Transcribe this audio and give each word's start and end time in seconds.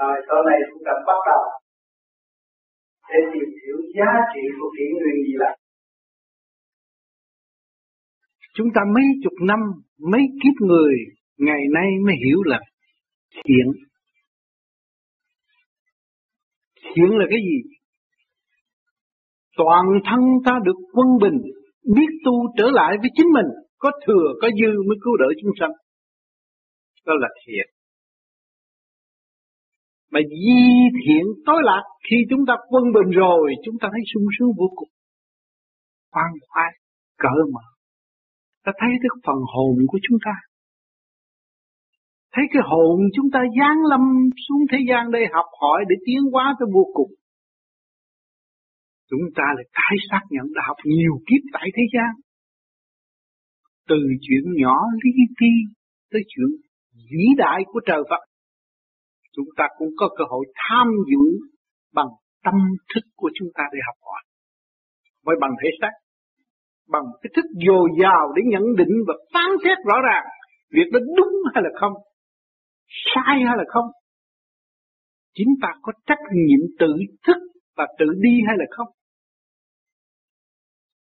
Rồi, 0.00 0.16
sau 0.28 0.38
này 0.48 0.58
chúng 0.70 0.82
ta 0.86 0.92
bắt 1.06 1.20
đầu. 1.28 1.42
Để 3.10 3.20
tìm 3.32 3.48
hiểu 3.62 3.78
giá 3.96 4.10
trị 4.34 4.40
của 4.60 4.70
kỷ 4.76 4.84
nguyên 4.92 5.16
gì 5.26 5.34
là? 5.42 5.56
Chúng 8.54 8.68
ta 8.74 8.80
mấy 8.94 9.04
chục 9.22 9.32
năm, 9.42 9.58
mấy 10.12 10.20
kiếp 10.42 10.66
người, 10.68 10.94
ngày 11.38 11.62
nay 11.74 11.86
mới 12.06 12.14
hiểu 12.26 12.42
là 12.42 12.60
thiện. 13.44 13.66
Thiện 16.82 17.10
là 17.18 17.26
cái 17.30 17.38
gì? 17.48 17.58
Toàn 19.56 19.84
thân 20.04 20.20
ta 20.44 20.52
được 20.64 20.78
quân 20.92 21.08
bình, 21.22 21.38
biết 21.96 22.10
tu 22.24 22.32
trở 22.58 22.64
lại 22.72 22.96
với 23.00 23.10
chính 23.14 23.26
mình, 23.32 23.46
có 23.78 23.90
thừa, 24.06 24.26
có 24.42 24.48
dư 24.60 24.72
mới 24.88 24.96
cứu 25.04 25.16
đỡ 25.16 25.26
chúng 25.42 25.52
sanh. 25.60 25.72
Đó 27.06 27.12
là 27.20 27.28
thiện 27.46 27.79
mà 30.12 30.20
di 30.30 30.60
thiện 31.02 31.24
tối 31.46 31.60
lạc, 31.64 31.82
khi 32.10 32.16
chúng 32.30 32.46
ta 32.48 32.54
quân 32.68 32.84
bình 32.94 33.10
rồi, 33.10 33.54
chúng 33.64 33.76
ta 33.80 33.88
thấy 33.92 34.00
sung 34.14 34.26
sướng 34.38 34.52
vô 34.58 34.68
cùng. 34.76 34.88
Khoan 36.12 36.30
khoái, 36.48 36.72
cỡ 37.18 37.34
mở. 37.52 37.66
Ta 38.64 38.72
thấy 38.80 38.90
được 39.02 39.16
phần 39.26 39.40
hồn 39.54 39.76
của 39.88 39.98
chúng 40.08 40.18
ta. 40.24 40.34
Thấy 42.32 42.44
cái 42.52 42.62
hồn 42.70 42.98
chúng 43.16 43.28
ta 43.32 43.40
giáng 43.58 43.78
lâm 43.90 44.00
xuống 44.48 44.62
thế 44.72 44.78
gian 44.88 45.10
đây 45.10 45.22
học 45.32 45.46
hỏi, 45.60 45.84
để 45.88 45.96
tiến 46.06 46.20
hóa 46.32 46.54
tới 46.58 46.68
vô 46.74 46.84
cùng. 46.94 47.10
Chúng 49.10 49.26
ta 49.36 49.44
lại 49.56 49.64
tái 49.76 49.96
xác 50.10 50.22
nhận 50.30 50.46
đã 50.54 50.62
học 50.68 50.76
nhiều 50.84 51.14
kiếp 51.26 51.42
tại 51.52 51.68
thế 51.76 51.82
gian. 51.94 52.10
Từ 53.88 53.96
chuyện 54.20 54.44
nhỏ 54.62 54.76
lý 55.04 55.10
ti 55.40 55.52
tới 56.10 56.22
chuyện 56.28 56.50
vĩ 57.10 57.24
đại 57.36 57.60
của 57.66 57.80
trời 57.86 58.02
Phật 58.10 58.29
chúng 59.36 59.46
ta 59.56 59.64
cũng 59.78 59.88
có 59.96 60.08
cơ 60.18 60.24
hội 60.30 60.44
tham 60.68 60.86
dự 61.10 61.24
bằng 61.94 62.06
tâm 62.44 62.54
thức 62.94 63.04
của 63.16 63.30
chúng 63.38 63.48
ta 63.54 63.64
để 63.72 63.78
học 63.86 63.96
hỏi. 64.06 64.22
Với 65.24 65.36
bằng 65.40 65.50
thể 65.62 65.68
xác, 65.80 65.92
bằng 66.88 67.04
cái 67.22 67.30
thức 67.36 67.46
dồi 67.66 67.88
dào 68.02 68.32
để 68.36 68.42
nhận 68.46 68.62
định 68.78 68.94
và 69.06 69.14
phán 69.34 69.50
xét 69.64 69.78
rõ 69.86 69.96
ràng 70.08 70.24
việc 70.70 70.88
đó 70.92 71.00
đúng 71.16 71.34
hay 71.54 71.62
là 71.64 71.70
không, 71.80 71.92
sai 73.14 73.36
hay 73.46 73.56
là 73.56 73.64
không. 73.68 73.86
Chính 75.34 75.48
ta 75.62 75.68
có 75.82 75.92
trách 76.06 76.24
nhiệm 76.32 76.60
tự 76.78 76.92
thức 77.26 77.38
và 77.76 77.86
tự 77.98 78.06
đi 78.20 78.34
hay 78.46 78.56
là 78.58 78.64
không. 78.70 78.88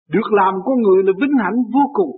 Được 0.09 0.28
làm 0.31 0.53
con 0.66 0.81
người 0.81 1.03
là 1.03 1.12
vinh 1.22 1.38
hạnh 1.44 1.58
vô 1.73 1.81
cùng 1.94 2.12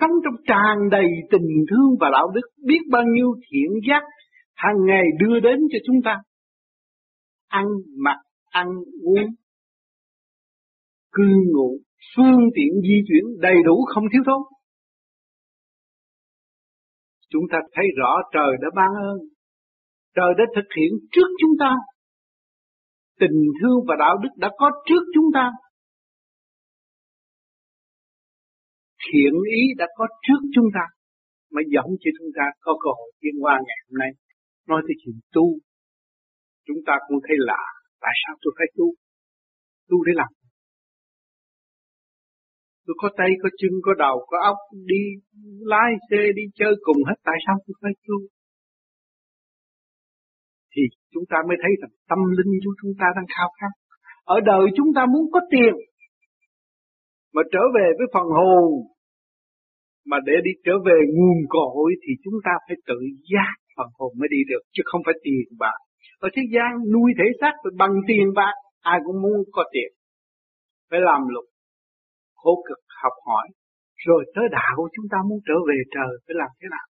sống 0.00 0.10
trong 0.24 0.34
tràn 0.46 0.76
đầy 0.90 1.06
tình 1.30 1.48
thương 1.70 1.90
và 2.00 2.08
đạo 2.12 2.30
đức, 2.34 2.46
biết 2.66 2.80
bao 2.90 3.02
nhiêu 3.14 3.34
thiện 3.50 3.70
giác 3.88 4.02
hàng 4.54 4.76
ngày 4.86 5.04
đưa 5.20 5.40
đến 5.40 5.58
cho 5.72 5.78
chúng 5.86 5.96
ta. 6.04 6.16
Ăn 7.48 7.64
mặc, 8.04 8.16
ăn 8.50 8.66
uống, 9.02 9.26
cư 11.12 11.24
ngụ, 11.52 11.78
phương 12.16 12.40
tiện 12.54 12.80
di 12.82 12.98
chuyển 13.08 13.40
đầy 13.40 13.56
đủ 13.64 13.84
không 13.94 14.04
thiếu 14.12 14.22
thốn. 14.26 14.42
Chúng 17.30 17.44
ta 17.52 17.58
thấy 17.72 17.84
rõ 17.98 18.12
trời 18.32 18.50
đã 18.62 18.68
ban 18.76 18.90
ơn, 19.10 19.18
trời 20.16 20.34
đã 20.38 20.44
thực 20.56 20.68
hiện 20.76 20.92
trước 21.12 21.28
chúng 21.40 21.52
ta. 21.60 21.74
Tình 23.20 23.38
thương 23.60 23.78
và 23.88 23.96
đạo 23.98 24.16
đức 24.22 24.28
đã 24.36 24.50
có 24.58 24.70
trước 24.88 25.02
chúng 25.14 25.24
ta. 25.34 25.50
Thiện 29.06 29.34
ý 29.60 29.62
đã 29.80 29.86
có 29.98 30.04
trước 30.26 30.40
chúng 30.54 30.68
ta, 30.76 30.84
mới 31.54 31.64
dẫn 31.74 31.88
cho 32.02 32.10
chúng 32.18 32.30
ta 32.38 32.44
có 32.64 32.72
cơ 32.82 32.90
hội 32.98 33.10
tiến 33.20 33.34
qua 33.44 33.54
ngày 33.66 33.78
hôm 33.86 33.96
nay. 34.02 34.10
Nói 34.68 34.80
tới 34.86 34.94
chuyện 35.00 35.16
tu, 35.34 35.46
chúng 36.66 36.80
ta 36.86 36.94
cũng 37.06 37.18
thấy 37.26 37.36
lạ 37.50 37.64
tại 38.04 38.14
sao 38.22 38.34
tôi 38.42 38.52
phải 38.58 38.68
tu? 38.76 38.86
Tu 39.88 39.96
để 40.06 40.12
làm 40.20 40.30
tôi 42.86 42.94
có 43.02 43.08
tay, 43.18 43.30
có 43.42 43.48
chân, 43.60 43.72
có 43.86 43.92
đầu, 44.04 44.16
có 44.30 44.36
óc, 44.52 44.58
đi 44.90 45.02
lái 45.72 45.90
xe, 46.08 46.20
đi 46.38 46.44
chơi 46.58 46.72
cùng 46.86 47.00
hết, 47.08 47.18
tại 47.28 47.38
sao 47.46 47.56
tôi 47.64 47.74
phải 47.82 47.92
tu? 48.06 48.18
Thì 50.72 50.82
chúng 51.12 51.26
ta 51.30 51.38
mới 51.48 51.56
thấy 51.62 51.72
rằng 51.80 51.92
tâm 52.10 52.20
linh 52.36 52.52
của 52.64 52.74
chúng 52.80 52.92
ta 53.00 53.06
đang 53.16 53.28
khao 53.34 53.48
khát. 53.58 53.72
Ở 54.24 54.36
đời 54.50 54.64
chúng 54.76 54.90
ta 54.96 55.02
muốn 55.12 55.24
có 55.32 55.40
tiền, 55.52 55.74
mà 57.34 57.42
trở 57.52 57.62
về 57.76 57.86
với 57.98 58.06
phần 58.14 58.26
hồn 58.38 58.66
mà 60.10 60.16
để 60.26 60.36
đi 60.46 60.52
trở 60.64 60.74
về 60.86 60.98
nguồn 61.16 61.38
cội 61.48 61.90
thì 62.02 62.12
chúng 62.24 62.38
ta 62.46 62.52
phải 62.66 62.76
tự 62.88 62.98
giác 63.32 63.54
phần 63.76 63.88
hồn 63.98 64.12
mới 64.18 64.28
đi 64.34 64.40
được, 64.50 64.62
chứ 64.74 64.82
không 64.84 65.02
phải 65.06 65.14
tiền 65.24 65.48
bạc. 65.58 65.78
Ở 66.26 66.28
thế 66.34 66.42
gian 66.54 66.70
nuôi 66.92 67.08
thể 67.18 67.26
xác 67.40 67.54
bằng 67.80 67.94
tiền 68.08 68.26
bạc, 68.38 68.54
ai 68.92 68.98
cũng 69.04 69.22
muốn 69.22 69.36
có 69.52 69.62
tiền. 69.72 69.90
Phải 70.90 71.00
làm 71.00 71.20
lục 71.34 71.44
khổ 72.40 72.54
cực, 72.68 72.80
học 73.02 73.16
hỏi. 73.28 73.46
Rồi 74.06 74.20
tới 74.34 74.44
đạo 74.58 74.76
chúng 74.94 75.06
ta 75.12 75.18
muốn 75.28 75.38
trở 75.48 75.56
về 75.68 75.78
trời, 75.94 76.12
phải 76.24 76.34
làm 76.40 76.50
thế 76.58 76.66
nào? 76.74 76.86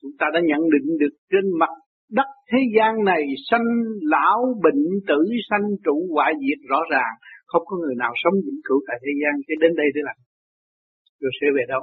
Chúng 0.00 0.14
ta 0.20 0.26
đã 0.34 0.40
nhận 0.50 0.62
định 0.74 0.88
được 1.00 1.14
trên 1.32 1.44
mặt 1.60 1.72
đất 2.18 2.28
thế 2.50 2.60
gian 2.74 2.92
này 3.10 3.22
sanh 3.50 3.68
lão 4.12 4.40
bệnh 4.64 4.82
tử, 5.08 5.20
sanh 5.50 5.66
trụ 5.84 5.96
hoại 6.14 6.32
diệt 6.42 6.60
rõ 6.70 6.80
ràng. 6.92 7.14
Không 7.50 7.64
có 7.68 7.74
người 7.80 7.96
nào 8.02 8.12
sống 8.22 8.36
vĩnh 8.44 8.60
cửu 8.66 8.78
tại 8.88 8.96
thế 9.04 9.12
gian 9.20 9.34
cho 9.46 9.54
đến 9.62 9.72
đây 9.80 9.88
để 9.94 10.00
làm 10.08 10.16
rồi 11.20 11.32
sẽ 11.40 11.46
về 11.56 11.64
đâu 11.68 11.82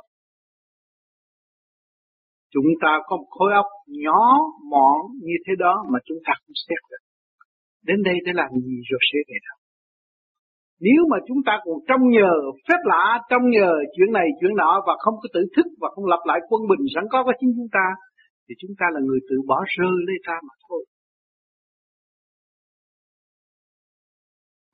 chúng 2.53 2.69
ta 2.81 2.91
có 3.07 3.17
một 3.17 3.29
khối 3.29 3.51
óc 3.53 3.65
nhỏ 3.87 4.21
mọn 4.71 4.99
như 5.27 5.35
thế 5.43 5.53
đó 5.59 5.73
mà 5.91 5.99
chúng 6.05 6.17
ta 6.25 6.33
không 6.41 6.57
xét 6.67 6.79
được 6.91 7.03
đến 7.87 8.03
đây 8.03 8.15
để 8.25 8.31
làm 8.35 8.49
gì 8.65 8.75
rồi 8.89 9.01
sẽ 9.11 9.19
về 9.29 9.37
đâu 9.47 9.57
nếu 10.87 11.01
mà 11.11 11.17
chúng 11.27 11.41
ta 11.47 11.53
còn 11.65 11.77
trong 11.87 12.01
nhờ 12.15 12.31
phép 12.67 12.81
lạ, 12.91 13.05
trong 13.29 13.43
nhờ 13.55 13.71
chuyện 13.95 14.11
này 14.17 14.27
chuyện 14.39 14.55
nọ 14.55 14.71
và 14.87 14.93
không 15.03 15.15
có 15.21 15.27
tự 15.33 15.41
thức 15.55 15.67
và 15.81 15.87
không 15.95 16.05
lập 16.05 16.21
lại 16.25 16.39
quân 16.49 16.61
bình 16.69 16.83
sẵn 16.95 17.03
có 17.11 17.23
của 17.23 17.35
chính 17.39 17.51
chúng 17.57 17.71
ta, 17.71 17.85
thì 18.45 18.55
chúng 18.61 18.71
ta 18.79 18.85
là 18.93 18.99
người 19.07 19.19
tự 19.29 19.35
bỏ 19.47 19.57
rơi 19.75 19.95
lấy 20.07 20.17
ta 20.27 20.35
mà 20.47 20.53
thôi. 20.69 20.85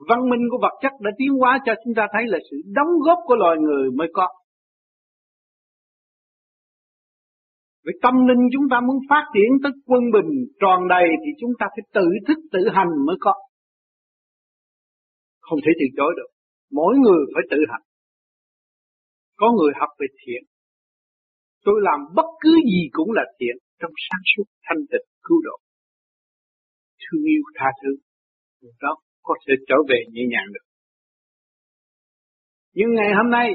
Văn 0.10 0.30
minh 0.30 0.44
của 0.52 0.60
vật 0.62 0.76
chất 0.82 0.94
đã 1.00 1.12
tiến 1.18 1.32
hóa 1.40 1.60
cho 1.66 1.74
chúng 1.84 1.94
ta 1.96 2.08
thấy 2.14 2.24
là 2.28 2.40
sự 2.52 2.58
đóng 2.76 2.92
góp 3.06 3.20
của 3.26 3.36
loài 3.36 3.58
người 3.58 3.92
mới 3.92 4.08
có. 4.14 4.28
Với 7.90 7.98
tâm 8.06 8.16
linh 8.30 8.44
chúng 8.54 8.68
ta 8.72 8.78
muốn 8.88 8.98
phát 9.10 9.26
triển 9.34 9.50
tới 9.64 9.72
quân 9.90 10.04
bình 10.16 10.32
tròn 10.62 10.80
đầy 10.94 11.08
thì 11.22 11.30
chúng 11.42 11.54
ta 11.60 11.66
phải 11.74 11.84
tự 11.98 12.08
thức 12.28 12.40
tự 12.54 12.62
hành 12.76 12.92
mới 13.08 13.18
có. 13.20 13.34
Không 15.46 15.60
thể 15.64 15.72
từ 15.80 15.86
chối 15.98 16.12
được. 16.18 16.30
Mỗi 16.72 16.94
người 17.04 17.22
phải 17.34 17.44
tự 17.52 17.60
hành. 17.72 17.86
Có 19.40 19.48
người 19.58 19.72
học 19.80 19.90
về 20.00 20.08
thiện. 20.20 20.42
Tôi 21.66 21.78
làm 21.88 22.00
bất 22.18 22.30
cứ 22.42 22.52
gì 22.72 22.82
cũng 22.92 23.12
là 23.12 23.26
thiện 23.40 23.56
trong 23.80 23.94
sáng 24.06 24.24
suốt 24.32 24.48
thanh 24.66 24.82
tịnh, 24.92 25.08
cứu 25.24 25.38
độ. 25.48 25.56
Thương 27.02 27.24
yêu 27.34 27.44
tha 27.58 27.70
thứ. 27.82 27.92
Người 28.62 28.76
đó, 28.82 28.94
có 29.24 29.34
thể 29.44 29.54
trở 29.68 29.76
về 29.90 30.00
nhẹ 30.14 30.24
nhàng 30.32 30.50
được. 30.54 30.66
Nhưng 32.74 32.94
ngày 32.94 33.12
hôm 33.18 33.32
nay, 33.32 33.48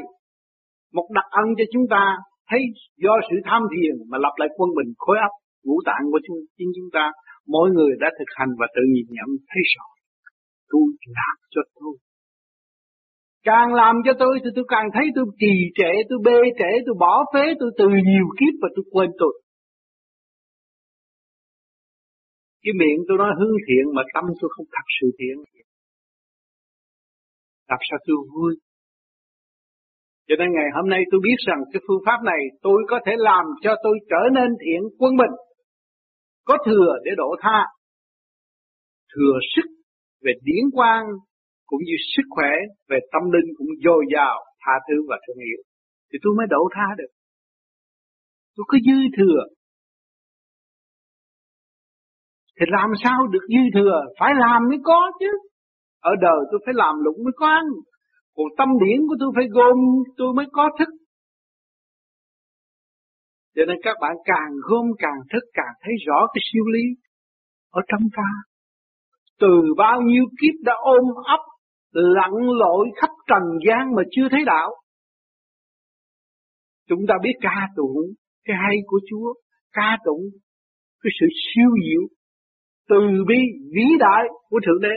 một 0.93 1.09
đặc 1.15 1.27
ân 1.31 1.47
cho 1.59 1.65
chúng 1.73 1.87
ta 1.91 2.17
thấy 2.49 2.61
do 3.05 3.15
sự 3.29 3.37
tham 3.49 3.63
thiền 3.73 3.95
mà 4.11 4.17
lập 4.25 4.35
lại 4.41 4.49
quân 4.57 4.71
bình 4.79 4.91
khối 5.03 5.17
óc 5.27 5.33
ngũ 5.65 5.77
tạng 5.89 6.05
của 6.13 6.21
chúng, 6.27 6.41
chính 6.57 6.71
chúng 6.77 6.91
ta 6.97 7.05
mỗi 7.55 7.67
người 7.75 7.93
đã 8.03 8.09
thực 8.19 8.31
hành 8.39 8.53
và 8.61 8.67
tự 8.75 8.83
nhìn 8.95 9.07
nhận 9.17 9.29
thấy 9.51 9.63
rõ. 9.75 9.87
Tôi 10.71 10.85
làm 11.19 11.37
cho 11.55 11.63
tôi. 11.75 11.95
Càng 13.49 13.75
làm 13.75 13.95
cho 14.05 14.13
tôi 14.19 14.35
thì 14.43 14.51
tôi 14.57 14.65
càng 14.69 14.89
thấy 14.95 15.07
tôi 15.17 15.25
trì 15.41 15.55
trệ 15.79 15.93
tôi 16.09 16.19
bê 16.27 16.39
trễ 16.59 16.71
tôi 16.87 16.95
bỏ 17.05 17.25
phế 17.33 17.45
tôi 17.61 17.71
từ 17.79 17.87
nhiều 18.11 18.27
kiếp 18.39 18.55
và 18.63 18.69
tôi 18.77 18.85
quên 18.93 19.11
tôi. 19.19 19.35
Cái 22.63 22.73
miệng 22.81 23.01
tôi 23.09 23.17
nói 23.19 23.31
hướng 23.39 23.57
thiện 23.67 23.85
mà 23.97 24.03
tâm 24.15 24.25
tôi 24.41 24.51
không 24.55 24.67
thật 24.75 24.87
sự 25.01 25.07
thiện. 25.19 25.37
Làm 27.69 27.81
sao 27.91 27.99
tôi 28.07 28.17
vui? 28.35 28.55
Cho 30.29 30.35
nên 30.39 30.49
ngày 30.53 30.69
hôm 30.75 30.87
nay 30.89 31.03
tôi 31.11 31.21
biết 31.25 31.39
rằng 31.47 31.61
cái 31.73 31.81
phương 31.89 32.03
pháp 32.07 32.19
này 32.25 32.41
tôi 32.63 32.83
có 32.91 33.01
thể 33.07 33.13
làm 33.17 33.45
cho 33.63 33.75
tôi 33.85 33.99
trở 34.11 34.23
nên 34.33 34.49
thiện 34.65 34.83
quân 34.99 35.17
bình, 35.17 35.35
có 36.45 36.59
thừa 36.67 36.93
để 37.05 37.11
độ 37.17 37.37
tha, 37.43 37.67
thừa 39.15 39.39
sức 39.57 39.69
về 40.25 40.33
điển 40.43 40.65
quang 40.73 41.05
cũng 41.67 41.81
như 41.85 41.97
sức 42.17 42.27
khỏe 42.31 42.53
về 42.89 42.99
tâm 43.13 43.23
linh 43.33 43.49
cũng 43.59 43.69
dồi 43.85 44.05
dào, 44.15 44.37
tha 44.63 44.73
thứ 44.89 44.95
và 45.09 45.17
thương 45.27 45.37
yêu. 45.37 45.61
Thì 46.13 46.19
tôi 46.23 46.33
mới 46.39 46.47
độ 46.51 46.69
tha 46.75 46.89
được. 46.99 47.13
Tôi 48.57 48.65
có 48.69 48.79
dư 48.87 48.99
thừa. 49.17 49.41
Thì 52.57 52.67
làm 52.69 52.91
sao 53.03 53.27
được 53.27 53.45
dư 53.49 53.63
thừa? 53.75 54.01
Phải 54.19 54.33
làm 54.37 54.63
mới 54.69 54.79
có 54.85 55.13
chứ. 55.21 55.31
Ở 56.01 56.13
đời 56.21 56.41
tôi 56.51 56.61
phải 56.65 56.75
làm 56.77 56.95
lụng 57.05 57.25
mới 57.25 57.33
có 57.37 57.47
ăn 57.47 57.65
còn 58.37 58.47
tâm 58.59 58.69
điển 58.85 58.99
của 59.09 59.17
tôi 59.21 59.31
phải 59.37 59.47
gom 59.51 59.77
tôi 60.17 60.35
mới 60.35 60.47
có 60.53 60.71
thức 60.79 60.89
cho 63.57 63.63
nên 63.69 63.77
các 63.83 63.97
bạn 64.01 64.17
càng 64.25 64.51
gom 64.63 64.87
càng 64.99 65.21
thức 65.33 65.45
càng 65.53 65.75
thấy 65.83 65.95
rõ 66.07 66.27
cái 66.35 66.41
siêu 66.53 66.65
lý 66.75 66.85
ở 67.71 67.83
trong 67.89 68.01
ta. 68.17 68.31
Từ 69.41 69.75
bao 69.77 70.01
nhiêu 70.01 70.25
kiếp 70.41 70.55
đã 70.63 70.73
ôm 70.77 71.05
ấp 71.25 71.41
lặn 71.93 72.33
lội 72.61 72.89
khắp 72.97 73.11
trần 73.27 73.43
gian 73.69 73.95
mà 73.97 74.03
chưa 74.11 74.29
thấy 74.31 74.41
đạo. 74.47 74.71
Chúng 76.89 77.01
ta 77.09 77.15
biết 77.23 77.33
ca 77.41 77.69
tụng 77.77 77.97
cái 78.45 78.57
hay 78.63 78.77
của 78.87 79.01
Chúa, 79.11 79.35
ca 79.73 79.99
tụng 80.05 80.23
cái 81.03 81.11
sự 81.21 81.27
siêu 81.45 81.71
diệu, 81.85 82.09
từ 82.89 83.25
bi 83.29 83.39
vĩ 83.75 83.85
đại 83.99 84.25
của 84.49 84.61
Thượng 84.67 84.83
Đế. 84.83 84.95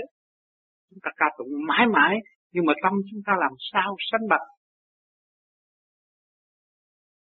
Chúng 0.90 1.00
ta 1.04 1.12
ca 1.18 1.25
tụng 1.38 1.48
mãi 1.68 1.88
mãi, 1.94 2.18
nhưng 2.52 2.66
mà 2.66 2.74
tâm 2.84 2.94
chúng 3.12 3.22
ta 3.26 3.34
làm 3.40 3.52
sao 3.72 3.96
sanh 4.12 4.28
bạch. 4.30 4.48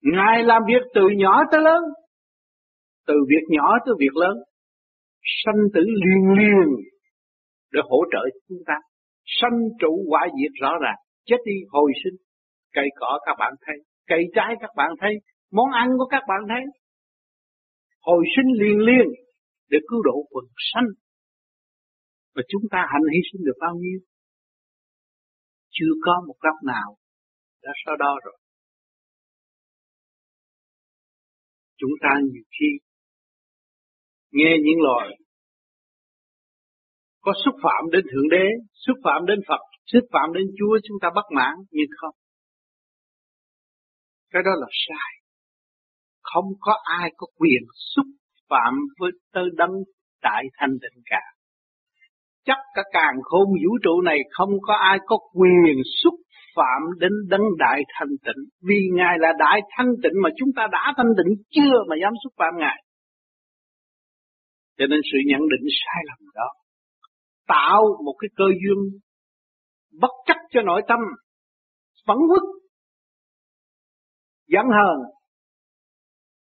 Ngài 0.02 0.42
làm 0.44 0.62
việc 0.68 0.82
từ 0.94 1.02
nhỏ 1.16 1.42
tới 1.52 1.60
lớn, 1.60 1.82
từ 3.06 3.14
việc 3.28 3.44
nhỏ 3.48 3.68
tới 3.86 3.94
việc 3.98 4.16
lớn, 4.16 4.36
sanh 5.44 5.60
tử 5.74 5.80
liên 5.80 6.38
liên 6.38 6.68
để 7.72 7.80
hỗ 7.84 7.98
trợ 8.12 8.22
chúng 8.48 8.58
ta. 8.66 8.74
Sanh 9.40 9.58
trụ 9.80 10.04
quả 10.08 10.26
diệt 10.26 10.52
rõ 10.60 10.72
ràng, 10.82 10.98
chết 11.26 11.36
đi 11.44 11.52
hồi 11.68 11.92
sinh. 12.04 12.16
Cây 12.72 12.88
cỏ 12.96 13.18
các 13.26 13.36
bạn 13.38 13.52
thấy, 13.66 13.76
cây 14.06 14.22
trái 14.34 14.54
các 14.60 14.70
bạn 14.76 14.90
thấy, 15.00 15.14
món 15.52 15.70
ăn 15.72 15.88
của 15.98 16.06
các 16.10 16.22
bạn 16.28 16.40
thấy. 16.48 16.62
Hồi 18.00 18.24
sinh 18.36 18.52
liên 18.60 18.78
liên 18.78 19.06
để 19.70 19.78
cứu 19.88 20.02
độ 20.02 20.26
quần 20.30 20.44
sanh. 20.72 20.88
Và 22.34 22.42
chúng 22.48 22.62
ta 22.70 22.78
hạnh 22.92 23.02
hy 23.12 23.20
sinh 23.32 23.44
được 23.44 23.56
bao 23.60 23.74
nhiêu? 23.74 23.98
Chưa 25.78 25.94
có 26.04 26.24
một 26.26 26.34
góc 26.40 26.54
nào 26.66 26.96
đã 27.62 27.72
so 27.86 27.92
đo 27.98 28.18
rồi. 28.24 28.38
Chúng 31.76 31.90
ta 32.02 32.08
nhiều 32.32 32.42
khi 32.60 32.66
nghe 34.30 34.52
những 34.64 34.80
lời 34.82 35.16
có 37.20 37.32
xúc 37.44 37.54
phạm 37.62 37.90
đến 37.92 38.04
Thượng 38.12 38.28
Đế, 38.28 38.46
xúc 38.74 38.96
phạm 39.04 39.26
đến 39.26 39.38
Phật, 39.48 39.62
xúc 39.92 40.04
phạm 40.12 40.32
đến 40.32 40.46
Chúa 40.58 40.78
chúng 40.84 40.96
ta 41.02 41.08
bất 41.14 41.26
mãn, 41.36 41.54
nhưng 41.70 41.90
không. 41.96 42.14
Cái 44.30 44.42
đó 44.42 44.50
là 44.60 44.66
sai. 44.70 45.12
Không 46.22 46.44
có 46.60 46.72
ai 47.00 47.10
có 47.16 47.26
quyền 47.34 47.62
xúc 47.74 48.06
phạm 48.48 48.74
với 48.98 49.10
tơ 49.32 49.40
đấng 49.56 49.70
tại 50.20 50.44
thanh 50.58 50.70
tịnh 50.82 51.02
cả. 51.04 51.37
Chắc 52.48 52.60
cả 52.74 52.82
càng 52.92 53.16
khôn 53.22 53.46
vũ 53.62 53.72
trụ 53.84 54.00
này 54.00 54.18
không 54.30 54.52
có 54.66 54.74
ai 54.74 54.98
có 55.06 55.16
quyền 55.38 55.76
xúc 56.02 56.14
phạm 56.56 56.82
đến 56.98 57.12
đấng 57.28 57.46
đại 57.58 57.82
thanh 57.94 58.08
tịnh. 58.24 58.40
Vì 58.68 58.80
Ngài 58.92 59.14
là 59.18 59.32
đại 59.38 59.60
thanh 59.70 59.90
tịnh 60.02 60.16
mà 60.22 60.30
chúng 60.38 60.48
ta 60.56 60.62
đã 60.72 60.92
thanh 60.96 61.12
tịnh 61.16 61.32
chưa 61.50 61.76
mà 61.88 61.96
dám 62.02 62.12
xúc 62.24 62.32
phạm 62.38 62.54
Ngài. 62.58 62.78
Cho 64.78 64.86
nên 64.90 65.00
sự 65.12 65.18
nhận 65.26 65.40
định 65.40 65.66
sai 65.80 66.02
lầm 66.08 66.28
đó 66.34 66.48
tạo 67.46 67.82
một 68.04 68.14
cái 68.18 68.28
cơ 68.36 68.44
duyên 68.44 69.00
bất 70.00 70.10
chấp 70.26 70.36
cho 70.50 70.60
nội 70.62 70.82
tâm, 70.88 70.98
phẫn 72.06 72.16
quốc 72.28 72.42
giận 74.46 74.64
hờn, 74.64 74.98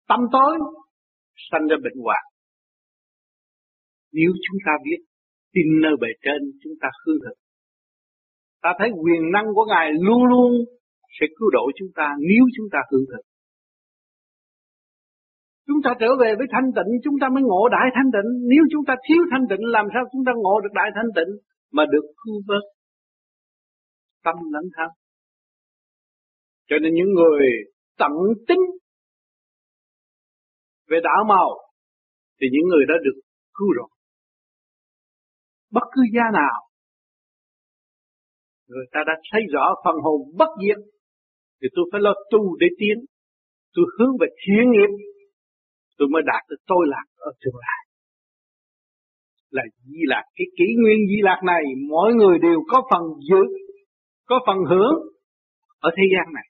tâm 0.08 0.20
tối, 0.32 0.58
sanh 1.52 1.68
ra 1.70 1.76
bệnh 1.84 2.04
hoạn 2.04 2.24
nếu 4.12 4.32
chúng 4.46 4.58
ta 4.66 4.72
biết 4.84 5.11
tin 5.54 5.68
nơi 5.84 5.96
bề 6.02 6.08
trên 6.26 6.42
chúng 6.64 6.74
ta 6.82 6.90
hư 7.06 7.14
thực 7.24 7.38
ta 8.62 8.70
thấy 8.80 8.90
quyền 9.04 9.32
năng 9.34 9.48
của 9.56 9.66
ngài 9.66 9.92
luôn 10.06 10.24
luôn 10.32 10.52
sẽ 11.20 11.26
cứu 11.38 11.50
độ 11.50 11.66
chúng 11.78 11.92
ta 11.96 12.08
nếu 12.20 12.44
chúng 12.56 12.68
ta 12.72 12.80
hư 12.92 13.00
thực 13.12 13.26
Chúng 15.68 15.82
ta 15.86 15.92
trở 16.00 16.10
về 16.22 16.30
với 16.40 16.48
thanh 16.54 16.70
tịnh, 16.76 16.92
chúng 17.04 17.18
ta 17.22 17.28
mới 17.34 17.44
ngộ 17.44 17.62
đại 17.76 17.88
thanh 17.96 18.10
tịnh. 18.16 18.30
Nếu 18.52 18.64
chúng 18.72 18.86
ta 18.88 18.94
thiếu 19.06 19.22
thanh 19.32 19.46
tịnh, 19.50 19.64
làm 19.76 19.86
sao 19.94 20.04
chúng 20.12 20.24
ta 20.28 20.32
ngộ 20.36 20.56
được 20.64 20.74
đại 20.80 20.90
thanh 20.96 21.12
tịnh 21.18 21.32
mà 21.72 21.84
được 21.94 22.06
cứu 22.22 22.36
vớt 22.48 22.64
tâm 24.24 24.36
lẫn 24.54 24.66
thân. 24.76 24.90
Cho 26.70 26.76
nên 26.82 26.94
những 26.94 27.12
người 27.18 27.46
tận 27.98 28.12
tính 28.48 28.64
về 30.90 31.00
đạo 31.04 31.24
màu 31.28 31.50
thì 32.42 32.48
những 32.52 32.68
người 32.72 32.86
đó 32.90 32.96
được 33.06 33.18
cứu 33.54 33.72
rồi. 33.78 33.90
Bất 35.72 35.86
cứ 35.94 36.02
gia 36.16 36.28
nào. 36.34 36.58
Người 38.68 38.86
ta 38.92 39.00
đã 39.08 39.14
thấy 39.32 39.42
rõ 39.54 39.66
phần 39.84 39.96
hồn 40.04 40.22
bất 40.38 40.50
diệt, 40.62 40.80
thì 41.62 41.68
tôi 41.76 41.86
phải 41.92 42.02
lo 42.02 42.14
tu 42.32 42.58
để 42.60 42.68
tiến. 42.80 42.98
Tôi 43.74 43.86
hướng 44.00 44.14
về 44.22 44.28
thiện 44.42 44.72
nghiệp, 44.72 44.92
tôi 45.98 46.08
mới 46.12 46.22
đạt 46.26 46.44
được 46.50 46.62
tôi 46.68 46.84
lạc 46.88 47.06
ở 47.18 47.32
tương 47.42 47.56
lai. 47.56 47.82
Là 49.50 49.64
di 49.84 50.02
lạc 50.04 50.24
cái 50.36 50.48
kỷ 50.58 50.66
nguyên 50.82 51.00
di 51.10 51.20
lạc 51.22 51.40
này, 51.46 51.64
mỗi 51.90 52.14
người 52.14 52.38
đều 52.42 52.60
có 52.68 52.82
phần 52.92 53.02
giữ 53.30 53.44
có 54.26 54.40
phần 54.48 54.58
hưởng 54.70 54.96
ở 55.80 55.90
thế 55.98 56.04
gian 56.14 56.34
này. 56.34 56.48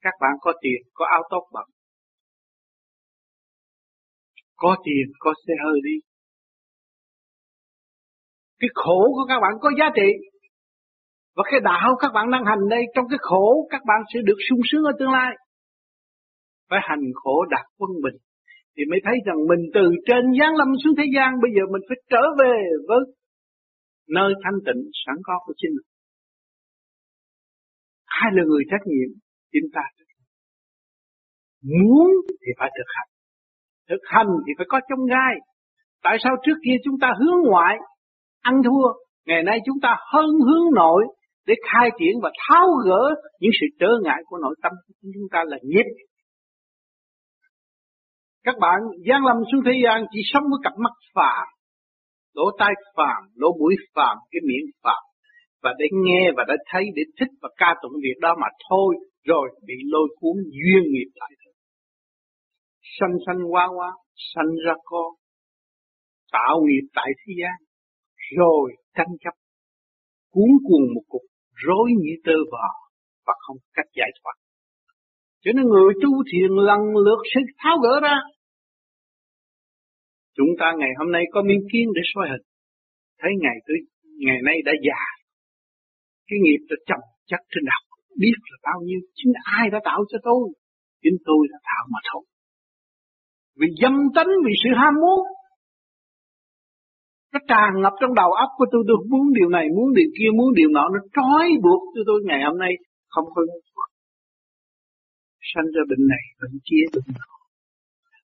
Các 0.00 0.14
bạn 0.20 0.32
có 0.40 0.52
tiền, 0.62 0.80
có 0.94 1.06
áo 1.06 1.22
tốt 1.30 1.48
bận 1.52 1.68
có 4.62 4.76
tiền, 4.84 5.06
có 5.18 5.34
xe 5.46 5.54
hơi 5.64 5.78
đi 5.84 5.96
cái 8.62 8.70
khổ 8.80 9.00
của 9.14 9.24
các 9.28 9.38
bạn 9.44 9.52
có 9.62 9.68
giá 9.78 9.86
trị 9.98 10.10
và 11.36 11.42
cái 11.50 11.60
đạo 11.70 11.88
các 12.02 12.10
bạn 12.16 12.26
đang 12.34 12.44
hành 12.50 12.64
đây 12.74 12.82
trong 12.94 13.06
cái 13.10 13.20
khổ 13.28 13.46
các 13.72 13.82
bạn 13.88 14.00
sẽ 14.14 14.18
được 14.28 14.40
sung 14.48 14.62
sướng 14.68 14.84
ở 14.90 14.92
tương 14.98 15.14
lai 15.16 15.30
phải 16.70 16.80
hành 16.82 17.04
khổ 17.20 17.36
đạt 17.54 17.66
quân 17.78 17.90
bình 18.04 18.18
thì 18.74 18.82
mới 18.90 19.00
thấy 19.04 19.16
rằng 19.26 19.38
mình 19.50 19.62
từ 19.76 19.84
trên 20.08 20.24
giáng 20.40 20.54
lâm 20.60 20.68
xuống 20.84 20.94
thế 20.98 21.06
gian 21.14 21.28
bây 21.42 21.50
giờ 21.56 21.62
mình 21.72 21.82
phải 21.88 21.98
trở 22.12 22.24
về 22.40 22.56
với 22.88 23.02
nơi 24.16 24.30
thanh 24.42 24.58
tịnh 24.66 24.82
sẵn 25.02 25.16
có 25.26 25.34
của 25.44 25.54
chính 25.56 25.70
mình. 25.76 25.88
Ai 28.04 28.30
là 28.36 28.42
người 28.46 28.64
trách 28.70 28.84
nhiệm? 28.90 29.10
chúng 29.52 29.70
ta. 29.76 29.84
Muốn 31.80 32.10
thì 32.40 32.50
phải 32.58 32.70
thực 32.76 32.88
hành. 32.96 33.10
Thực 33.88 34.02
hành 34.14 34.30
thì 34.46 34.52
phải 34.58 34.66
có 34.68 34.80
trong 34.88 35.02
gai. 35.14 35.34
Tại 36.02 36.16
sao 36.24 36.36
trước 36.44 36.58
kia 36.64 36.76
chúng 36.84 36.98
ta 37.00 37.08
hướng 37.20 37.38
ngoại, 37.50 37.76
ăn 38.42 38.54
thua, 38.66 38.86
ngày 39.26 39.42
nay 39.42 39.58
chúng 39.66 39.76
ta 39.82 39.96
hơn 40.12 40.26
hướng 40.46 40.74
nội 40.74 41.02
để 41.46 41.54
khai 41.72 41.90
triển 41.98 42.14
và 42.22 42.30
tháo 42.48 42.66
gỡ 42.86 43.14
những 43.40 43.52
sự 43.60 43.66
trở 43.80 43.90
ngại 44.04 44.20
của 44.26 44.38
nội 44.42 44.54
tâm 44.62 44.72
của 44.86 44.94
chúng 45.14 45.28
ta 45.32 45.38
là 45.46 45.56
nghiệp. 45.62 45.88
Các 48.44 48.54
bạn 48.60 48.78
gian 49.08 49.24
lâm 49.24 49.36
xuống 49.52 49.62
thế 49.66 49.72
gian 49.84 50.04
chỉ 50.12 50.20
sống 50.24 50.42
với 50.42 50.60
cặp 50.64 50.72
mắt 50.78 50.92
phàm, 51.14 51.46
lỗ 52.34 52.44
tai 52.58 52.72
phàm, 52.96 53.22
lỗ 53.34 53.48
mũi 53.58 53.74
phàm, 53.94 54.16
cái 54.30 54.40
miệng 54.48 54.70
phàm. 54.84 55.02
Và 55.62 55.70
để 55.78 55.86
nghe 56.04 56.30
và 56.36 56.44
để 56.48 56.54
thấy 56.70 56.84
để 56.96 57.02
thích 57.20 57.32
và 57.42 57.48
ca 57.56 57.74
tụng 57.82 57.92
việc 58.02 58.18
đó 58.20 58.34
mà 58.40 58.46
thôi 58.70 58.94
rồi 59.24 59.48
bị 59.66 59.74
lôi 59.84 60.08
cuốn 60.20 60.36
duyên 60.36 60.82
nghiệp 60.92 61.10
lại. 61.14 61.30
Thôi. 61.44 61.54
Sanh 63.00 63.16
sanh 63.26 63.52
qua 63.52 63.68
qua, 63.76 63.90
sanh 64.34 64.50
ra 64.66 64.74
con, 64.84 65.12
tạo 66.32 66.60
nghiệp 66.64 66.86
tại 66.94 67.08
thế 67.18 67.32
gian, 67.40 67.56
rồi 68.38 68.72
tranh 68.96 69.12
chấp, 69.20 69.34
cuốn 70.32 70.50
cuồng 70.66 70.86
một 70.94 71.04
cục 71.08 71.22
rối 71.66 71.88
như 72.02 72.12
tơ 72.24 72.36
vò 72.52 72.66
và 73.26 73.34
không 73.46 73.56
cách 73.74 73.90
giải 73.98 74.10
thoát. 74.18 74.36
Cho 75.44 75.50
nên 75.56 75.64
người 75.66 75.92
tu 76.02 76.10
thiền 76.32 76.50
lần 76.68 76.80
lượt 77.04 77.20
sẽ 77.34 77.40
tháo 77.58 77.76
gỡ 77.84 78.00
ra. 78.02 78.16
Chúng 80.36 80.52
ta 80.60 80.66
ngày 80.78 80.92
hôm 80.98 81.12
nay 81.12 81.24
có 81.32 81.42
miếng 81.42 81.64
kiến 81.72 81.86
để 81.94 82.02
soi 82.14 82.26
hình. 82.30 82.44
Thấy 83.20 83.32
ngày 83.42 83.56
tới 83.66 83.76
ngày 84.26 84.38
nay 84.44 84.56
đã 84.64 84.72
già. 84.86 85.02
Cái 86.28 86.38
nghiệp 86.42 86.62
đã 86.70 86.76
chồng 86.88 87.04
chắc 87.26 87.40
trên 87.50 87.64
đầu. 87.70 87.82
Biết 88.20 88.38
là 88.50 88.58
bao 88.68 88.78
nhiêu. 88.86 89.00
Chính 89.14 89.32
ai 89.58 89.70
đã 89.72 89.78
tạo 89.84 90.00
cho 90.10 90.18
tôi. 90.22 90.42
Chính 91.02 91.16
tôi 91.24 91.42
đã 91.52 91.58
tạo 91.68 91.84
mà 91.92 92.00
thôi. 92.12 92.24
Vì 93.58 93.68
dâm 93.82 93.94
tánh, 94.14 94.30
vì 94.46 94.52
sự 94.62 94.70
ham 94.80 94.94
muốn. 95.02 95.20
Nó 97.32 97.38
tràn 97.50 97.70
ngập 97.82 97.94
trong 98.00 98.14
đầu 98.14 98.30
óc 98.44 98.50
của 98.58 98.66
tôi. 98.72 98.82
Tôi 98.88 98.96
muốn 99.10 99.24
điều 99.38 99.48
này, 99.56 99.66
muốn 99.76 99.88
điều 99.98 100.10
kia, 100.18 100.30
muốn 100.38 100.48
điều 100.58 100.68
nọ. 100.76 100.84
Nó 100.94 101.00
trói 101.16 101.46
buộc 101.64 101.82
tôi 101.94 102.04
tôi 102.08 102.18
ngày 102.28 102.40
hôm 102.48 102.58
nay. 102.64 102.72
Không 103.14 103.24
có 103.34 103.42
sanh 105.50 105.68
ra 105.74 105.82
bệnh 105.90 106.04
này, 106.14 106.24
bệnh 106.40 106.58
kia, 106.68 106.84
bệnh 106.94 107.08
nọ. 107.18 107.32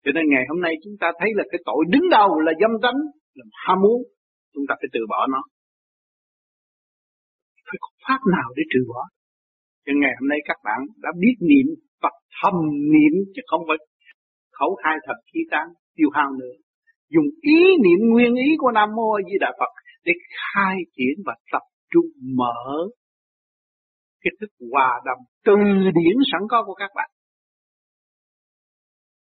Cho 0.04 0.12
nên 0.16 0.26
ngày 0.34 0.46
hôm 0.50 0.60
nay 0.66 0.74
chúng 0.84 0.96
ta 1.02 1.08
thấy 1.20 1.30
là 1.38 1.44
cái 1.52 1.60
tội 1.66 1.82
đứng 1.94 2.10
đầu 2.18 2.30
là 2.40 2.52
dâm 2.62 2.74
tánh, 2.84 3.00
là 3.38 3.46
ham 3.66 3.78
muốn, 3.84 4.00
chúng 4.54 4.66
ta 4.70 4.74
phải 4.80 4.90
từ 4.94 5.02
bỏ 5.10 5.28
nó. 5.34 5.42
Phải 7.68 7.78
có 7.84 7.90
pháp 8.06 8.22
nào 8.36 8.48
để 8.58 8.64
trừ 8.74 8.82
bỏ. 8.92 9.02
Cho 9.86 9.94
ngày 10.02 10.14
hôm 10.20 10.28
nay 10.30 10.40
các 10.50 10.58
bạn 10.64 10.80
đã 11.04 11.10
biết 11.22 11.36
niệm 11.50 11.68
Phật 12.02 12.16
thầm 12.38 12.54
niệm 12.94 13.14
chứ 13.34 13.42
không 13.50 13.62
phải 13.68 13.78
khẩu 14.58 14.72
hai 14.84 14.96
thập 15.08 15.16
khí 15.34 15.40
tán 15.52 15.66
tiêu 15.96 16.10
hao 16.14 16.30
nữa. 16.40 16.56
Dùng 17.14 17.30
ý 17.42 17.60
niệm 17.84 18.00
nguyên 18.10 18.36
ý 18.36 18.50
của 18.58 18.72
Nam 18.72 18.90
Mô 18.96 19.10
Di 19.28 19.38
Đà 19.40 19.52
Phật 19.60 19.72
để 20.06 20.14
khai 20.40 20.76
triển 20.96 21.16
và 21.26 21.34
tập 21.52 21.66
trung 21.92 22.06
mở 22.38 22.64
cái 24.22 24.32
thức 24.40 24.52
hòa 24.72 25.02
đồng 25.06 25.22
từ 25.46 25.56
điển 25.98 26.16
sẵn 26.32 26.42
có 26.50 26.64
của 26.68 26.74
các 26.74 26.92
bạn. 26.96 27.10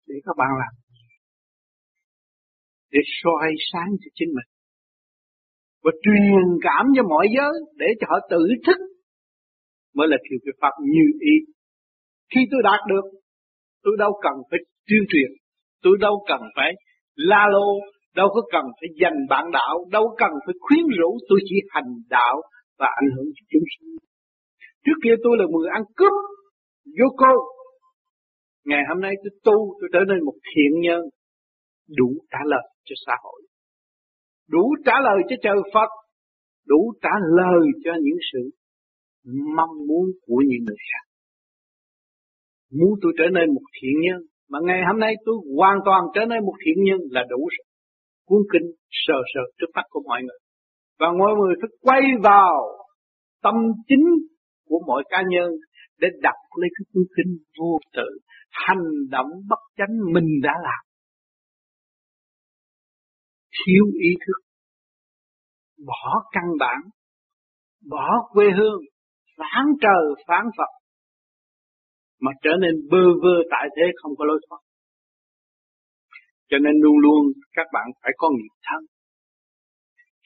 Để 0.07 0.15
các 0.25 0.35
bạn 0.39 0.49
làm. 0.61 0.73
Để 2.91 3.01
soi 3.23 3.49
sáng 3.73 3.89
cho 4.01 4.09
chính 4.15 4.29
mình. 4.29 4.49
Và 5.85 5.91
truyền 6.03 6.47
cảm 6.63 6.85
cho 6.97 7.03
mọi 7.03 7.27
giới 7.37 7.53
để 7.77 7.87
cho 8.01 8.07
họ 8.11 8.19
tự 8.31 8.43
thức. 8.67 8.79
Mới 9.95 10.09
là 10.09 10.17
thiệu 10.25 10.39
cái 10.45 10.53
pháp 10.61 10.75
như 10.95 11.07
ý. 11.21 11.35
Khi 12.35 12.41
tôi 12.51 12.61
đạt 12.65 12.81
được, 12.89 13.05
tôi 13.83 13.95
đâu 13.99 14.21
cần 14.23 14.35
phải 14.51 14.59
tuyên 14.89 15.03
truyền. 15.09 15.31
Tôi 15.83 15.97
đâu 16.01 16.25
cần 16.29 16.41
phải 16.57 16.73
la 17.19 17.47
lô 17.53 17.69
đâu 18.17 18.29
có 18.35 18.43
cần 18.53 18.65
phải 18.79 18.89
giành 19.01 19.19
bạn 19.29 19.45
đạo, 19.53 19.75
đâu 19.91 20.15
cần 20.19 20.31
phải 20.47 20.55
khuyến 20.61 20.85
rũ, 20.99 21.11
tôi 21.29 21.39
chỉ 21.49 21.57
hành 21.69 21.91
đạo 22.09 22.37
và 22.79 22.87
ảnh 23.01 23.11
hưởng 23.17 23.29
cho 23.37 23.43
chúng 23.51 23.67
sinh. 23.73 23.91
Trước 24.85 24.99
kia 25.05 25.15
tôi 25.25 25.33
là 25.39 25.45
người 25.53 25.69
ăn 25.79 25.83
cướp, 25.97 26.13
vô 26.99 27.09
cô. 27.17 27.35
Ngày 28.65 28.83
hôm 28.89 29.01
nay 29.01 29.13
tôi 29.23 29.33
tu, 29.45 29.57
tôi 29.81 29.89
trở 29.93 29.99
nên 30.09 30.25
một 30.25 30.37
thiện 30.49 30.81
nhân, 30.81 31.01
đủ 31.97 32.09
trả 32.31 32.39
lời 32.45 32.67
cho 32.85 32.95
xã 33.07 33.13
hội. 33.25 33.41
Đủ 34.49 34.65
trả 34.87 34.97
lời 35.07 35.19
cho 35.29 35.37
trời 35.43 35.59
Phật, 35.75 35.91
đủ 36.67 36.93
trả 37.03 37.15
lời 37.39 37.61
cho 37.85 37.93
những 38.05 38.21
sự 38.33 38.43
mong 39.57 39.75
muốn 39.89 40.05
của 40.27 40.41
những 40.49 40.65
người 40.67 40.81
khác. 40.89 41.05
Muốn 42.79 42.93
tôi 43.03 43.13
trở 43.19 43.25
nên 43.33 43.55
một 43.55 43.67
thiện 43.81 43.97
nhân 44.05 44.21
mà 44.51 44.59
ngày 44.63 44.81
hôm 44.89 45.01
nay 45.01 45.15
tôi 45.25 45.37
hoàn 45.57 45.79
toàn 45.85 46.03
trở 46.15 46.21
nên 46.31 46.45
một 46.45 46.55
thiện 46.65 46.85
nhân 46.85 47.01
là 47.11 47.23
đủ 47.31 47.37
rồi. 47.37 47.65
Cuốn 48.27 48.43
kinh 48.53 48.67
sờ 48.91 49.19
sờ 49.35 49.41
trước 49.59 49.71
mắt 49.75 49.83
của 49.91 50.03
mọi 50.07 50.21
người. 50.23 50.39
Và 50.99 51.07
mọi 51.19 51.33
người 51.39 51.55
phải 51.61 51.71
quay 51.81 52.03
vào 52.23 52.55
tâm 53.43 53.55
chính 53.89 54.05
của 54.69 54.81
mỗi 54.87 55.05
cá 55.09 55.23
nhân 55.29 55.51
để 55.99 56.09
đặt 56.23 56.35
lấy 56.61 56.69
cái 56.79 56.85
cuốn 56.93 57.05
kinh 57.17 57.39
vô 57.59 57.79
tự, 57.97 58.09
hành 58.51 58.85
động 59.11 59.31
bất 59.49 59.59
chánh 59.77 59.95
mình 60.13 60.29
đã 60.43 60.53
làm. 60.63 60.85
Thiếu 63.51 63.85
ý 64.01 64.11
thức. 64.27 64.41
Bỏ 65.87 66.23
căn 66.33 66.45
bản. 66.61 66.79
Bỏ 67.91 68.09
quê 68.33 68.47
hương. 68.59 68.81
Phản 69.37 69.65
trời, 69.81 70.25
phản 70.29 70.45
Phật 70.57 70.78
mà 72.21 72.33
trở 72.43 72.51
nên 72.61 72.75
bơ 72.91 73.05
vơ 73.23 73.35
tại 73.51 73.69
thế 73.77 73.87
không 74.03 74.13
có 74.19 74.25
lối 74.25 74.41
thoát. 74.49 74.59
Cho 76.51 76.59
nên 76.59 76.75
luôn 76.83 76.99
luôn 76.99 77.23
các 77.53 77.67
bạn 77.73 77.87
phải 78.03 78.13
có 78.17 78.31
nghiệp 78.31 78.55
thân. 78.67 78.85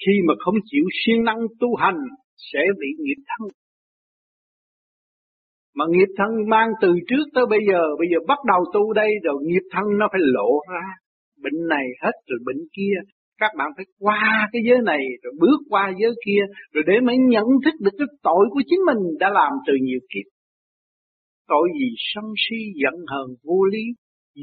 Khi 0.07 0.13
mà 0.27 0.35
không 0.39 0.55
chịu 0.65 0.85
siêng 1.01 1.25
năng 1.25 1.39
tu 1.61 1.75
hành 1.77 1.99
sẽ 2.53 2.61
bị 2.81 2.87
nghiệp 2.99 3.23
thân. 3.29 3.49
Mà 5.75 5.85
nghiệp 5.89 6.13
thân 6.19 6.31
mang 6.49 6.69
từ 6.83 6.95
trước 7.09 7.25
tới 7.35 7.45
bây 7.51 7.61
giờ, 7.69 7.83
bây 7.99 8.09
giờ 8.13 8.19
bắt 8.29 8.39
đầu 8.49 8.61
tu 8.75 8.93
đây 8.93 9.11
rồi 9.25 9.35
nghiệp 9.45 9.67
thân 9.71 9.85
nó 9.99 10.09
phải 10.13 10.21
lộ 10.25 10.51
ra. 10.73 10.87
Bệnh 11.43 11.69
này 11.69 11.87
hết 12.03 12.13
rồi 12.27 12.39
bệnh 12.47 12.63
kia, 12.77 12.95
các 13.39 13.51
bạn 13.59 13.71
phải 13.77 13.85
qua 13.99 14.49
cái 14.53 14.63
giới 14.69 14.79
này 14.85 15.03
rồi 15.23 15.33
bước 15.41 15.59
qua 15.71 15.93
giới 16.01 16.13
kia 16.27 16.43
rồi 16.73 16.85
để 16.87 17.01
mới 17.01 17.17
nhận 17.19 17.47
thức 17.65 17.75
được 17.81 17.95
cái 17.99 18.07
tội 18.23 18.45
của 18.51 18.63
chính 18.67 18.81
mình 18.87 19.19
đã 19.19 19.31
làm 19.31 19.53
từ 19.67 19.73
nhiều 19.83 20.01
kiếp 20.15 20.32
tội 21.52 21.66
gì 21.80 21.88
sân 22.11 22.26
si 22.42 22.59
giận 22.82 22.97
hờn 23.11 23.28
vô 23.47 23.59
lý 23.73 23.85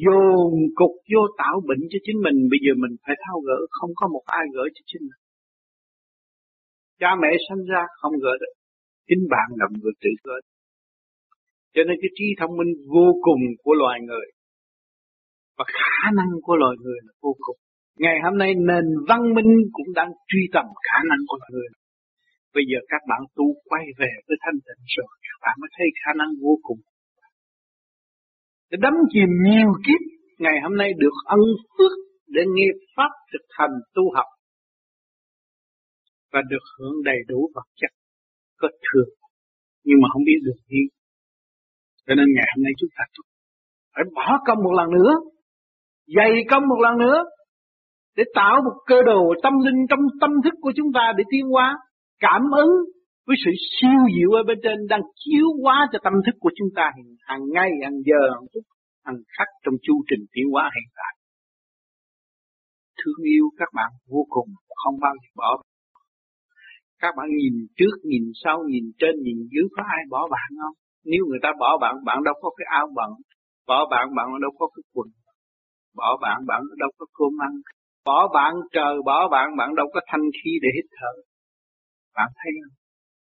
dồn 0.04 0.52
cục 0.80 0.94
vô 1.12 1.22
tạo 1.42 1.56
bệnh 1.68 1.84
cho 1.92 2.00
chính 2.06 2.20
mình 2.26 2.38
bây 2.52 2.60
giờ 2.66 2.72
mình 2.84 2.96
phải 3.04 3.16
thao 3.24 3.38
gỡ 3.48 3.60
không 3.78 3.92
có 4.00 4.06
một 4.14 4.24
ai 4.40 4.46
gỡ 4.56 4.64
cho 4.76 4.82
chính 4.90 5.04
mình 5.10 5.22
cha 7.02 7.12
mẹ 7.22 7.32
sinh 7.48 7.64
ra 7.72 7.82
không 8.00 8.16
gỡ 8.24 8.34
được 8.42 8.54
chính 9.08 9.24
bạn 9.34 9.48
là 9.60 9.66
người 9.82 9.96
tự 10.04 10.12
gỡ 10.26 10.38
cho 11.74 11.82
nên 11.88 11.96
cái 12.02 12.12
trí 12.18 12.26
thông 12.40 12.54
minh 12.60 12.72
vô 12.94 13.08
cùng 13.26 13.42
của 13.64 13.74
loài 13.82 13.98
người 14.08 14.28
và 15.58 15.66
khả 15.78 16.04
năng 16.20 16.32
của 16.46 16.56
loài 16.56 16.76
người 16.84 17.00
là 17.06 17.14
vô 17.22 17.32
cùng 17.46 17.60
Ngày 18.04 18.18
hôm 18.26 18.36
nay 18.42 18.52
nền 18.70 18.86
văn 19.10 19.22
minh 19.36 19.52
cũng 19.76 19.90
đang 20.00 20.12
truy 20.30 20.44
tầm 20.56 20.66
khả 20.88 21.00
năng 21.10 21.22
của 21.30 21.40
người. 21.52 21.70
Bây 22.56 22.64
giờ 22.70 22.80
các 22.92 23.02
bạn 23.10 23.22
tu 23.36 23.46
quay 23.70 23.86
về 24.00 24.12
với 24.28 24.38
thanh 24.44 24.60
tịnh 24.66 24.84
rồi, 24.96 25.12
các 25.28 25.40
bạn 25.44 25.56
mới 25.62 25.70
thấy 25.76 25.88
khả 26.02 26.12
năng 26.20 26.32
vô 26.44 26.54
cùng. 26.68 26.80
Để 28.72 28.78
đắm 28.82 28.94
chìm 29.14 29.30
nhiều 29.46 29.72
kiếp, 29.86 30.02
ngày 30.40 30.54
hôm 30.64 30.78
nay 30.78 30.90
được 30.98 31.16
ân 31.26 31.40
phước 31.78 31.92
để 32.28 32.42
nghe 32.56 32.68
Pháp 32.96 33.12
thực 33.32 33.46
hành 33.50 33.76
tu 33.96 34.04
học. 34.16 34.26
Và 36.34 36.42
được 36.50 36.66
hưởng 36.80 37.04
đầy 37.06 37.18
đủ 37.28 37.50
vật 37.56 37.68
chất 37.76 37.92
có 38.58 38.68
thường 38.68 39.10
nhưng 39.84 39.98
mà 40.02 40.08
không 40.14 40.24
biết 40.26 40.40
được 40.44 40.60
gì. 40.70 40.82
Cho 42.08 42.16
nên 42.16 42.26
ngày 42.36 42.48
hôm 42.56 42.64
nay 42.64 42.74
chúng 42.80 42.90
ta 42.98 43.04
phải 43.96 44.04
bỏ 44.16 44.40
công 44.48 44.64
một 44.64 44.74
lần 44.80 44.90
nữa 44.98 45.14
dày 46.16 46.32
công 46.50 46.64
một 46.68 46.80
lần 46.82 46.98
nữa 46.98 47.18
để 48.16 48.24
tạo 48.36 48.62
một 48.66 48.76
cơ 48.86 48.96
đồ 49.06 49.22
tâm 49.44 49.54
linh 49.66 49.86
trong 49.90 50.00
tâm 50.22 50.32
thức 50.44 50.54
của 50.62 50.72
chúng 50.76 50.92
ta 50.94 51.14
để 51.18 51.24
tiến 51.32 51.46
hóa, 51.46 51.78
cảm 52.20 52.42
ứng 52.58 52.70
với 53.30 53.38
sự 53.46 53.52
siêu 53.76 54.00
diệu 54.16 54.30
ở 54.40 54.42
bên 54.50 54.58
trên 54.66 54.78
đang 54.94 55.04
chiếu 55.22 55.48
hóa 55.64 55.78
cho 55.92 56.00
tâm 56.06 56.14
thức 56.26 56.36
của 56.40 56.54
chúng 56.58 56.72
ta 56.78 56.86
hàng 57.30 57.44
ngày, 57.56 57.70
hàng 57.84 58.00
giờ, 58.08 58.22
hàng 58.34 58.48
phút, 58.52 58.66
hàng 59.06 59.20
khắc 59.36 59.50
trong 59.64 59.76
chu 59.86 59.96
trình 60.10 60.24
tiến 60.34 60.46
hóa 60.54 60.64
hiện 60.76 60.90
tại. 61.00 61.14
Thương 63.00 63.22
yêu 63.34 63.46
các 63.60 63.70
bạn 63.78 63.92
vô 64.12 64.22
cùng, 64.36 64.50
không 64.82 64.96
bao 65.04 65.14
giờ 65.22 65.30
bỏ. 65.36 65.50
Các 67.02 67.12
bạn 67.18 67.28
nhìn 67.42 67.56
trước, 67.78 67.96
nhìn 68.12 68.26
sau, 68.44 68.58
nhìn 68.72 68.86
trên, 69.00 69.14
nhìn 69.26 69.38
dưới 69.52 69.68
có 69.76 69.84
ai 69.96 70.02
bỏ 70.10 70.22
bạn 70.36 70.50
không? 70.62 70.76
Nếu 71.12 71.22
người 71.28 71.40
ta 71.44 71.50
bỏ 71.60 71.78
bạn, 71.82 71.96
bạn 72.06 72.18
đâu 72.28 72.36
có 72.42 72.50
cái 72.58 72.68
áo 72.80 72.88
bận. 72.98 73.12
Bỏ 73.68 73.80
bạn, 73.92 74.06
bạn 74.18 74.28
đâu 74.42 74.52
có 74.60 74.66
cái 74.76 74.84
quần. 74.94 75.08
Bỏ 75.96 76.18
bạn, 76.22 76.38
bạn 76.48 76.62
đâu 76.82 76.90
có 76.98 77.06
cơm 77.18 77.34
ăn. 77.48 77.54
Bỏ 78.06 78.20
bạn 78.34 78.54
trời, 78.72 78.96
bỏ 79.06 79.28
bạn, 79.32 79.48
bạn 79.58 79.76
đâu 79.76 79.88
có 79.94 80.00
thanh 80.08 80.26
khí 80.38 80.52
để 80.62 80.70
hít 80.76 80.86
thở. 80.98 81.14
Bạn 82.16 82.30
thấy 82.36 82.52
không? 82.62 82.79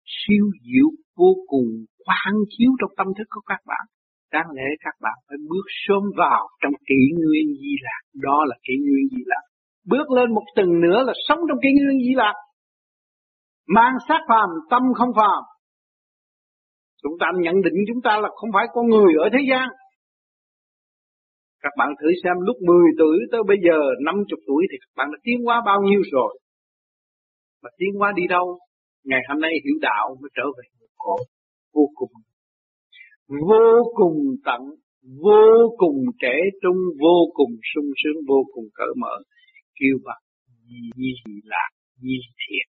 Siêu 0.05 0.45
diệu 0.65 0.88
vô 1.17 1.31
cùng 1.48 1.69
quang 2.05 2.38
chiếu 2.50 2.72
trong 2.79 2.91
tâm 2.98 3.07
thức 3.17 3.27
của 3.29 3.41
các 3.45 3.62
bạn. 3.65 3.86
Đáng 4.31 4.50
lẽ 4.55 4.63
các 4.79 4.95
bạn 5.01 5.17
phải 5.27 5.38
bước 5.50 5.65
sớm 5.86 6.03
vào 6.17 6.48
trong 6.62 6.74
kỷ 6.89 7.01
nguyên 7.19 7.48
di 7.62 7.74
lạc. 7.81 8.01
Đó 8.13 8.45
là 8.45 8.55
kỷ 8.67 8.74
nguyên 8.77 9.05
di 9.12 9.24
lạc. 9.25 9.43
Bước 9.88 10.12
lên 10.12 10.33
một 10.33 10.45
tầng 10.55 10.81
nữa 10.81 11.03
là 11.07 11.13
sống 11.27 11.39
trong 11.48 11.57
kỷ 11.63 11.69
nguyên 11.74 12.00
di 12.00 12.13
lạc. 12.15 12.33
Mang 13.67 13.93
sát 14.07 14.22
phàm, 14.29 14.50
tâm 14.69 14.81
không 14.95 15.13
phàm. 15.15 15.43
Chúng 17.03 17.13
ta 17.19 17.27
nhận 17.36 17.62
định 17.62 17.79
chúng 17.88 18.01
ta 18.03 18.19
là 18.19 18.29
không 18.36 18.50
phải 18.53 18.65
con 18.74 18.86
người 18.88 19.13
ở 19.19 19.29
thế 19.33 19.39
gian. 19.50 19.69
Các 21.62 21.74
bạn 21.77 21.89
thử 22.01 22.07
xem 22.24 22.33
lúc 22.39 22.55
10 22.67 22.77
tuổi 22.98 23.17
tới 23.31 23.41
bây 23.48 23.57
giờ 23.65 23.77
50 24.05 24.25
tuổi 24.48 24.63
thì 24.72 24.77
các 24.81 24.91
bạn 24.98 25.07
đã 25.12 25.17
tiến 25.24 25.38
qua 25.48 25.62
bao 25.65 25.81
nhiêu 25.81 26.01
rồi. 26.12 26.39
Mà 27.63 27.69
tiến 27.77 27.89
qua 28.00 28.12
đi 28.15 28.27
đâu? 28.27 28.60
Ngày 29.10 29.19
hôm 29.29 29.39
nay 29.41 29.51
hiểu 29.63 29.77
đạo 29.81 30.15
mới 30.22 30.29
trở 30.36 30.43
về 30.57 30.63
khổ 30.98 31.17
vô 31.74 31.86
cùng. 31.95 32.12
Vô 33.50 33.91
cùng 33.95 34.17
tận, 34.45 34.62
vô 35.24 35.45
cùng 35.77 35.98
trẻ 36.22 36.36
trung, 36.62 36.79
vô 37.01 37.17
cùng 37.33 37.51
sung 37.74 37.89
sướng, 38.03 38.17
vô 38.27 38.39
cùng 38.53 38.65
cởi 38.74 38.93
mở. 39.01 39.15
Kêu 39.79 39.95
bằng 40.05 40.24
di 40.95 41.13
lạc, 41.43 41.69
di 42.01 42.17
thiện. 42.41 42.67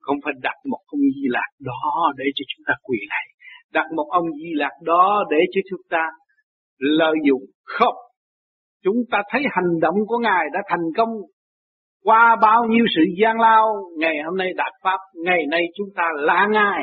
Không 0.00 0.16
phải 0.24 0.32
đặt 0.42 0.56
một 0.70 0.80
ông 0.86 1.00
di 1.00 1.26
lạc 1.36 1.50
đó 1.60 2.12
để 2.16 2.24
cho 2.34 2.44
chúng 2.48 2.64
ta 2.66 2.74
quỳ 2.82 2.98
lại. 3.08 3.26
Đặt 3.72 3.86
một 3.96 4.08
ông 4.10 4.26
di 4.32 4.50
lạc 4.54 4.74
đó 4.82 5.24
để 5.30 5.36
cho 5.54 5.60
chúng 5.70 5.82
ta 5.90 6.02
lợi 6.78 7.14
dụng 7.28 7.42
không 7.64 7.94
chúng 8.84 8.96
ta 9.10 9.18
thấy 9.30 9.42
hành 9.50 9.80
động 9.80 9.94
của 10.06 10.18
ngài 10.18 10.44
đã 10.52 10.60
thành 10.68 10.86
công 10.96 11.08
qua 12.04 12.36
bao 12.42 12.60
nhiêu 12.70 12.84
sự 12.94 13.02
gian 13.20 13.40
lao, 13.40 13.64
ngày 13.98 14.16
hôm 14.24 14.36
nay 14.36 14.48
đạt 14.56 14.72
pháp, 14.82 15.00
ngày 15.24 15.42
nay 15.50 15.62
chúng 15.76 15.88
ta 15.96 16.02
là 16.14 16.46
ngài 16.50 16.82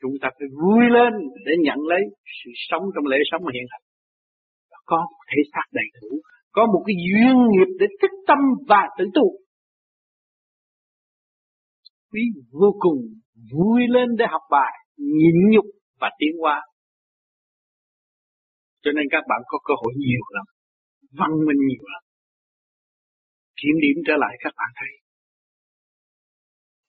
chúng 0.00 0.12
ta 0.22 0.28
phải 0.38 0.48
vui 0.62 0.84
lên 0.90 1.12
để 1.46 1.52
nhận 1.64 1.78
lấy 1.90 2.00
sự 2.44 2.50
sống 2.68 2.82
trong 2.94 3.06
lễ 3.06 3.16
sống 3.30 3.42
hiện 3.54 3.66
hành 3.70 3.84
có 4.84 4.96
một 4.96 5.24
thể 5.30 5.40
xác 5.52 5.66
đầy 5.72 5.84
đủ, 6.00 6.08
có 6.52 6.66
một 6.66 6.82
cái 6.86 6.96
duyên 7.06 7.36
nghiệp 7.50 7.70
để 7.80 7.86
thức 8.02 8.10
tâm 8.26 8.38
và 8.68 8.82
tự 8.98 9.04
tu 9.14 9.26
quý 12.12 12.22
vô 12.52 12.70
cùng 12.78 12.98
vui 13.52 13.80
lên 13.88 14.08
để 14.18 14.24
học 14.28 14.42
bài, 14.50 14.72
nhịn 14.96 15.36
nhục 15.50 15.64
và 16.00 16.10
tiến 16.18 16.32
hóa 16.40 16.62
cho 18.82 18.90
nên 18.96 19.06
các 19.10 19.22
bạn 19.30 19.40
có 19.46 19.58
cơ 19.64 19.74
hội 19.82 19.92
nhiều 19.96 20.24
lắm. 20.34 20.46
Văn 21.18 21.30
minh 21.46 21.60
nhiều 21.68 21.84
lắm. 21.92 22.02
Kiểm 23.60 23.76
điểm 23.84 23.96
trở 24.06 24.14
lại 24.24 24.34
các 24.44 24.52
bạn 24.56 24.70
thấy. 24.78 24.92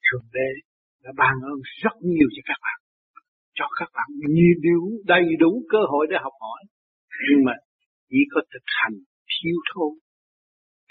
Thượng 0.05 0.27
Đế 0.35 0.49
đã 1.03 1.11
ban 1.17 1.35
ơn 1.51 1.59
rất 1.83 1.95
nhiều 2.01 2.29
cho 2.35 2.41
các 2.45 2.59
bạn. 2.65 2.79
Cho 3.57 3.65
các 3.79 3.89
bạn 3.95 4.07
nhiều 4.37 4.55
điều 4.67 4.81
đầy 5.05 5.25
đủ 5.39 5.51
cơ 5.69 5.81
hội 5.91 6.07
để 6.09 6.17
học 6.25 6.33
hỏi. 6.39 6.61
Nhưng 7.29 7.41
mà 7.45 7.53
chỉ 8.09 8.17
có 8.33 8.41
thực 8.53 8.65
hành 8.79 8.95
thiếu 9.33 9.57
thốn. 9.69 9.91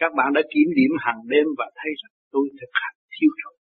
Các 0.00 0.12
bạn 0.16 0.28
đã 0.36 0.40
kiểm 0.52 0.68
điểm 0.78 0.92
hàng 1.04 1.20
đêm 1.32 1.46
và 1.58 1.66
thấy 1.78 1.90
rằng 2.02 2.14
tôi 2.32 2.44
thực 2.60 2.72
hành 2.72 2.96
thiếu 3.14 3.30
thốn. 3.40 3.56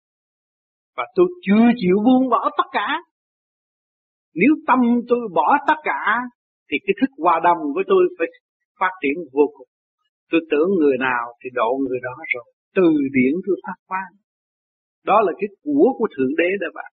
Và 0.97 1.05
tôi 1.15 1.27
chưa 1.45 1.65
chịu 1.81 1.97
buông 2.05 2.29
bỏ 2.29 2.49
tất 2.57 2.69
cả. 2.71 2.87
Nếu 4.35 4.51
tâm 4.67 4.79
tôi 5.09 5.19
bỏ 5.33 5.57
tất 5.67 5.79
cả, 5.83 6.01
thì 6.71 6.77
cái 6.85 6.93
thức 7.01 7.11
hòa 7.23 7.39
đồng 7.43 7.61
với 7.75 7.83
tôi 7.87 8.01
phải 8.17 8.27
phát 8.79 8.93
triển 9.01 9.15
vô 9.33 9.45
cùng. 9.57 9.67
Tôi 10.33 10.41
tưởng 10.51 10.69
người 10.79 10.97
nào 10.99 11.25
thì 11.39 11.49
độ 11.53 11.69
người 11.87 11.99
đó 12.03 12.15
rồi. 12.33 12.45
Từ 12.75 12.87
điển 13.17 13.33
tôi 13.45 13.55
phát 13.65 13.77
quan 13.87 14.09
Đó 15.05 15.21
là 15.21 15.31
cái 15.39 15.47
của 15.63 15.87
của 15.97 16.07
Thượng 16.17 16.35
Đế 16.37 16.49
đó 16.61 16.67
bạn. 16.73 16.91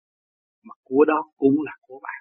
Mà 0.67 0.75
của 0.85 1.05
đó 1.05 1.21
cũng 1.37 1.57
là 1.65 1.73
của 1.87 2.01
bạn. 2.03 2.21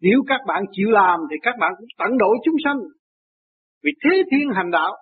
Nếu 0.00 0.18
các 0.26 0.40
bạn 0.46 0.62
chịu 0.72 0.90
làm 0.90 1.20
thì 1.30 1.36
các 1.42 1.54
bạn 1.60 1.72
cũng 1.78 1.86
tận 1.98 2.18
độ 2.18 2.30
chúng 2.44 2.54
sanh. 2.64 2.78
Vì 3.82 3.90
thế 4.04 4.22
thiên 4.30 4.48
hành 4.54 4.70
đạo. 4.70 4.92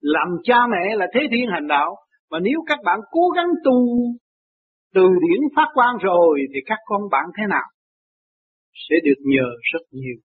Làm 0.00 0.28
cha 0.44 0.66
mẹ 0.66 0.96
là 0.96 1.06
thế 1.14 1.20
thiên 1.30 1.46
hành 1.52 1.66
đạo. 1.68 1.96
Mà 2.30 2.38
nếu 2.38 2.58
các 2.66 2.78
bạn 2.84 3.00
cố 3.10 3.28
gắng 3.36 3.48
tu, 3.64 3.78
từ 4.94 5.02
điển 5.02 5.40
phát 5.56 5.68
quan 5.74 5.96
rồi 5.96 6.40
thì 6.54 6.60
các 6.66 6.78
con 6.84 7.02
bạn 7.10 7.24
thế 7.38 7.44
nào? 7.48 7.68
Sẽ 8.88 8.96
được 9.04 9.20
nhờ 9.24 9.48
rất 9.72 9.84
nhiều. 9.90 10.16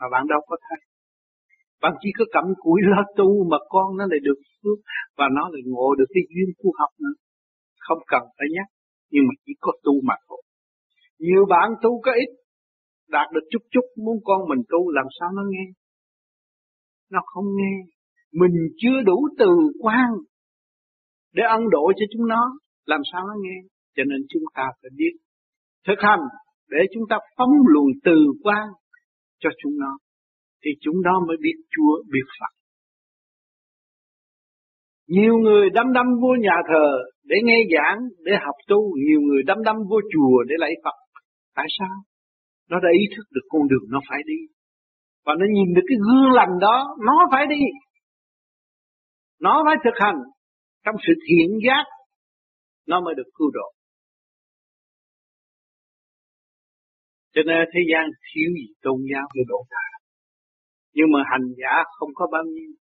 Mà 0.00 0.06
bạn 0.12 0.26
đâu 0.28 0.40
có 0.46 0.56
thấy. 0.68 0.93
Bạn 1.84 1.94
chỉ 2.00 2.10
có 2.18 2.24
cầm 2.34 2.46
củi 2.64 2.80
lo 2.90 3.02
tu 3.18 3.28
mà 3.50 3.58
con 3.68 3.96
nó 3.98 4.04
lại 4.10 4.20
được 4.22 4.38
phước 4.62 4.78
và 5.18 5.26
nó 5.36 5.44
lại 5.52 5.62
ngộ 5.66 5.88
được 5.98 6.08
cái 6.14 6.24
duyên 6.32 6.48
tu 6.58 6.68
học 6.78 6.90
nữa. 7.02 7.14
Không 7.86 7.98
cần 8.12 8.22
phải 8.36 8.48
nhắc, 8.56 8.68
nhưng 9.12 9.24
mà 9.28 9.34
chỉ 9.44 9.52
có 9.60 9.72
tu 9.84 9.92
mà 10.08 10.14
thôi. 10.28 10.42
Nhiều 11.18 11.44
bạn 11.48 11.68
tu 11.82 12.00
có 12.04 12.12
ít, 12.12 12.30
đạt 13.08 13.26
được 13.34 13.44
chút 13.50 13.62
chút 13.72 13.86
muốn 14.04 14.16
con 14.24 14.40
mình 14.48 14.62
tu 14.68 14.90
làm 14.90 15.06
sao 15.20 15.28
nó 15.36 15.42
nghe. 15.52 15.66
Nó 17.10 17.20
không 17.24 17.44
nghe. 17.58 17.74
Mình 18.32 18.54
chưa 18.76 18.98
đủ 19.06 19.28
từ 19.38 19.50
quan 19.80 20.10
để 21.34 21.42
ân 21.48 21.62
độ 21.70 21.92
cho 21.96 22.06
chúng 22.12 22.28
nó, 22.28 22.42
làm 22.86 23.00
sao 23.12 23.22
nó 23.28 23.34
nghe. 23.42 23.56
Cho 23.96 24.02
nên 24.10 24.20
chúng 24.28 24.42
ta 24.54 24.66
phải 24.82 24.90
biết 24.96 25.14
thực 25.86 25.98
hành 25.98 26.20
để 26.70 26.78
chúng 26.94 27.04
ta 27.10 27.16
phóng 27.36 27.54
luồng 27.72 27.90
từ 28.04 28.16
quan 28.42 28.68
cho 29.40 29.50
chúng 29.62 29.72
nó 29.78 29.98
thì 30.64 30.70
chúng 30.80 30.94
nó 31.04 31.14
mới 31.26 31.36
biết 31.40 31.56
Chúa, 31.70 32.02
biết 32.12 32.26
Phật. 32.40 32.52
Nhiều 35.06 35.34
người 35.44 35.70
đâm 35.70 35.86
đâm 35.92 36.06
vô 36.22 36.28
nhà 36.40 36.56
thờ 36.68 36.88
để 37.24 37.36
nghe 37.44 37.58
giảng, 37.74 37.98
để 38.18 38.32
học 38.44 38.54
tu, 38.68 38.80
nhiều 39.06 39.20
người 39.20 39.42
đâm 39.46 39.58
đâm 39.64 39.76
vô 39.90 39.98
chùa 40.12 40.42
để 40.48 40.54
lạy 40.58 40.72
Phật. 40.84 40.96
Tại 41.54 41.66
sao? 41.78 41.94
Nó 42.70 42.76
đã 42.80 42.88
ý 43.00 43.04
thức 43.16 43.26
được 43.34 43.46
con 43.48 43.62
đường 43.68 43.86
nó 43.90 44.00
phải 44.08 44.18
đi. 44.26 44.40
Và 45.24 45.32
nó 45.38 45.46
nhìn 45.54 45.74
được 45.74 45.82
cái 45.88 45.98
gương 46.06 46.32
lành 46.32 46.54
đó, 46.60 46.96
nó 47.06 47.28
phải 47.32 47.46
đi. 47.46 47.62
Nó 49.40 49.62
phải 49.66 49.76
thực 49.84 49.96
hành 50.04 50.18
trong 50.84 50.94
sự 51.06 51.12
thiện 51.26 51.48
giác, 51.66 51.84
nó 52.86 53.00
mới 53.00 53.14
được 53.14 53.30
cứu 53.34 53.50
độ. 53.54 53.68
Cho 57.34 57.42
nên 57.46 57.56
thế 57.72 57.80
gian 57.90 58.04
thiếu 58.26 58.48
gì 58.58 58.66
tôn 58.82 58.98
giáo 59.12 59.26
để 59.34 59.42
độ 59.48 59.60
ta. 59.70 59.83
Nhưng 60.94 61.06
mà 61.12 61.20
hành 61.32 61.46
giả 61.56 61.82
không 61.98 62.08
có 62.14 62.26
bao 62.32 62.44
nhiêu. 62.44 62.72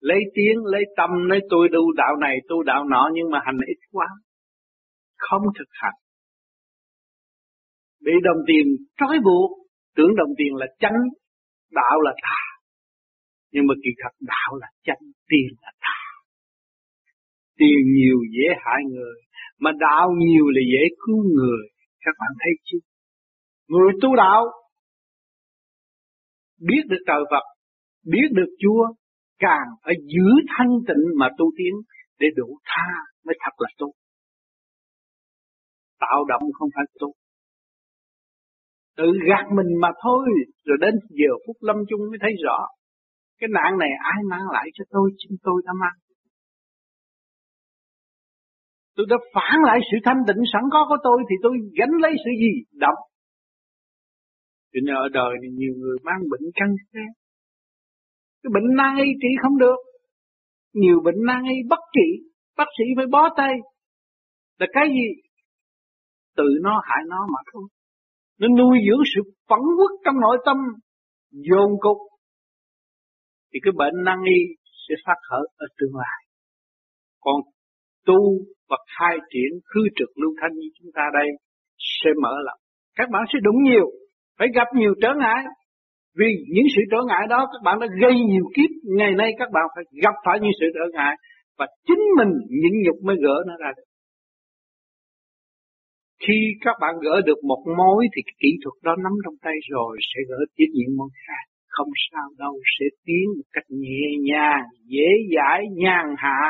Lấy 0.00 0.18
tiếng, 0.34 0.58
lấy 0.64 0.82
tâm, 0.96 1.10
nói 1.28 1.40
tôi 1.50 1.68
đu 1.68 1.92
đạo 1.92 2.16
này, 2.20 2.36
tu 2.48 2.62
đạo 2.62 2.84
nọ, 2.84 3.10
nhưng 3.14 3.30
mà 3.30 3.38
hành 3.44 3.56
ít 3.66 3.80
quá. 3.92 4.06
Không 5.18 5.42
thực 5.58 5.68
hành. 5.70 5.98
Bị 8.04 8.12
đồng 8.22 8.36
tiền 8.46 8.66
trói 9.00 9.18
buộc, 9.24 9.50
tưởng 9.96 10.16
đồng 10.16 10.32
tiền 10.38 10.54
là 10.54 10.66
chánh, 10.78 10.98
đạo 11.70 12.00
là 12.00 12.12
tà. 12.22 12.40
Nhưng 13.52 13.66
mà 13.66 13.74
kỳ 13.84 13.90
thật 14.02 14.14
đạo 14.20 14.58
là 14.60 14.66
chánh, 14.84 15.02
tiền 15.28 15.48
là 15.62 15.72
tà. 15.80 15.98
Tiền 17.58 17.78
nhiều 17.96 18.18
dễ 18.30 18.46
hại 18.64 18.80
người, 18.90 19.16
mà 19.60 19.70
đạo 19.78 20.10
nhiều 20.18 20.48
là 20.48 20.60
dễ 20.72 20.82
cứu 21.06 21.22
người. 21.36 21.62
Các 22.04 22.14
bạn 22.20 22.30
thấy 22.40 22.52
chứ? 22.64 22.78
Người 23.68 23.92
tu 24.02 24.16
đạo 24.16 24.42
biết 26.68 26.82
được 26.90 27.02
trời 27.06 27.22
Phật, 27.30 27.44
biết 28.12 28.28
được 28.32 28.50
Chúa, 28.62 28.84
càng 29.38 29.68
phải 29.84 29.94
giữ 30.12 30.28
thanh 30.52 30.72
tịnh 30.88 31.04
mà 31.20 31.28
tu 31.38 31.46
tiến 31.58 31.74
để 32.18 32.26
đủ 32.36 32.58
tha 32.64 32.88
mới 33.24 33.34
thật 33.42 33.54
là 33.58 33.68
tốt. 33.78 33.92
Tạo 36.00 36.24
động 36.28 36.42
không 36.52 36.68
phải 36.74 36.84
tốt. 37.00 37.12
Tự 38.96 39.08
gạt 39.28 39.46
mình 39.56 39.70
mà 39.80 39.88
thôi, 40.02 40.28
rồi 40.64 40.78
đến 40.80 40.94
giờ 41.10 41.32
phút 41.46 41.56
lâm 41.60 41.76
chung 41.88 42.00
mới 42.10 42.18
thấy 42.20 42.32
rõ. 42.44 42.58
Cái 43.38 43.48
nạn 43.52 43.78
này 43.78 43.88
ai 44.12 44.22
mang 44.30 44.46
lại 44.52 44.66
cho 44.74 44.84
tôi, 44.90 45.10
chính 45.18 45.36
tôi 45.42 45.62
đã 45.66 45.72
mang. 45.80 45.98
Tôi 48.96 49.06
đã 49.10 49.16
phản 49.34 49.56
lại 49.66 49.78
sự 49.90 49.96
thanh 50.04 50.20
tịnh 50.26 50.42
sẵn 50.52 50.62
có 50.72 50.86
của 50.88 50.96
tôi 51.04 51.18
thì 51.28 51.36
tôi 51.42 51.52
gánh 51.78 51.94
lấy 52.02 52.12
sự 52.24 52.30
gì? 52.40 52.52
Động 52.72 53.00
cho 54.72 54.78
nên 54.84 54.94
ở 54.94 55.08
đời 55.12 55.32
này 55.42 55.50
nhiều 55.60 55.74
người 55.78 55.96
mang 56.02 56.20
bệnh 56.30 56.46
căn 56.54 56.68
xe. 56.92 57.04
Cái 58.42 58.50
bệnh 58.54 58.76
nan 58.76 58.96
y 58.96 59.10
trị 59.22 59.28
không 59.42 59.58
được. 59.58 59.78
Nhiều 60.74 61.00
bệnh 61.04 61.20
nan 61.26 61.42
y 61.44 61.56
bất 61.68 61.82
trị, 61.92 62.08
bác 62.56 62.68
sĩ 62.78 62.84
phải 62.96 63.06
bó 63.06 63.28
tay. 63.36 63.54
Là 64.58 64.66
cái 64.72 64.88
gì? 64.88 65.08
Tự 66.36 66.48
nó 66.62 66.82
hại 66.84 67.02
nó 67.08 67.26
mà 67.32 67.40
thôi. 67.52 67.62
Nó 68.38 68.48
nuôi 68.58 68.78
dưỡng 68.86 69.02
sự 69.14 69.20
phẫn 69.48 69.62
quốc 69.78 69.92
trong 70.04 70.20
nội 70.20 70.38
tâm, 70.46 70.56
dồn 71.30 71.70
cục. 71.80 71.98
Thì 73.52 73.58
cái 73.62 73.72
bệnh 73.76 74.04
nan 74.04 74.18
y 74.24 74.40
sẽ 74.88 74.94
phát 75.06 75.18
khởi 75.28 75.46
ở 75.56 75.66
tương 75.78 75.96
lai. 75.96 76.20
Còn 77.20 77.34
tu 78.06 78.20
và 78.68 78.76
khai 78.98 79.18
triển 79.32 79.60
khư 79.64 79.80
trực 79.96 80.18
lưu 80.18 80.34
thanh 80.40 80.52
như 80.54 80.68
chúng 80.78 80.90
ta 80.94 81.02
đây 81.14 81.28
sẽ 81.78 82.10
mở 82.22 82.34
lòng. 82.46 82.58
Các 82.94 83.08
bạn 83.12 83.22
sẽ 83.32 83.38
đúng 83.42 83.62
nhiều 83.62 83.86
phải 84.38 84.48
gặp 84.54 84.68
nhiều 84.74 84.94
trở 85.02 85.08
ngại. 85.20 85.40
Vì 86.18 86.30
những 86.54 86.68
sự 86.74 86.82
trở 86.90 87.00
ngại 87.08 87.24
đó, 87.28 87.40
các 87.52 87.60
bạn 87.64 87.80
đã 87.80 87.86
gây 88.02 88.14
nhiều 88.30 88.46
kiếp. 88.56 88.70
Ngày 88.98 89.12
nay 89.20 89.30
các 89.38 89.48
bạn 89.52 89.64
phải 89.74 89.84
gặp 90.04 90.14
phải 90.24 90.36
những 90.42 90.56
sự 90.60 90.66
trở 90.74 90.86
ngại 90.92 91.14
và 91.58 91.66
chính 91.86 92.02
mình 92.18 92.32
nhịn 92.60 92.74
nhục 92.84 92.98
mới 93.06 93.16
gỡ 93.24 93.36
nó 93.46 93.54
ra 93.62 93.70
được. 93.76 93.88
Khi 96.26 96.38
các 96.60 96.76
bạn 96.80 96.94
gỡ 97.04 97.20
được 97.26 97.40
một 97.50 97.62
mối 97.78 98.06
thì 98.16 98.22
kỹ 98.40 98.50
thuật 98.62 98.76
đó 98.82 98.92
nắm 99.04 99.12
trong 99.24 99.34
tay 99.42 99.56
rồi 99.70 99.98
sẽ 100.10 100.20
gỡ 100.28 100.38
tiếp 100.56 100.70
những 100.74 100.96
mối 100.96 101.10
khác. 101.26 101.44
Không 101.68 101.92
sao 102.10 102.28
đâu, 102.38 102.54
sẽ 102.74 102.86
tiến 103.04 103.26
một 103.36 103.48
cách 103.52 103.68
nhẹ 103.68 104.06
nhàng, 104.30 104.64
dễ 104.84 105.08
dãi, 105.34 105.60
nhàn 105.84 106.06
hạ, 106.18 106.40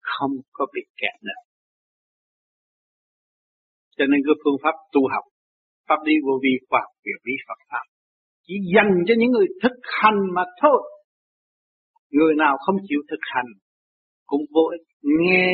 không 0.00 0.30
có 0.52 0.66
bị 0.74 0.82
kẹt 1.00 1.16
nữa. 1.22 1.40
Cho 3.96 4.04
nên 4.10 4.20
cái 4.26 4.34
phương 4.44 4.58
pháp 4.62 4.74
tu 4.92 5.00
học 5.14 5.24
pháp 5.90 6.00
lý 6.06 6.14
vô 6.26 6.34
vi 6.42 6.54
khoa 6.68 6.80
học 6.84 6.92
quyền 7.04 7.20
lý 7.26 7.34
Phật 7.48 7.60
pháp. 7.70 7.84
Chỉ 8.46 8.54
dành 8.74 8.92
cho 9.06 9.14
những 9.18 9.30
người 9.32 9.48
thực 9.62 9.76
hành 10.00 10.20
mà 10.34 10.44
thôi. 10.62 10.80
Người 12.10 12.34
nào 12.42 12.56
không 12.64 12.76
chịu 12.88 13.00
thực 13.10 13.22
hành 13.34 13.50
cũng 14.26 14.44
vô 14.54 14.64
ích. 14.76 14.84
Nghe 15.20 15.48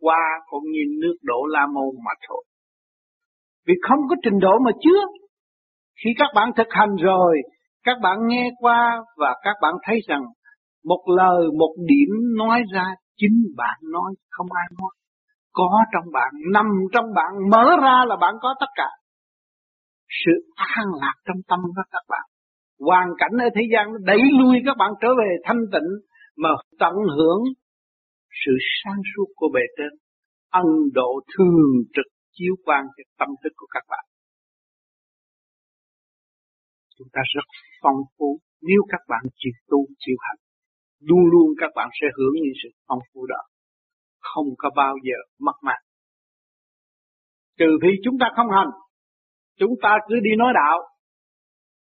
qua 0.00 0.22
cũng 0.50 0.64
như 0.72 0.82
nước 1.02 1.16
đổ 1.22 1.40
la 1.54 1.66
môn 1.74 1.94
mà 2.06 2.12
thôi. 2.28 2.44
Vì 3.66 3.74
không 3.88 3.98
có 4.08 4.16
trình 4.24 4.38
độ 4.38 4.58
mà 4.64 4.70
chưa. 4.84 5.02
Khi 6.04 6.10
các 6.18 6.30
bạn 6.34 6.50
thực 6.56 6.66
hành 6.70 6.96
rồi, 6.96 7.36
các 7.84 7.96
bạn 8.02 8.18
nghe 8.26 8.50
qua 8.58 9.00
và 9.16 9.34
các 9.42 9.56
bạn 9.62 9.74
thấy 9.82 9.98
rằng 10.08 10.22
một 10.84 11.04
lời, 11.16 11.46
một 11.58 11.74
điểm 11.86 12.36
nói 12.36 12.62
ra 12.74 12.84
chính 13.16 13.36
bạn 13.56 13.78
nói, 13.92 14.14
không 14.30 14.46
ai 14.52 14.66
nói. 14.80 14.90
Có 15.52 15.84
trong 15.92 16.12
bạn, 16.12 16.30
nằm 16.52 16.66
trong 16.92 17.04
bạn, 17.14 17.32
mở 17.50 17.64
ra 17.82 18.04
là 18.06 18.16
bạn 18.20 18.34
có 18.40 18.54
tất 18.60 18.66
cả 18.74 18.88
sự 20.20 20.34
an 20.54 20.86
lạc 21.00 21.16
trong 21.26 21.40
tâm 21.48 21.60
của 21.62 21.82
các 21.90 22.04
bạn. 22.08 22.26
Hoàn 22.88 23.08
cảnh 23.18 23.34
ở 23.46 23.48
thế 23.56 23.62
gian 23.72 23.84
nó 23.92 23.98
đẩy 24.10 24.22
lui 24.40 24.56
các 24.66 24.76
bạn 24.78 24.90
trở 25.00 25.08
về 25.20 25.30
thanh 25.44 25.62
tịnh 25.72 25.90
mà 26.36 26.48
tận 26.78 26.94
hưởng 27.16 27.42
sự 28.44 28.52
sáng 28.78 29.00
suốt 29.10 29.28
của 29.36 29.48
bề 29.54 29.64
trên. 29.76 29.92
Ân 30.50 30.66
độ 30.94 31.10
thường 31.32 31.70
trực 31.94 32.08
chiếu 32.32 32.54
quan 32.64 32.84
cho 32.96 33.02
tâm 33.18 33.28
thức 33.42 33.52
của 33.56 33.66
các 33.70 33.84
bạn. 33.90 34.04
Chúng 36.98 37.08
ta 37.12 37.20
rất 37.34 37.46
phong 37.82 38.00
phú 38.18 38.38
nếu 38.62 38.80
các 38.88 39.00
bạn 39.08 39.22
chịu 39.36 39.52
tu, 39.70 39.78
chịu 39.98 40.16
hành. 40.20 40.40
Luôn 41.00 41.22
luôn 41.32 41.48
các 41.60 41.70
bạn 41.74 41.88
sẽ 42.00 42.06
hưởng 42.16 42.34
những 42.34 42.58
sự 42.62 42.68
phong 42.88 43.02
phú 43.14 43.26
đó. 43.26 43.42
Không 44.20 44.46
có 44.58 44.70
bao 44.76 44.94
giờ 45.02 45.18
mất 45.40 45.56
mát. 45.62 45.80
Trừ 47.58 47.78
khi 47.82 47.88
chúng 48.04 48.16
ta 48.20 48.26
không 48.36 48.50
hành, 48.50 48.70
Chúng 49.58 49.74
ta 49.82 49.98
cứ 50.08 50.14
đi 50.22 50.30
nói 50.38 50.52
đạo, 50.54 50.78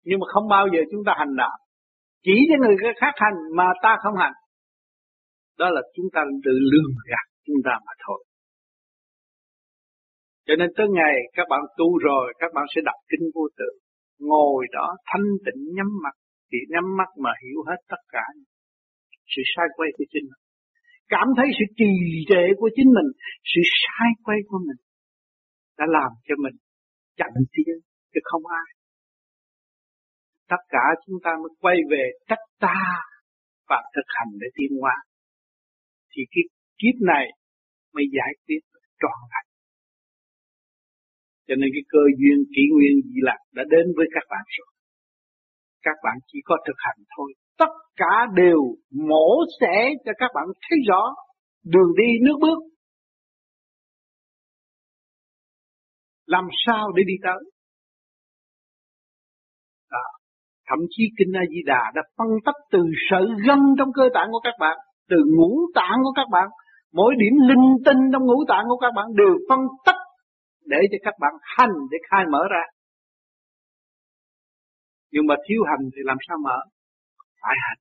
nhưng 0.05 0.21
mà 0.21 0.27
không 0.33 0.49
bao 0.49 0.67
giờ 0.73 0.81
chúng 0.91 1.05
ta 1.07 1.13
hành 1.19 1.37
đạo. 1.37 1.59
Chỉ 2.23 2.35
cho 2.49 2.57
người 2.61 2.77
khác 3.01 3.15
hành 3.17 3.39
mà 3.57 3.65
ta 3.83 3.97
không 4.03 4.17
hành. 4.17 4.33
Đó 5.59 5.71
là 5.71 5.81
chúng 5.97 6.07
ta 6.15 6.21
tự 6.45 6.55
lường 6.73 6.93
gạt 7.11 7.27
chúng 7.47 7.61
ta 7.65 7.75
mà 7.87 7.93
thôi. 8.07 8.25
Cho 10.47 10.55
nên 10.59 10.69
tới 10.77 10.87
ngày 10.91 11.15
các 11.33 11.47
bạn 11.51 11.61
tu 11.79 11.99
rồi, 11.99 12.35
các 12.39 12.51
bạn 12.55 12.65
sẽ 12.75 12.81
đọc 12.85 12.99
kinh 13.11 13.31
vô 13.35 13.49
tự. 13.59 13.71
Ngồi 14.19 14.67
đó 14.73 14.87
thanh 15.07 15.29
tịnh 15.45 15.61
nhắm 15.77 15.87
mắt, 16.03 16.15
thì 16.53 16.59
nhắm 16.69 16.85
mắt 16.99 17.11
mà 17.25 17.31
hiểu 17.43 17.61
hết 17.69 17.77
tất 17.89 18.03
cả 18.09 18.25
sự 19.33 19.43
sai 19.57 19.67
quay 19.77 19.89
của 19.97 20.05
chính 20.13 20.25
mình. 20.31 20.43
Cảm 21.09 21.29
thấy 21.37 21.47
sự 21.59 21.65
trì 21.79 21.93
trệ 22.29 22.45
của 22.59 22.71
chính 22.77 22.91
mình, 22.97 23.09
sự 23.51 23.61
sai 23.83 24.11
quay 24.25 24.39
của 24.49 24.59
mình 24.67 24.81
đã 25.79 25.87
làm 25.89 26.11
cho 26.27 26.35
mình 26.45 26.57
chặn 27.21 27.33
tiến 27.55 27.75
chứ 28.13 28.21
không 28.31 28.45
ai 28.63 28.69
tất 30.53 30.63
cả 30.75 30.85
chúng 31.07 31.19
ta 31.25 31.31
mới 31.43 31.53
quay 31.65 31.77
về 31.93 32.05
tất 32.31 32.41
ta 32.67 32.81
và 33.69 33.79
thực 33.95 34.09
hành 34.17 34.31
để 34.41 34.49
tiến 34.57 34.71
hóa. 34.81 34.97
Thì 36.13 36.23
cái 36.33 36.45
kiếp 36.81 36.97
này 37.13 37.27
mới 37.95 38.05
giải 38.17 38.33
quyết 38.45 38.63
trọn 39.03 39.19
vẹn 39.31 39.47
Cho 41.47 41.55
nên 41.61 41.69
cái 41.75 41.85
cơ 41.95 42.03
duyên, 42.19 42.39
kỷ 42.55 42.63
nguyên 42.73 42.95
gì 43.11 43.21
lạc 43.29 43.41
đã 43.57 43.63
đến 43.75 43.85
với 43.97 44.07
các 44.15 44.25
bạn 44.33 44.45
rồi. 44.57 44.71
Các 45.87 45.97
bạn 46.05 46.17
chỉ 46.29 46.39
có 46.45 46.55
thực 46.67 46.79
hành 46.87 47.01
thôi. 47.17 47.29
Tất 47.59 47.73
cả 48.01 48.15
đều 48.35 48.61
mổ 49.11 49.29
xẻ 49.61 49.77
cho 50.05 50.13
các 50.19 50.31
bạn 50.35 50.47
thấy 50.65 50.79
rõ 50.89 51.03
đường 51.73 51.93
đi, 52.01 52.11
nước 52.25 52.39
bước. 52.41 52.59
Làm 56.35 56.47
sao 56.67 56.93
để 56.97 57.03
đi 57.07 57.17
tới? 57.27 57.43
Đó. 59.91 60.05
Thậm 60.69 60.79
chí 60.91 61.05
Kinh 61.19 61.33
A 61.43 61.45
Di 61.53 61.61
Đà 61.71 61.83
đã 61.95 62.03
phân 62.17 62.29
tách 62.45 62.61
từ 62.73 62.83
sợi 63.11 63.27
gân 63.47 63.61
trong 63.79 63.91
cơ 63.95 64.05
tạng 64.15 64.29
của 64.33 64.41
các 64.45 64.57
bạn, 64.61 64.77
từ 65.11 65.17
ngũ 65.37 65.51
tạng 65.75 65.99
của 66.05 66.13
các 66.17 66.29
bạn, 66.31 66.49
mỗi 66.93 67.15
điểm 67.23 67.35
linh 67.49 67.69
tinh 67.87 68.01
trong 68.13 68.25
ngũ 68.27 68.39
tạng 68.49 68.65
của 68.69 68.77
các 68.85 68.93
bạn 68.97 69.07
đều 69.21 69.35
phân 69.49 69.61
tách 69.87 70.01
để 70.73 70.81
cho 70.91 70.99
các 71.03 71.15
bạn 71.21 71.33
hành 71.57 71.75
để 71.91 71.99
khai 72.11 72.25
mở 72.33 72.43
ra. 72.51 72.65
Nhưng 75.13 75.27
mà 75.27 75.35
thiếu 75.49 75.61
hành 75.71 75.85
thì 75.95 76.01
làm 76.05 76.17
sao 76.29 76.37
mở? 76.45 76.59
Phải 77.43 77.57
hành. 77.65 77.81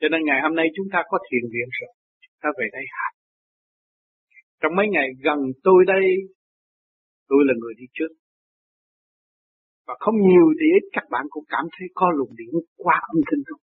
Cho 0.00 0.08
nên 0.08 0.20
ngày 0.24 0.40
hôm 0.42 0.54
nay 0.54 0.66
chúng 0.76 0.86
ta 0.92 1.02
có 1.08 1.18
thiền 1.30 1.44
viện 1.52 1.68
rồi, 1.80 1.92
chúng 2.22 2.38
ta 2.42 2.48
về 2.58 2.66
đây 2.72 2.84
hành. 2.98 3.16
Trong 4.60 4.76
mấy 4.76 4.86
ngày 4.88 5.08
gần 5.24 5.38
tôi 5.64 5.84
đây, 5.86 6.04
tôi 7.30 7.40
là 7.48 7.54
người 7.60 7.74
đi 7.80 7.86
trước. 7.96 8.12
Và 9.86 9.94
không 10.04 10.16
nhiều 10.28 10.46
thì 10.58 10.66
ít 10.78 10.84
các 10.96 11.06
bạn 11.14 11.24
cũng 11.30 11.46
cảm 11.54 11.64
thấy 11.74 11.86
có 11.98 12.06
luồng 12.16 12.34
điện 12.40 12.52
qua 12.84 12.96
âm 13.12 13.18
thanh 13.28 13.42
không? 13.48 13.62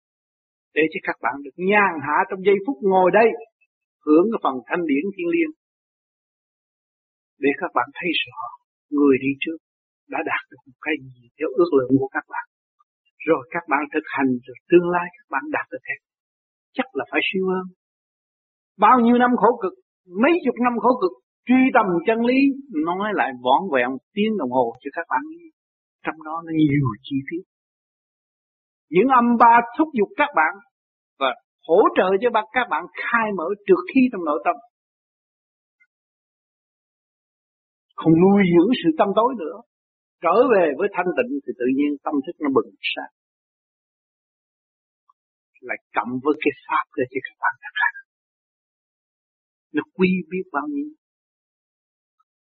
Để 0.77 0.85
cho 0.93 1.01
các 1.09 1.17
bạn 1.25 1.35
được 1.45 1.57
nhàn 1.71 1.93
hạ 2.07 2.17
trong 2.29 2.41
giây 2.47 2.59
phút 2.65 2.77
ngồi 2.91 3.09
đây, 3.21 3.29
hưởng 4.07 4.27
cái 4.33 4.41
phần 4.45 4.57
thanh 4.69 4.83
điển 4.91 5.05
thiên 5.15 5.29
liêng. 5.35 5.53
Để 7.45 7.51
các 7.63 7.71
bạn 7.77 7.89
thấy 7.99 8.11
rõ, 8.23 8.41
người 8.97 9.17
đi 9.25 9.33
trước 9.43 9.59
đã 10.15 10.19
đạt 10.31 10.43
được 10.51 10.61
một 10.67 10.79
cái 10.87 10.95
gì 11.05 11.23
theo 11.37 11.49
ước 11.61 11.71
lượng 11.79 11.93
của 12.01 12.11
các 12.17 12.25
bạn. 12.33 12.47
Rồi 13.29 13.43
các 13.55 13.65
bạn 13.71 13.83
thực 13.93 14.07
hành, 14.17 14.31
rồi 14.47 14.57
tương 14.71 14.87
lai 14.95 15.07
các 15.17 15.27
bạn 15.35 15.45
đạt 15.57 15.67
được 15.73 15.83
thế. 15.87 15.97
Chắc 16.77 16.89
là 16.99 17.05
phải 17.11 17.21
siêu 17.29 17.45
hơn. 17.53 17.67
Bao 18.85 18.97
nhiêu 19.05 19.17
năm 19.25 19.33
khổ 19.41 19.51
cực, 19.63 19.75
mấy 20.23 20.33
chục 20.45 20.57
năm 20.67 20.75
khổ 20.83 20.93
cực, 21.03 21.15
truy 21.47 21.63
tầm 21.75 21.87
chân 22.07 22.19
lý, 22.29 22.39
nói 22.87 23.09
lại 23.15 23.31
vỏn 23.45 23.61
vẹn 23.75 23.89
tiếng 24.15 24.33
đồng 24.39 24.51
hồ 24.51 24.67
cho 24.81 24.91
các 24.97 25.07
bạn 25.11 25.21
nghe. 25.31 25.47
Trong 26.05 26.19
đó 26.27 26.43
nó 26.47 26.53
nhiều 26.57 26.87
chi 27.03 27.17
tiết. 27.29 27.43
Những 28.91 29.09
âm 29.21 29.27
ba 29.39 29.55
thúc 29.79 29.89
giục 29.99 30.09
các 30.17 30.31
bạn 30.37 30.53
và 31.19 31.31
hỗ 31.69 31.81
trợ 31.97 32.09
cho 32.23 32.29
các 32.53 32.67
bạn 32.71 32.85
khai 33.03 33.27
mở 33.39 33.49
trượt 33.67 33.83
khi 33.95 34.01
trong 34.13 34.25
nội 34.25 34.41
tâm. 34.45 34.57
Không 37.97 38.13
nuôi 38.23 38.43
dưỡng 38.53 38.71
sự 38.85 38.89
tâm 38.99 39.09
tối 39.17 39.35
nữa. 39.39 39.57
Trở 40.23 40.37
về 40.53 40.65
với 40.79 40.89
thanh 40.93 41.11
tịnh 41.17 41.33
thì 41.45 41.53
tự 41.61 41.67
nhiên 41.77 41.91
tâm 42.05 42.15
thức 42.27 42.37
nó 42.41 42.49
bừng 42.57 42.71
sáng. 42.93 43.13
Lại 45.61 45.79
cộng 45.97 46.13
với 46.25 46.35
cái 46.43 46.53
pháp 46.67 46.85
để 46.97 47.05
cho 47.13 47.21
các 47.27 47.37
bạn 47.43 47.55
thực 47.63 47.77
hành. 47.83 47.97
Nó 49.75 49.83
quy 49.97 50.11
biết 50.31 50.45
bao 50.53 50.67
nhiêu. 50.75 50.91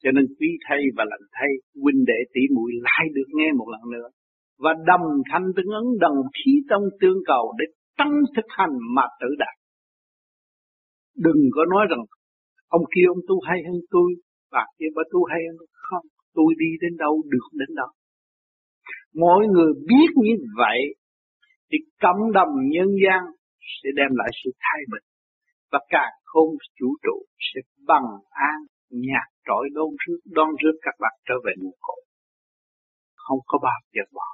Cho 0.07 0.13
nên 0.17 0.27
quý 0.39 0.51
thầy 0.67 0.83
và 0.97 1.05
lành 1.13 1.27
thầy, 1.37 1.53
huynh 1.83 2.01
đệ 2.11 2.21
tỷ 2.35 2.43
muội 2.55 2.71
lại 2.87 3.05
được 3.17 3.29
nghe 3.37 3.49
một 3.59 3.69
lần 3.75 3.85
nữa. 3.95 4.09
Và 4.59 4.73
đồng 4.91 5.07
thanh 5.31 5.47
tương 5.57 5.73
ứng 5.81 5.89
đồng 6.01 6.19
khí 6.37 6.53
trong 6.71 6.83
tương 7.01 7.21
cầu 7.27 7.55
để 7.59 7.65
tăng 7.99 8.15
thực 8.37 8.49
hành 8.49 8.75
mà 8.95 9.03
tự 9.21 9.29
đạt. 9.39 9.57
Đừng 11.27 11.41
có 11.55 11.63
nói 11.73 11.87
rằng 11.91 12.03
ông 12.69 12.85
kia 12.95 13.07
ông 13.15 13.23
tu 13.29 13.37
hay 13.49 13.59
hơn 13.67 13.81
tôi, 13.91 14.09
bà 14.53 14.65
kia 14.79 14.91
bà 14.97 15.03
tu 15.13 15.25
hay 15.25 15.41
hơn 15.47 15.57
không. 15.73 16.07
Tôi 16.35 16.55
đi 16.59 16.71
đến 16.81 16.97
đâu 16.97 17.23
được 17.33 17.47
đến 17.53 17.75
đó. 17.75 17.89
Mỗi 19.15 19.47
người 19.53 19.73
biết 19.89 20.11
như 20.17 20.35
vậy 20.57 20.81
thì 21.71 21.79
cộng 22.03 22.33
đồng 22.33 22.53
nhân 22.75 22.89
gian 23.05 23.23
sẽ 23.79 23.89
đem 23.97 24.11
lại 24.21 24.31
sự 24.45 24.51
thay 24.61 24.81
bình 24.93 25.07
và 25.73 25.79
càng 25.89 26.15
không 26.25 26.51
chủ 26.79 26.89
trụ 27.03 27.17
sẽ 27.39 27.61
bằng 27.87 28.09
an 28.31 28.59
nhạt 28.91 29.36
trọi 29.47 29.65
đôn 29.73 29.91
rước 30.07 30.21
đón 30.37 30.49
rước 30.63 30.77
các 30.83 30.95
bạn 31.01 31.15
trở 31.29 31.35
về 31.45 31.53
nguồn 31.61 31.77
cội. 31.81 32.01
Không 33.15 33.39
có 33.47 33.59
bao 33.63 33.81
giờ 33.95 34.03
bỏ. 34.13 34.29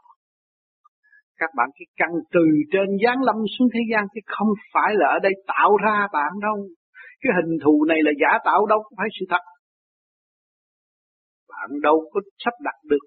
Các 1.37 1.51
bạn 1.57 1.69
cái 1.75 1.87
căn 1.97 2.11
từ 2.35 2.45
trên 2.73 2.89
giáng 3.05 3.23
lâm 3.23 3.37
xuống 3.59 3.69
thế 3.75 3.81
gian, 3.93 4.05
chứ 4.15 4.21
không 4.27 4.49
phải 4.73 4.91
là 4.95 5.07
ở 5.17 5.19
đây 5.23 5.33
tạo 5.47 5.77
ra 5.85 6.09
bạn 6.13 6.33
đâu. 6.43 6.57
Cái 7.21 7.33
hình 7.37 7.59
thù 7.65 7.85
này 7.89 7.99
là 8.03 8.13
giả 8.21 8.39
tạo 8.45 8.67
đâu 8.67 8.83
phải 8.97 9.09
sự 9.21 9.27
thật. 9.31 9.45
Bạn 11.49 11.71
đâu 11.83 12.11
có 12.13 12.21
sắp 12.45 12.55
đặt 12.61 12.75
được. 12.85 13.05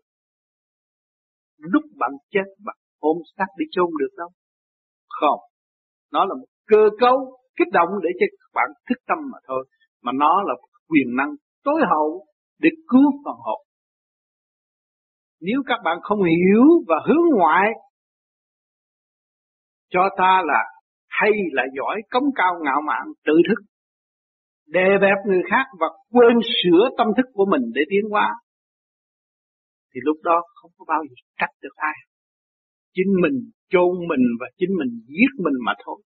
Lúc 1.58 1.84
bạn 2.00 2.12
chết, 2.32 2.48
bạn 2.66 2.76
ôm 3.00 3.18
xác 3.38 3.50
đi 3.58 3.66
chôn 3.72 3.90
được 4.00 4.14
đâu. 4.18 4.30
Không. 5.10 5.40
Nó 6.12 6.26
là 6.26 6.34
một 6.36 6.48
cơ 6.68 6.90
cấu 7.00 7.18
kích 7.58 7.68
động 7.72 7.90
để 8.04 8.10
cho 8.20 8.26
các 8.32 8.52
bạn 8.54 8.70
thức 8.90 9.00
tâm 9.08 9.18
mà 9.32 9.38
thôi. 9.48 9.66
Mà 10.02 10.12
nó 10.16 10.44
là 10.48 10.54
quyền 10.88 11.16
năng 11.16 11.32
tối 11.66 11.82
hậu 11.90 12.26
để 12.60 12.70
cứu 12.88 13.12
phần 13.26 13.36
hồn. 13.38 13.62
Nếu 15.42 15.64
các 15.66 15.80
bạn 15.86 15.98
không 16.04 16.20
hiểu 16.24 16.64
và 16.88 16.96
hướng 17.08 17.38
ngoại, 17.38 17.68
cho 19.90 20.10
ta 20.18 20.42
là 20.46 20.64
hay 21.08 21.32
là 21.52 21.64
giỏi 21.78 22.02
cống 22.12 22.30
cao 22.36 22.54
ngạo 22.64 22.82
mạn, 22.88 23.06
tự 23.26 23.34
thức, 23.50 23.64
đè 24.68 24.88
bẹp 25.02 25.18
người 25.28 25.42
khác 25.52 25.66
và 25.80 25.88
quên 26.12 26.38
sửa 26.64 26.90
tâm 26.98 27.08
thức 27.18 27.26
của 27.34 27.46
mình 27.52 27.62
để 27.74 27.82
tiến 27.90 28.10
hóa, 28.12 28.30
thì 29.94 30.00
lúc 30.04 30.18
đó 30.24 30.42
không 30.56 30.72
có 30.78 30.86
bao 30.88 31.04
giờ 31.10 31.16
trách 31.40 31.54
được 31.62 31.76
ai 31.76 31.96
chính 32.96 33.12
mình 33.22 33.52
chôn 33.70 33.92
mình 34.10 34.26
và 34.40 34.48
chính 34.58 34.70
mình 34.80 34.92
giết 35.08 35.32
mình 35.38 35.58
mà 35.66 35.74
thôi 35.86 36.02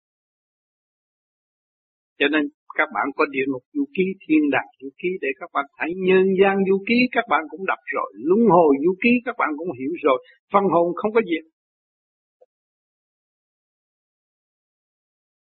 cho 2.20 2.28
nên 2.32 2.42
các 2.80 2.90
bạn 2.96 3.08
có 3.18 3.24
địa 3.36 3.46
ngục 3.48 3.64
du 3.74 3.86
ký, 3.96 4.06
thiên 4.24 4.42
đàng 4.56 4.70
du 4.82 4.90
ký 5.00 5.10
để 5.22 5.30
các 5.40 5.50
bạn 5.54 5.66
thấy 5.78 5.90
nhân 6.08 6.26
gian 6.40 6.56
du 6.70 6.78
ký 6.88 6.98
các 7.12 7.26
bạn 7.30 7.42
cũng 7.52 7.66
đọc 7.72 7.82
rồi, 7.96 8.10
luân 8.28 8.42
hồi 8.56 8.72
du 8.84 8.94
ký 9.04 9.12
các 9.26 9.36
bạn 9.40 9.50
cũng 9.58 9.70
hiểu 9.80 9.94
rồi, 10.06 10.18
phân 10.52 10.64
hồn 10.74 10.88
không 10.96 11.12
có 11.14 11.22
gì. 11.30 11.40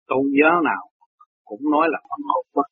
Tôn 0.08 0.24
giáo 0.40 0.56
nào 0.70 0.82
cũng 1.44 1.70
nói 1.74 1.86
là 1.92 1.98
phân 2.08 2.22
hồn 2.30 2.44
bất 2.54 2.68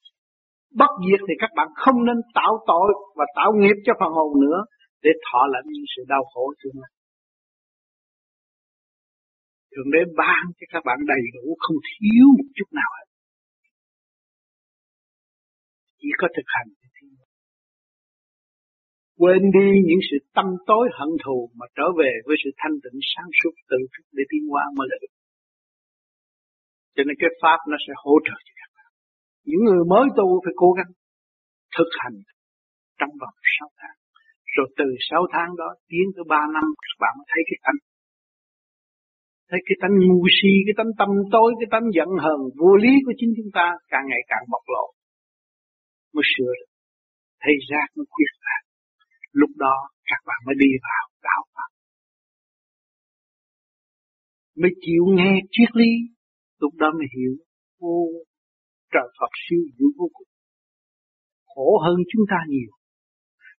Bất 0.81 0.93
diệt 1.07 1.21
thì 1.29 1.35
các 1.43 1.51
bạn 1.57 1.69
không 1.83 1.99
nên 2.09 2.19
tạo 2.35 2.53
tội 2.67 2.91
và 3.19 3.25
tạo 3.37 3.51
nghiệp 3.61 3.77
cho 3.87 3.93
phần 4.01 4.13
hồn 4.19 4.41
nữa 4.45 4.59
để 5.03 5.11
thọ 5.27 5.41
lãnh 5.53 5.69
những 5.75 5.89
sự 5.97 6.03
đau 6.09 6.25
khổ 6.35 6.45
tương 6.61 6.83
lai. 6.83 6.93
Thượng 9.73 9.91
đế 9.95 10.03
ban 10.17 10.45
cho 10.59 10.67
các 10.73 10.83
bạn 10.87 10.99
đầy 11.07 11.23
đủ 11.35 11.57
không 11.59 11.77
thiếu 11.91 12.27
một 12.39 12.49
chút 12.57 12.69
nào 12.73 12.91
hết 12.99 13.12
chỉ 16.03 16.11
có 16.21 16.29
thực 16.37 16.49
hành 16.57 16.71
quên 19.23 19.43
đi 19.59 19.69
những 19.89 20.03
sự 20.09 20.17
tâm 20.37 20.47
tối 20.69 20.85
hận 20.99 21.11
thù 21.25 21.39
mà 21.59 21.67
trở 21.77 21.87
về 22.01 22.13
với 22.27 22.37
sự 22.43 22.51
thanh 22.61 22.77
tịnh 22.83 22.99
sáng 23.13 23.31
suốt 23.39 23.55
tự 23.71 23.81
thức 23.93 24.05
để 24.17 24.23
tiến 24.31 24.43
hóa 24.51 24.65
mới 24.77 24.87
là 24.91 24.97
được. 25.03 25.15
Cho 26.95 27.03
nên 27.07 27.17
cái 27.21 27.31
pháp 27.43 27.59
nó 27.71 27.77
sẽ 27.85 27.93
hỗ 28.05 28.15
trợ 28.27 28.37
cho 28.47 28.53
các 28.61 28.71
bạn. 28.77 28.91
Những 29.49 29.63
người 29.67 29.83
mới 29.93 30.07
tu 30.19 30.27
phải 30.45 30.55
cố 30.63 30.71
gắng 30.79 30.93
thực 31.77 31.91
hành 32.03 32.17
trong 32.99 33.13
vòng 33.21 33.37
6 33.59 33.69
tháng. 33.81 33.97
Rồi 34.55 34.67
từ 34.79 34.89
6 35.11 35.23
tháng 35.35 35.51
đó 35.61 35.69
tiến 35.91 36.07
tới 36.15 36.25
3 36.33 36.41
năm 36.57 36.67
các 36.85 36.97
bạn 37.03 37.13
mới 37.19 37.27
thấy 37.33 37.43
cái 37.49 37.59
tánh. 37.65 37.81
Thấy 39.51 39.61
cái 39.67 39.77
tánh 39.83 39.95
ngu 40.07 40.23
si, 40.37 40.53
cái 40.67 40.75
tánh 40.81 40.93
tâm 41.01 41.11
tối, 41.35 41.49
cái 41.61 41.69
tánh 41.75 41.87
giận 41.97 42.11
hờn, 42.25 42.41
vô 42.61 42.73
lý 42.85 42.93
của 43.05 43.15
chính 43.19 43.33
chúng 43.37 43.51
ta 43.59 43.67
càng 43.93 44.05
ngày 44.11 44.23
càng 44.31 44.45
bộc 44.53 44.65
lộ 44.75 44.87
mới 46.15 46.25
sửa 46.33 46.53
được. 46.59 46.71
Thấy 47.43 47.55
giác 47.69 47.87
mới 47.97 48.07
khuyết 48.13 48.33
phạt 48.45 48.63
Lúc 49.33 49.51
đó 49.57 49.77
các 50.05 50.21
bạn 50.27 50.41
mới 50.47 50.55
đi 50.59 50.71
vào 50.89 51.05
đạo 51.23 51.43
Phật. 51.55 51.71
Mới 54.61 54.71
chịu 54.81 55.05
nghe 55.17 55.33
triết 55.51 55.71
lý. 55.81 55.93
Lúc 56.61 56.73
đó 56.75 56.89
mới 56.99 57.07
hiểu. 57.17 57.35
Ô, 57.79 57.97
trời 58.93 59.09
Phật 59.19 59.33
siêu 59.43 59.63
dữ 59.79 59.87
vô 59.99 60.09
cùng. 60.13 60.31
Khổ 61.55 61.79
hơn 61.85 61.97
chúng 62.13 62.25
ta 62.31 62.39
nhiều. 62.49 62.73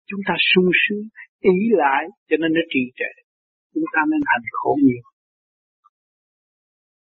Chúng 0.06 0.20
ta 0.28 0.34
sung 0.50 0.70
sướng, 0.84 1.06
ý 1.40 1.58
lại 1.82 2.04
cho 2.30 2.36
nên 2.42 2.50
nó 2.54 2.62
trì 2.74 2.84
trệ. 2.96 3.14
Chúng 3.74 3.88
ta 3.94 4.02
nên 4.12 4.22
hành 4.32 4.46
khổ 4.52 4.78
nhiều. 4.84 5.06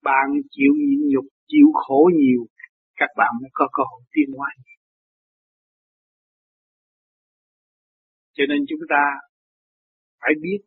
Bạn 0.03 0.27
chịu 0.51 0.73
nhịn 0.87 1.01
nhục, 1.11 1.25
chịu 1.47 1.67
khổ 1.73 2.09
nhiều, 2.19 2.41
các 2.95 3.09
bạn 3.17 3.31
mới 3.41 3.49
có 3.53 3.65
cơ 3.73 3.83
hội 3.91 4.01
tiến 4.11 4.29
hóa 4.37 4.49
nhiều. 4.63 4.70
Cho 8.41 8.45
nên 8.51 8.61
chúng 8.69 8.83
ta 8.93 9.03
phải 10.21 10.33
biết 10.43 10.61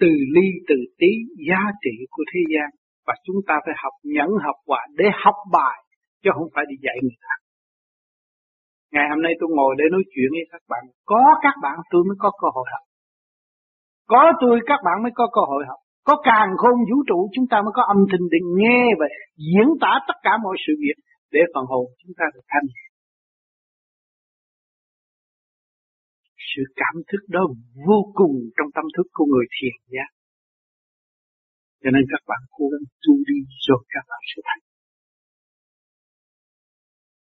từ 0.00 0.10
ly 0.34 0.48
từ 0.68 0.76
tí 1.00 1.12
giá 1.48 1.62
trị 1.84 1.94
của 2.14 2.24
thế 2.32 2.40
gian 2.52 2.68
và 3.06 3.14
chúng 3.26 3.40
ta 3.48 3.54
phải 3.64 3.74
học 3.82 3.94
nhẫn 4.14 4.30
học 4.44 4.56
quả 4.68 4.82
để 4.98 5.06
học 5.24 5.38
bài 5.52 5.76
chứ 6.22 6.30
không 6.36 6.48
phải 6.54 6.64
đi 6.70 6.76
dạy 6.86 6.96
người 7.02 7.18
khác. 7.24 7.38
Ngày 8.92 9.06
hôm 9.10 9.20
nay 9.22 9.32
tôi 9.40 9.48
ngồi 9.56 9.72
để 9.78 9.84
nói 9.94 10.02
chuyện 10.12 10.30
với 10.36 10.46
các 10.52 10.62
bạn, 10.68 10.82
có 11.10 11.22
các 11.44 11.54
bạn 11.62 11.76
tôi 11.90 12.02
mới 12.08 12.16
có 12.18 12.30
cơ 12.40 12.48
hội 12.56 12.66
học. 12.72 12.84
Có 14.12 14.22
tôi 14.40 14.60
các 14.70 14.80
bạn 14.86 14.96
mới 15.02 15.12
có 15.14 15.24
cơ 15.36 15.42
hội 15.50 15.64
học. 15.68 15.80
Có 16.08 16.14
càng 16.30 16.50
khôn 16.60 16.76
vũ 16.88 16.96
trụ 17.08 17.18
chúng 17.34 17.46
ta 17.50 17.56
mới 17.64 17.72
có 17.74 17.82
âm 17.94 18.00
thanh 18.10 18.24
để 18.32 18.38
nghe 18.58 18.80
và 19.00 19.06
diễn 19.46 19.68
tả 19.82 19.92
tất 20.08 20.16
cả 20.22 20.32
mọi 20.44 20.56
sự 20.66 20.72
việc 20.84 20.96
để 21.34 21.40
phần 21.54 21.64
hồn 21.72 21.84
chúng 22.00 22.12
ta 22.18 22.24
được 22.34 22.44
thanh. 22.52 22.66
Sự 26.50 26.62
cảm 26.80 26.94
thức 27.08 27.22
đó 27.28 27.42
vô 27.86 27.98
cùng 28.18 28.34
trong 28.56 28.68
tâm 28.76 28.84
thức 28.96 29.06
của 29.16 29.26
người 29.32 29.46
thiền 29.56 29.76
giác. 29.94 30.10
Cho 31.82 31.90
nên 31.94 32.02
các 32.12 32.22
bạn 32.30 32.42
cố 32.56 32.64
gắng 32.72 32.86
tu 33.04 33.14
đi 33.28 33.38
rồi 33.68 33.82
các 33.94 34.04
bạn 34.10 34.22
sẽ 34.30 34.38
thành. 34.48 34.62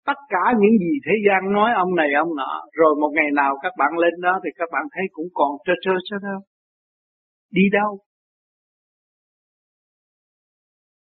Tất 0.10 0.20
cả 0.34 0.46
những 0.62 0.76
gì 0.84 0.94
thế 1.06 1.15
gian 1.26 1.42
nói 1.58 1.70
ông 1.84 1.92
này 1.96 2.10
ông 2.24 2.32
nọ, 2.39 2.54
rồi 2.80 2.92
một 3.02 3.12
ngày 3.18 3.30
nào 3.42 3.52
các 3.63 3.74
bạn 3.80 3.92
lên 4.04 4.13
đó 4.22 4.34
thì 4.44 4.50
các 4.60 4.70
bạn 4.74 4.84
thấy 4.94 5.06
cũng 5.12 5.30
còn 5.34 5.52
trơ 5.65 5.74
trơ 5.84 5.94
trơ 6.08 6.18
đâu. 6.30 6.39
Đi 7.52 7.65
đâu? 7.72 7.92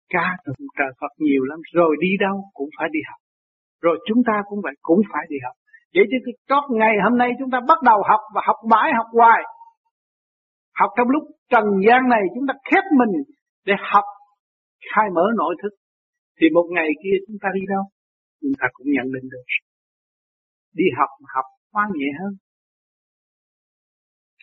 Ca 0.10 0.28
tụng 0.46 0.68
trời 0.78 0.92
Phật 1.00 1.14
nhiều 1.18 1.44
lắm, 1.44 1.60
rồi 1.74 1.96
đi 2.02 2.12
đâu 2.20 2.36
cũng 2.54 2.70
phải 2.78 2.90
đi 2.92 3.00
học. 3.10 3.20
Rồi 3.82 3.96
chúng 4.08 4.22
ta 4.28 4.36
cũng 4.50 4.60
vậy, 4.64 4.74
cũng 4.82 5.02
phải 5.12 5.24
đi 5.30 5.38
học. 5.46 5.56
Vậy 5.96 6.06
thì 6.12 6.32
có 6.50 6.58
ngày 6.80 6.96
hôm 7.04 7.18
nay 7.18 7.30
chúng 7.40 7.52
ta 7.54 7.60
bắt 7.68 7.80
đầu 7.90 7.98
học 8.10 8.20
và 8.36 8.42
học 8.46 8.56
mãi 8.72 8.92
học 8.98 9.08
hoài. 9.12 9.42
Học 10.80 10.90
trong 10.98 11.10
lúc 11.10 11.24
trần 11.50 11.66
gian 11.88 12.02
này 12.10 12.24
chúng 12.36 12.48
ta 12.48 12.54
khép 12.70 12.84
mình 13.00 13.14
để 13.66 13.74
học 13.92 14.04
khai 14.90 15.06
mở 15.16 15.26
nội 15.38 15.56
thức. 15.62 15.74
Thì 16.38 16.48
một 16.54 16.68
ngày 16.76 16.90
kia 17.04 17.16
chúng 17.28 17.38
ta 17.42 17.50
đi 17.54 17.62
đâu? 17.70 17.84
Chúng 18.42 18.56
ta 18.60 18.68
cũng 18.74 18.88
nhận 18.96 19.08
định 19.16 19.28
được. 19.32 19.46
Đi 20.74 20.84
học 20.98 21.10
học 21.36 21.46
hoa 21.74 21.86
nhẹ 21.94 22.10
hơn. 22.20 22.34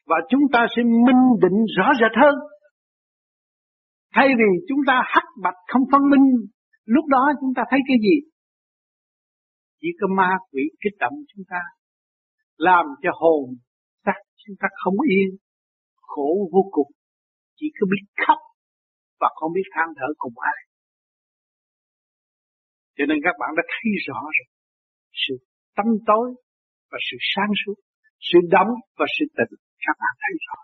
Và 0.06 0.16
chúng 0.28 0.42
ta 0.52 0.66
sẽ 0.76 0.82
minh 0.82 1.22
định 1.42 1.58
rõ 1.76 1.86
rệt 2.00 2.12
hơn. 2.22 2.34
Thay 4.14 4.28
vì 4.38 4.50
chúng 4.68 4.78
ta 4.86 5.02
hắc 5.04 5.24
bạch 5.42 5.58
không 5.72 5.82
phân 5.92 6.02
minh, 6.10 6.26
lúc 6.84 7.04
đó 7.08 7.32
chúng 7.40 7.54
ta 7.56 7.62
thấy 7.70 7.80
cái 7.88 7.96
gì? 8.02 8.16
Chỉ 9.80 9.88
có 10.00 10.06
ma 10.18 10.30
quỷ 10.50 10.62
kích 10.82 10.96
động 10.98 11.16
chúng 11.30 11.44
ta, 11.52 11.62
làm 12.56 12.84
cho 13.02 13.10
hồn 13.20 13.44
sắc 14.04 14.18
chúng 14.46 14.56
ta 14.60 14.68
không 14.82 14.98
yên, 15.14 15.30
khổ 16.10 16.48
vô 16.52 16.62
cùng, 16.70 16.90
chỉ 17.56 17.66
có 17.76 17.86
biết 17.92 18.04
khóc 18.26 18.40
và 19.20 19.28
không 19.34 19.52
biết 19.52 19.66
than 19.74 19.88
thở 19.98 20.08
cùng 20.18 20.36
ai. 20.52 20.60
Cho 22.96 23.04
nên 23.08 23.18
các 23.24 23.34
bạn 23.40 23.50
đã 23.56 23.62
thấy 23.72 23.90
rõ 24.06 24.20
rồi 24.36 24.48
sự 25.22 25.34
tâm 25.76 25.86
tối 26.06 26.26
và 26.90 26.98
sự 27.08 27.16
sáng 27.32 27.52
suốt, 27.60 27.76
sự 28.28 28.38
đóng 28.54 28.72
và 28.98 29.06
sự 29.18 29.24
tịnh 29.38 29.54
các 29.84 29.96
bạn 30.02 30.14
thấy 30.22 30.34
rõ. 30.46 30.58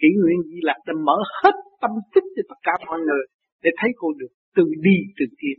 Kỷ 0.00 0.08
nguyện 0.18 0.38
Di 0.50 0.58
Lạc 0.68 0.80
đã 0.86 0.94
mở 1.06 1.18
hết 1.40 1.56
tâm 1.82 1.92
thức 2.12 2.24
cho 2.34 2.42
tất 2.50 2.58
cả 2.66 2.74
mọi 2.86 2.98
người 3.06 3.24
để 3.64 3.70
thấy 3.78 3.90
cô 4.00 4.08
được 4.20 4.32
từ 4.56 4.64
đi 4.86 4.96
từ 5.18 5.24
tiến. 5.40 5.58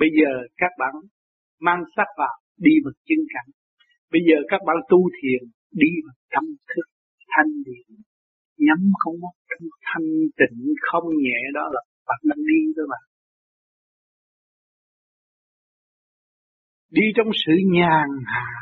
Bây 0.00 0.08
giờ 0.18 0.30
các 0.56 0.72
bạn 0.78 0.94
mang 1.60 1.82
sắc 1.96 2.08
vào 2.18 2.34
đi 2.56 2.72
vào 2.84 2.92
chân 3.08 3.18
cảnh. 3.34 3.50
Bây 4.12 4.22
giờ 4.28 4.36
các 4.48 4.60
bạn 4.66 4.76
tu 4.90 5.00
thiền, 5.18 5.42
đi 5.72 5.90
vào 6.04 6.16
tâm 6.34 6.44
thức, 6.70 6.86
thanh 7.32 7.52
điển. 7.66 7.96
nhắm 8.58 8.80
con 8.98 9.14
mắt 9.22 9.34
trong 9.48 9.68
thanh 9.88 10.08
tịnh 10.38 10.60
không 10.90 11.08
nhẹ 11.24 11.40
đó 11.54 11.64
là 11.74 11.80
bạn 12.08 12.20
đang 12.30 12.42
đi 12.50 12.60
thôi 12.76 12.86
mà 12.90 13.00
đi 16.90 17.02
trong 17.16 17.30
sự 17.46 17.52
nhàn 17.72 18.08
hạ 18.26 18.52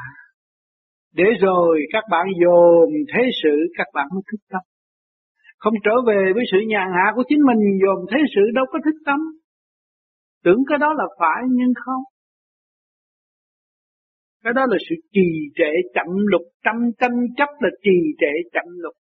để 1.14 1.24
rồi 1.40 1.80
các 1.92 2.04
bạn 2.10 2.26
dồn 2.42 2.88
thế 3.14 3.22
sự, 3.42 3.54
các 3.78 3.86
bạn 3.94 4.06
mới 4.14 4.22
thức 4.32 4.40
tâm 4.50 4.60
không 5.58 5.74
trở 5.84 5.94
về 6.06 6.32
với 6.34 6.44
sự 6.52 6.58
nhàn 6.66 6.88
hạ 6.96 7.12
của 7.14 7.22
chính 7.28 7.42
mình, 7.48 7.60
dồn 7.82 8.06
thế 8.10 8.18
sự 8.34 8.40
đâu 8.54 8.64
có 8.72 8.78
thức 8.84 8.96
tâm 9.06 9.20
tưởng 10.44 10.62
cái 10.68 10.78
đó 10.78 10.94
là 10.98 11.04
phải 11.18 11.42
nhưng 11.50 11.72
không? 11.84 12.02
Cái 14.44 14.52
đó 14.52 14.62
là 14.68 14.76
sự 14.88 14.94
trì 15.12 15.28
trệ 15.54 15.72
chậm 15.94 16.10
lục 16.32 16.42
trăm 16.64 16.76
tranh 16.98 17.18
chấp 17.36 17.48
là 17.60 17.70
trì 17.82 17.96
trệ 18.20 18.32
chậm 18.52 18.64
lục. 18.68 18.94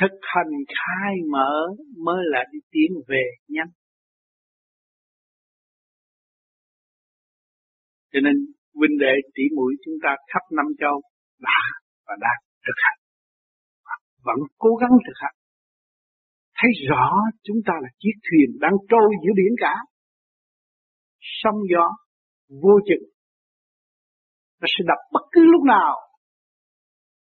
Thực 0.00 0.18
hành 0.22 0.52
khai 0.68 1.14
mở 1.32 1.52
mới 2.04 2.22
là 2.24 2.44
đi 2.52 2.58
tiến 2.70 2.90
về 3.08 3.22
nhanh. 3.48 3.70
Cho 8.12 8.20
nên, 8.20 8.36
huynh 8.74 8.98
đệ 9.00 9.14
tỷ 9.34 9.42
mũi 9.56 9.74
chúng 9.84 9.94
ta 10.02 10.16
khắp 10.32 10.42
năm 10.56 10.66
châu 10.78 11.02
đã 11.40 11.60
và 12.06 12.14
đang 12.20 12.40
thực 12.66 12.78
hành. 12.84 12.98
Vẫn 14.24 14.36
cố 14.58 14.74
gắng 14.80 14.90
thực 15.06 15.16
hành 15.22 15.34
thấy 16.58 16.70
rõ 16.90 17.06
chúng 17.42 17.56
ta 17.66 17.74
là 17.82 17.88
chiếc 17.98 18.16
thuyền 18.26 18.58
đang 18.60 18.76
trôi 18.90 19.08
giữa 19.22 19.32
biển 19.36 19.52
cả. 19.58 19.74
Sóng 21.20 21.58
gió 21.72 21.86
vô 22.62 22.74
chừng. 22.88 23.06
Nó 24.60 24.66
sẽ 24.78 24.84
đập 24.90 25.00
bất 25.12 25.24
cứ 25.32 25.40
lúc 25.44 25.62
nào. 25.62 25.94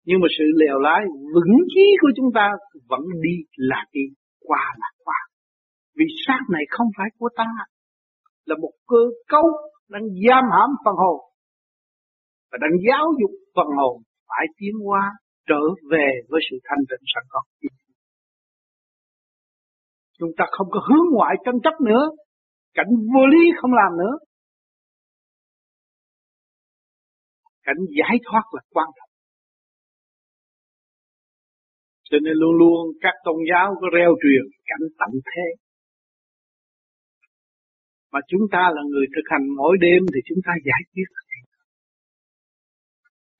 Nhưng 0.05 0.21
mà 0.21 0.29
sự 0.39 0.45
lèo 0.61 0.79
lái 0.79 1.01
vững 1.35 1.57
chí 1.75 1.87
của 2.01 2.13
chúng 2.17 2.31
ta 2.35 2.47
vẫn 2.89 3.01
đi 3.23 3.37
là 3.57 3.85
đi 3.93 4.05
qua 4.41 4.75
là 4.79 4.89
qua. 5.05 5.19
Vì 5.97 6.05
xác 6.27 6.41
này 6.53 6.63
không 6.71 6.87
phải 6.99 7.09
của 7.19 7.29
ta. 7.37 7.51
Là 8.45 8.57
một 8.63 8.73
cơ 8.87 9.03
cấu 9.29 9.47
đang 9.89 10.03
giam 10.03 10.45
hãm 10.53 10.71
phần 10.85 10.95
hồn. 10.95 11.21
Và 12.51 12.59
đang 12.61 12.77
giáo 12.89 13.07
dục 13.21 13.31
phần 13.57 13.67
hồn 13.77 14.03
phải 14.29 14.47
tiến 14.59 14.75
qua 14.85 15.13
trở 15.49 15.63
về 15.91 16.09
với 16.29 16.41
sự 16.51 16.57
thanh 16.65 16.83
tịnh 16.91 17.05
sẵn 17.15 17.25
có 17.29 17.41
chúng 20.19 20.31
ta 20.39 20.45
không 20.51 20.69
có 20.71 20.81
hướng 20.89 21.07
ngoại 21.13 21.35
tranh 21.45 21.59
chấp 21.65 21.81
nữa. 21.81 22.05
Cảnh 22.75 22.91
vô 23.15 23.27
lý 23.27 23.45
không 23.61 23.73
làm 23.73 23.99
nữa. 23.99 24.15
Cảnh 27.63 27.81
giải 27.99 28.17
thoát 28.25 28.43
là 28.53 28.63
quan 28.71 28.89
trọng. 28.97 29.11
Cho 32.11 32.19
nên 32.25 32.35
luôn 32.43 32.55
luôn 32.59 32.81
các 33.01 33.15
tôn 33.25 33.37
giáo 33.51 33.75
có 33.81 33.87
reo 33.97 34.11
truyền 34.23 34.45
cảnh 34.67 34.85
tận 34.99 35.11
thế. 35.25 35.47
Mà 38.13 38.21
chúng 38.29 38.41
ta 38.53 38.63
là 38.75 38.83
người 38.91 39.07
thực 39.15 39.27
hành 39.31 39.45
mỗi 39.57 39.77
đêm 39.81 40.03
thì 40.15 40.21
chúng 40.29 40.39
ta 40.47 40.53
giải 40.65 40.83
quyết. 40.93 41.09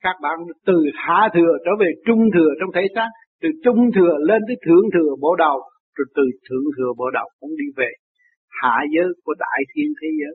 Các 0.01 0.17
bạn 0.23 0.39
từ 0.67 0.79
hạ 0.95 1.29
thừa 1.35 1.53
trở 1.65 1.71
về 1.81 1.91
trung 2.07 2.23
thừa 2.35 2.51
trong 2.61 2.71
thể 2.75 2.85
xác, 2.95 3.09
từ 3.43 3.49
trung 3.65 3.91
thừa 3.95 4.15
lên 4.29 4.41
tới 4.49 4.57
thượng 4.67 4.87
thừa 4.95 5.11
bộ 5.21 5.37
đầu 5.37 5.59
rồi 5.99 6.07
từ 6.17 6.25
thượng 6.47 6.67
thừa 6.75 6.91
bộ 6.99 7.07
đầu 7.19 7.29
cũng 7.41 7.55
đi 7.61 7.69
về. 7.77 7.91
Hạ 8.61 8.77
giới 8.95 9.09
của 9.25 9.35
đại 9.45 9.61
thiên 9.71 9.89
thế 10.01 10.09
giới. 10.21 10.35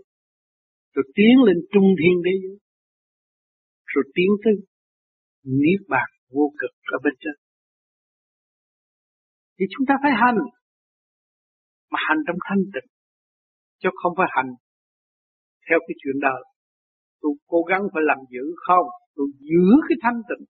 Rồi 0.94 1.06
tiến 1.16 1.36
lên 1.48 1.58
trung 1.74 1.90
thiên 2.00 2.16
thế 2.26 2.34
giới. 2.44 2.58
Rồi 3.94 4.04
tiến 4.16 4.30
tới 4.44 4.54
niết 5.62 5.82
bàn 5.94 6.10
vô 6.34 6.46
cực 6.60 6.74
ở 6.96 6.98
bên 7.04 7.14
trên. 7.24 7.36
Thì 9.56 9.66
chúng 9.74 9.86
ta 9.90 9.94
phải 10.04 10.12
hành. 10.22 10.40
Mà 11.92 12.00
hành 12.08 12.22
trong 12.28 12.40
thanh 12.48 12.64
tịnh. 12.74 12.90
Chứ 13.82 13.90
không 14.02 14.14
phải 14.18 14.30
hành 14.36 14.50
theo 15.66 15.80
cái 15.88 15.96
chuyện 16.02 16.18
đời. 16.28 16.42
Tôi 17.22 17.32
cố 17.52 17.62
gắng 17.70 17.84
phải 17.94 18.04
làm 18.10 18.20
giữ 18.34 18.46
không? 18.68 18.88
Tôi 19.16 19.28
giữ 19.50 19.66
cái 19.88 19.98
thanh 20.04 20.20
tịnh. 20.30 20.44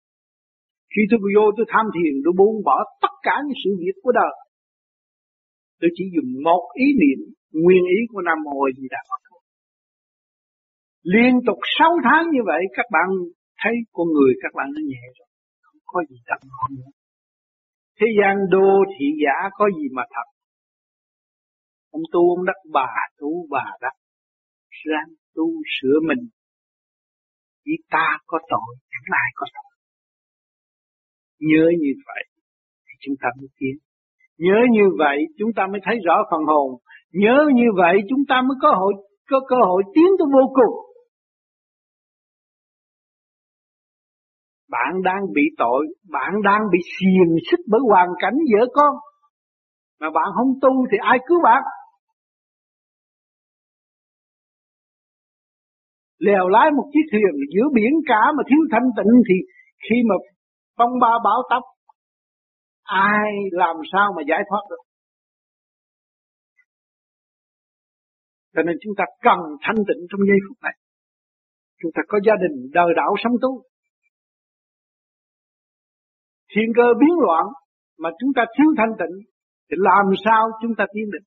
Khi 0.93 1.01
tôi 1.09 1.19
vô 1.35 1.45
tôi 1.57 1.65
tham 1.73 1.85
thiền, 1.95 2.13
tôi 2.23 2.33
buông 2.39 2.57
bỏ 2.67 2.77
tất 3.03 3.13
cả 3.27 3.35
những 3.45 3.59
sự 3.63 3.69
việc 3.81 3.95
của 4.03 4.11
đời 4.21 4.33
tôi 5.83 5.91
chỉ 5.95 6.03
dùng 6.15 6.29
một 6.47 6.63
ý 6.85 6.87
niệm 7.01 7.19
nguyên 7.61 7.83
ý 7.97 7.99
của 8.11 8.21
nam 8.27 8.37
mô 8.45 8.57
di 8.77 8.87
đà 8.93 9.01
thôi 9.29 9.41
liên 11.13 11.33
tục 11.47 11.59
6 11.79 11.91
tháng 12.07 12.23
như 12.33 12.41
vậy 12.45 12.61
các 12.77 12.87
bạn 12.95 13.07
thấy 13.61 13.73
con 13.95 14.07
người 14.15 14.33
các 14.43 14.51
bạn 14.57 14.67
nó 14.75 14.81
nhẹ 14.91 15.03
rồi 15.17 15.27
không 15.65 15.81
có 15.91 15.99
gì 16.09 16.17
đậm 16.29 16.41
nữa 16.77 16.91
Thế 17.99 18.07
gian 18.19 18.35
đô 18.49 18.69
thị 18.93 19.05
giả 19.23 19.49
có 19.51 19.65
gì 19.77 19.87
mà 19.91 20.03
thật. 20.09 20.27
Ông 21.89 22.01
tu 22.11 22.21
ông 22.35 22.45
đắc 22.45 22.59
bà 22.73 22.89
tu 23.17 23.47
bà 23.49 23.65
đắc. 23.81 23.95
Ráng 24.69 25.13
tu 25.35 25.45
sửa 25.75 25.97
mình. 26.07 26.29
Chỉ 27.65 27.71
ta 27.89 28.07
có 28.25 28.39
tội, 28.49 28.75
chẳng 28.91 29.17
ai 29.23 29.29
có 29.35 29.45
tội. 29.55 29.71
Nhớ 31.39 31.65
như 31.81 31.93
vậy 32.05 32.23
thì 32.85 32.93
chúng 32.99 33.15
ta 33.21 33.27
mới 33.37 33.47
tiến. 33.57 33.75
Nhớ 34.37 34.59
như 34.71 34.85
vậy 34.97 35.17
chúng 35.37 35.49
ta 35.55 35.67
mới 35.71 35.81
thấy 35.83 35.95
rõ 36.05 36.15
phần 36.31 36.41
hồn. 36.47 36.71
Nhớ 37.11 37.37
như 37.53 37.67
vậy 37.77 37.95
chúng 38.09 38.23
ta 38.29 38.41
mới 38.41 38.57
có 38.61 38.73
hội 38.79 38.93
có 39.29 39.39
cơ 39.49 39.55
hội 39.67 39.83
tiến 39.95 40.07
tới 40.19 40.27
vô 40.33 40.53
cùng. 40.53 40.93
bạn 44.75 45.01
đang 45.03 45.23
bị 45.35 45.41
tội, 45.57 45.81
bạn 46.09 46.31
đang 46.43 46.61
bị 46.71 46.79
xiềng 46.93 47.31
xích 47.47 47.63
bởi 47.71 47.81
hoàn 47.89 48.09
cảnh 48.21 48.37
vợ 48.51 48.61
con. 48.73 48.93
Mà 50.01 50.09
bạn 50.17 50.27
không 50.35 50.51
tu 50.61 50.73
thì 50.91 50.97
ai 51.01 51.17
cứu 51.27 51.39
bạn? 51.43 51.63
Lèo 56.19 56.47
lái 56.47 56.71
một 56.77 56.87
chiếc 56.93 57.05
thuyền 57.11 57.33
giữa 57.53 57.67
biển 57.73 57.93
cả 58.05 58.21
mà 58.37 58.43
thiếu 58.49 58.61
thanh 58.71 58.87
tịnh 58.97 59.13
thì 59.27 59.35
khi 59.85 59.95
mà 60.09 60.15
phong 60.77 60.93
ba 61.01 61.13
bão 61.23 61.39
táp 61.49 61.63
ai 62.83 63.31
làm 63.51 63.75
sao 63.91 64.13
mà 64.15 64.21
giải 64.29 64.39
thoát 64.49 64.61
được? 64.69 64.83
Cho 68.55 68.61
nên 68.61 68.75
chúng 68.81 68.93
ta 68.97 69.03
cần 69.21 69.39
thanh 69.61 69.79
tịnh 69.87 70.01
trong 70.09 70.21
giây 70.27 70.39
phút 70.47 70.57
này. 70.61 70.75
Chúng 71.81 71.91
ta 71.95 72.01
có 72.07 72.19
gia 72.25 72.33
đình, 72.43 72.69
đời 72.73 72.89
đạo 72.95 73.15
sống 73.23 73.33
tu 73.41 73.63
thiên 76.55 76.69
cơ 76.75 76.87
biến 76.99 77.15
loạn 77.25 77.45
mà 77.97 78.09
chúng 78.19 78.31
ta 78.35 78.45
thiếu 78.55 78.69
thanh 78.77 78.93
tịnh 78.99 79.15
thì 79.69 79.75
làm 79.89 80.05
sao 80.25 80.41
chúng 80.61 80.75
ta 80.77 80.85
tiến 80.93 81.05
được? 81.13 81.25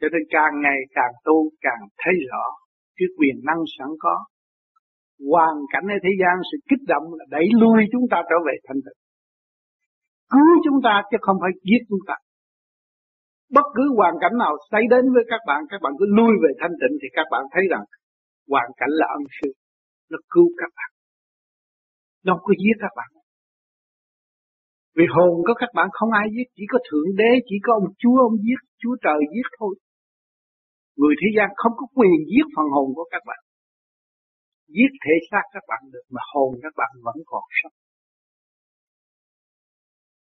Cho 0.00 0.08
nên 0.12 0.22
càng 0.30 0.52
ngày 0.62 0.78
càng 0.94 1.12
tu, 1.24 1.50
càng 1.60 1.82
thấy 1.98 2.14
rõ 2.30 2.44
cái 2.96 3.06
quyền 3.18 3.36
năng 3.44 3.62
sẵn 3.78 3.88
có 3.98 4.24
hoàn 5.30 5.54
cảnh 5.72 5.86
ở 5.96 5.98
thế 6.04 6.12
gian, 6.20 6.34
sự 6.48 6.56
kích 6.68 6.84
động 6.92 7.06
là 7.18 7.24
đẩy 7.34 7.46
lui 7.62 7.80
chúng 7.92 8.06
ta 8.12 8.18
trở 8.30 8.38
về 8.46 8.54
thanh 8.66 8.80
tịnh. 8.84 8.98
Cứu 10.32 10.50
chúng 10.64 10.78
ta 10.86 10.94
chứ 11.10 11.16
không 11.20 11.38
phải 11.42 11.52
giết 11.66 11.82
chúng 11.90 12.04
ta. 12.08 12.16
Bất 13.56 13.66
cứ 13.76 13.84
hoàn 13.98 14.14
cảnh 14.22 14.34
nào 14.42 14.52
xảy 14.70 14.84
đến 14.92 15.04
với 15.14 15.24
các 15.32 15.42
bạn 15.48 15.60
các 15.70 15.80
bạn 15.84 15.92
cứ 15.98 16.06
lui 16.18 16.32
về 16.42 16.50
thanh 16.60 16.74
tịnh 16.80 16.94
thì 17.00 17.08
các 17.16 17.26
bạn 17.32 17.42
thấy 17.52 17.64
rằng 17.72 17.84
hoàn 18.52 18.68
cảnh 18.80 18.92
là 19.00 19.06
ân 19.18 19.24
sư. 19.36 19.48
Nó 20.10 20.18
cứu 20.32 20.48
các 20.60 20.70
bạn. 20.76 20.90
Nó 22.24 22.30
không 22.34 22.46
có 22.48 22.54
giết 22.62 22.76
các 22.84 22.92
bạn. 22.98 23.10
Vì 24.96 25.04
hồn 25.14 25.32
của 25.46 25.54
các 25.62 25.70
bạn 25.76 25.88
không 25.92 26.10
ai 26.20 26.26
giết, 26.34 26.46
chỉ 26.56 26.64
có 26.72 26.78
thượng 26.88 27.10
đế, 27.20 27.32
chỉ 27.48 27.56
có 27.64 27.70
ông 27.80 27.88
chúa, 28.02 28.16
ông 28.28 28.36
giết, 28.44 28.60
chúa 28.80 28.94
trời 29.04 29.20
giết 29.34 29.46
thôi. 29.58 29.74
Người 30.98 31.14
thế 31.20 31.28
gian 31.36 31.48
không 31.60 31.72
có 31.78 31.84
quyền 31.96 32.18
giết 32.30 32.46
phần 32.56 32.66
hồn 32.74 32.88
của 32.96 33.06
các 33.12 33.22
bạn 33.28 33.40
giết 34.76 34.90
thể 35.04 35.14
xác 35.30 35.44
các 35.54 35.64
bạn 35.70 35.82
được 35.92 36.06
mà 36.14 36.22
hồn 36.32 36.50
các 36.62 36.72
bạn 36.80 36.92
vẫn 37.06 37.16
còn 37.30 37.44
sống. 37.58 37.76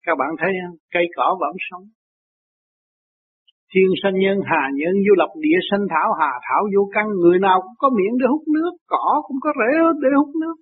Các 0.05 0.15
bạn 0.19 0.31
thấy 0.39 0.51
không? 0.61 0.77
cây 0.93 1.05
cỏ 1.15 1.27
vẫn 1.43 1.55
sống. 1.69 1.85
Thiên 3.71 3.89
sanh 4.01 4.17
nhân, 4.23 4.37
hà 4.49 4.63
nhân, 4.79 4.93
du 5.05 5.13
lập 5.21 5.31
địa 5.45 5.59
sanh 5.69 5.85
thảo, 5.91 6.07
hà 6.19 6.31
thảo 6.47 6.61
vô 6.73 6.83
căn, 6.95 7.05
người 7.21 7.37
nào 7.47 7.57
cũng 7.63 7.77
có 7.81 7.87
miệng 7.97 8.15
để 8.21 8.25
hút 8.31 8.43
nước, 8.55 8.73
cỏ 8.93 9.07
cũng 9.27 9.37
có 9.41 9.49
rễ 9.59 9.71
để 10.01 10.09
hút 10.17 10.31
nước, 10.41 10.55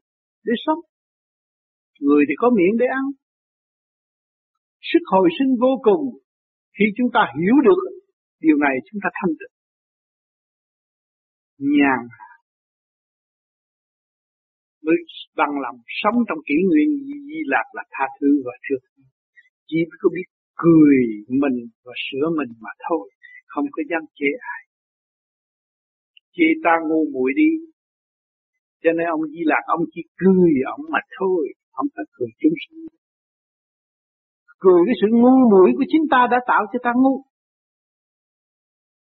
để 0.46 0.54
sống. 0.66 0.82
Người 2.06 2.24
thì 2.28 2.34
có 2.38 2.48
miệng 2.58 2.76
để 2.82 2.86
ăn. 3.00 3.06
Sức 4.90 5.04
hồi 5.12 5.30
sinh 5.40 5.52
vô 5.62 5.74
cùng. 5.88 6.04
Khi 6.78 6.86
chúng 6.98 7.10
ta 7.14 7.22
hiểu 7.40 7.56
được 7.68 7.82
điều 8.42 8.58
này, 8.58 8.76
chúng 8.88 9.00
ta 9.04 9.10
thanh 9.14 9.34
tịnh. 9.40 9.56
Nhàn 11.78 12.00
hạ 12.18 12.31
mới 14.86 14.98
bằng 15.40 15.54
lòng 15.64 15.78
sống 16.02 16.18
trong 16.28 16.40
kỷ 16.48 16.58
nguyên 16.68 16.90
di 17.28 17.40
lạc 17.54 17.68
là 17.74 17.84
tha 17.92 18.06
thứ 18.20 18.30
và 18.46 18.54
thương 18.66 18.84
chỉ 19.72 19.80
có 20.02 20.10
biết 20.16 20.28
cười 20.64 20.98
mình 21.42 21.58
và 21.86 21.94
sửa 22.06 22.26
mình 22.40 22.52
mà 22.64 22.72
thôi, 22.90 23.06
không 23.48 23.66
có 23.72 23.82
dám 23.90 24.04
chê 24.18 24.30
ai. 24.56 24.62
Chê 26.36 26.48
ta 26.64 26.74
ngu 26.88 27.02
muội 27.14 27.32
đi. 27.36 27.52
Cho 28.84 28.92
nên 28.98 29.06
ông 29.16 29.24
Di 29.34 29.42
Lạc 29.52 29.64
ông 29.66 29.84
chỉ 29.94 30.02
cười 30.22 30.52
ông 30.76 30.84
mà 30.94 31.00
thôi 31.20 31.42
ông 31.72 31.88
phải 31.96 32.06
cười 32.16 32.30
chúng 32.42 32.58
sinh. 32.64 32.86
Cười 34.64 34.82
cái 34.86 34.96
sự 35.02 35.08
ngu 35.12 35.36
muội 35.52 35.70
của 35.78 35.86
chính 35.92 36.06
ta 36.12 36.22
đã 36.32 36.38
tạo 36.48 36.62
cho 36.72 36.80
ta 36.84 36.92
ngu. 36.96 37.16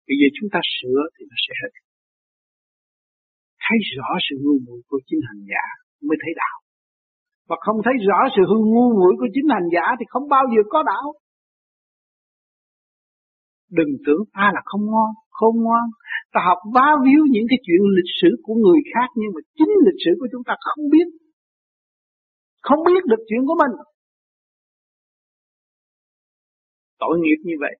Bây 0.06 0.16
giờ 0.20 0.26
chúng 0.36 0.48
ta 0.52 0.60
sửa 0.76 1.00
thì 1.14 1.22
nó 1.30 1.36
sẽ 1.44 1.52
hết 1.62 1.72
thấy 3.64 3.78
rõ 3.96 4.10
sự 4.26 4.34
ngu 4.42 4.56
muội 4.66 4.80
của 4.88 5.00
chính 5.06 5.20
hành 5.28 5.42
giả 5.50 5.64
mới 6.06 6.16
thấy 6.22 6.32
đạo. 6.42 6.58
Và 7.48 7.56
không 7.64 7.78
thấy 7.84 7.94
rõ 8.08 8.18
sự 8.34 8.42
hư 8.50 8.58
ngu 8.72 8.86
muội 8.98 9.12
của 9.20 9.28
chính 9.34 9.48
hành 9.54 9.68
giả 9.74 9.86
thì 9.98 10.04
không 10.12 10.26
bao 10.34 10.44
giờ 10.52 10.60
có 10.72 10.80
đạo. 10.92 11.06
Đừng 13.78 13.92
tưởng 14.06 14.22
ta 14.34 14.44
là 14.54 14.60
không 14.70 14.84
ngon 14.92 15.10
không 15.40 15.56
ngoan 15.64 15.86
ta 16.32 16.40
học 16.48 16.60
vá 16.74 16.88
víu 17.04 17.22
những 17.34 17.46
cái 17.50 17.58
chuyện 17.64 17.82
lịch 17.96 18.12
sử 18.20 18.30
của 18.44 18.54
người 18.64 18.80
khác 18.92 19.08
nhưng 19.20 19.30
mà 19.34 19.40
chính 19.58 19.72
lịch 19.86 20.00
sử 20.04 20.12
của 20.20 20.28
chúng 20.32 20.44
ta 20.48 20.54
không 20.68 20.84
biết. 20.94 21.06
Không 22.66 22.80
biết 22.88 23.02
được 23.10 23.22
chuyện 23.28 23.42
của 23.48 23.56
mình. 23.62 23.74
Tội 27.02 27.14
nghiệp 27.22 27.40
như 27.48 27.56
vậy. 27.64 27.74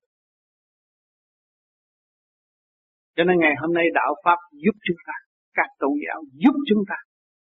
Cho 3.15 3.23
nên 3.23 3.35
ngày 3.39 3.55
hôm 3.61 3.73
nay 3.73 3.85
đạo 3.93 4.11
Pháp 4.23 4.39
giúp 4.63 4.75
chúng 4.87 5.01
ta, 5.07 5.13
các 5.57 5.69
tôn 5.81 5.93
giáo 6.05 6.19
giúp 6.41 6.55
chúng 6.69 6.83
ta 6.89 6.97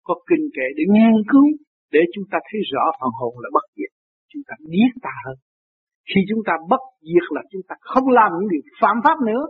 có 0.08 0.14
kinh 0.30 0.46
kệ 0.56 0.68
để 0.78 0.84
nghiên 0.94 1.18
cứu, 1.32 1.48
để 1.96 2.02
chúng 2.14 2.26
ta 2.32 2.38
thấy 2.48 2.60
rõ 2.72 2.84
phần 3.00 3.12
hồn 3.20 3.34
là 3.44 3.50
bất 3.54 3.66
diệt. 3.76 3.92
Chúng 4.32 4.44
ta 4.48 4.54
biết 4.74 4.92
ta 5.06 5.14
hơn. 5.26 5.38
Khi 6.10 6.20
chúng 6.30 6.42
ta 6.48 6.54
bất 6.72 6.84
diệt 7.08 7.26
là 7.36 7.42
chúng 7.52 7.64
ta 7.70 7.76
không 7.92 8.08
làm 8.20 8.30
những 8.36 8.50
điều 8.54 8.64
phạm 8.82 8.96
pháp 9.04 9.18
nữa. 9.30 9.44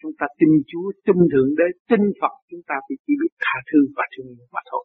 Chúng 0.00 0.14
ta 0.18 0.26
tin 0.38 0.52
Chúa, 0.70 0.88
tin 1.06 1.18
Thượng 1.32 1.50
Đế, 1.58 1.68
tin 1.90 2.02
Phật, 2.20 2.34
chúng 2.50 2.62
ta 2.68 2.74
chỉ 2.86 3.12
biết 3.20 3.32
tha 3.44 3.56
thứ 3.68 3.78
và 3.96 4.04
thương 4.12 4.28
yêu 4.36 4.46
mà 4.54 4.62
thôi. 4.70 4.84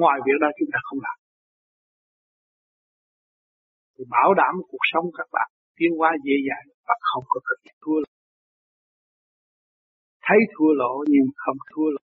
Ngoài 0.00 0.18
việc 0.26 0.38
đó 0.42 0.48
chúng 0.58 0.70
ta 0.74 0.78
không 0.86 1.00
làm. 1.06 1.18
Thì 3.94 4.04
bảo 4.14 4.30
đảm 4.40 4.54
cuộc 4.70 4.84
sống 4.92 5.06
các 5.18 5.28
bạn 5.36 5.48
tiến 5.76 5.90
hóa 5.98 6.10
dễ 6.26 6.36
dàng 6.48 6.66
và 6.86 6.94
không 7.08 7.24
có 7.32 7.38
cực 7.48 7.60
thua. 7.82 8.00
Thấy 10.28 10.38
thua 10.58 10.72
lỗ 10.74 11.04
nhưng 11.08 11.26
không 11.36 11.56
thua 11.74 11.90
lỗ. 11.90 11.98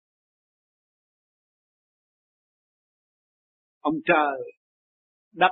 Ông 3.80 3.94
trời, 4.06 4.54
đất 5.36 5.52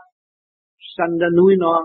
sanh 0.98 1.18
ra 1.22 1.28
núi 1.38 1.56
non, 1.60 1.84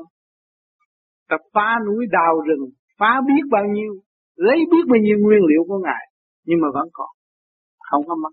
ta 1.28 1.36
phá 1.54 1.78
núi 1.86 2.06
đào 2.10 2.40
rừng, 2.46 2.70
phá 2.98 3.20
biết 3.26 3.42
bao 3.50 3.64
nhiêu, 3.74 3.92
lấy 4.34 4.56
biết 4.72 4.84
bao 4.88 4.98
nhiêu 5.02 5.18
nguyên 5.20 5.40
liệu 5.50 5.64
của 5.68 5.78
ngài, 5.84 6.04
nhưng 6.44 6.58
mà 6.62 6.68
vẫn 6.74 6.88
còn, 6.92 7.08
không 7.78 8.02
có 8.08 8.14
mất. 8.14 8.30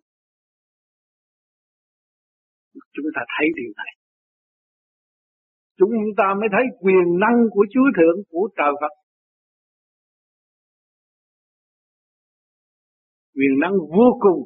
Chúng 2.74 3.06
ta 3.16 3.22
thấy 3.38 3.48
điều 3.56 3.72
này. 3.78 3.92
Chúng 5.78 5.92
ta 6.18 6.24
mới 6.40 6.50
thấy 6.52 6.64
quyền 6.80 7.20
năng 7.20 7.38
của 7.52 7.66
Chúa 7.74 7.88
Thượng, 7.98 8.18
của 8.30 8.50
trời 8.58 8.72
Phật. 8.82 9.01
Quyền 13.42 13.56
năng 13.64 13.76
vô 13.98 14.08
cùng. 14.26 14.42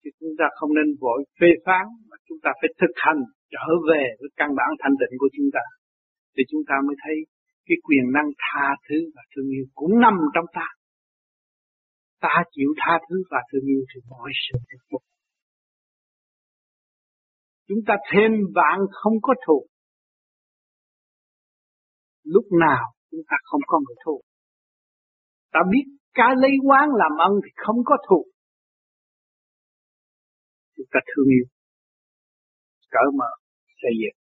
Thì 0.00 0.10
chúng 0.20 0.34
ta 0.38 0.46
không 0.56 0.70
nên 0.78 0.88
vội 1.00 1.20
phê 1.40 1.50
phán, 1.66 1.84
mà 2.08 2.16
chúng 2.26 2.38
ta 2.44 2.50
phải 2.60 2.70
thực 2.80 2.94
hành, 3.04 3.20
trở 3.54 3.66
về 3.88 4.04
với 4.20 4.30
căn 4.36 4.48
bản 4.58 4.70
thanh 4.80 4.94
tịnh 5.00 5.14
của 5.18 5.30
chúng 5.36 5.48
ta. 5.56 5.64
Thì 6.34 6.42
chúng 6.50 6.62
ta 6.68 6.74
mới 6.86 6.96
thấy 7.02 7.16
cái 7.66 7.76
quyền 7.86 8.04
năng 8.16 8.28
tha 8.42 8.66
thứ 8.86 8.98
và 9.14 9.22
thương 9.32 9.48
yêu 9.56 9.64
cũng 9.74 9.94
nằm 10.04 10.16
trong 10.34 10.48
ta. 10.58 10.68
Ta 12.20 12.36
chịu 12.54 12.70
tha 12.80 12.94
thứ 13.06 13.16
và 13.30 13.40
thương 13.48 13.66
yêu 13.72 13.82
thì 13.90 14.00
mọi 14.10 14.30
sự 14.44 14.58
được 14.70 14.84
phục. 14.90 15.02
chúng 17.68 17.78
ta 17.86 17.94
thêm 18.12 18.30
bạn 18.54 18.78
không 18.90 19.12
có 19.22 19.34
thù. 19.46 19.66
Lúc 22.24 22.44
nào 22.60 22.84
chúng 23.10 23.20
ta 23.30 23.36
không 23.42 23.60
có 23.66 23.78
người 23.78 23.96
thù 24.04 24.20
ta 25.54 25.60
biết 25.72 25.86
cái 26.18 26.32
lấy 26.42 26.54
quán 26.68 26.86
làm 27.00 27.12
ân 27.28 27.32
thì 27.44 27.50
không 27.64 27.76
có 27.84 27.96
thù 28.08 28.20
chúng 30.76 30.86
ta 30.92 31.00
thương 31.10 31.28
yêu. 31.36 31.46
Cỡ 32.90 33.04
mở, 33.18 33.30
xây 33.82 33.94
dựng. 34.00 34.16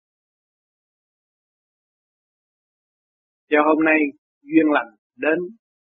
Cho 3.49 3.59
hôm 3.67 3.79
nay 3.85 3.99
duyên 4.41 4.67
lành 4.75 4.91
đến, 5.15 5.37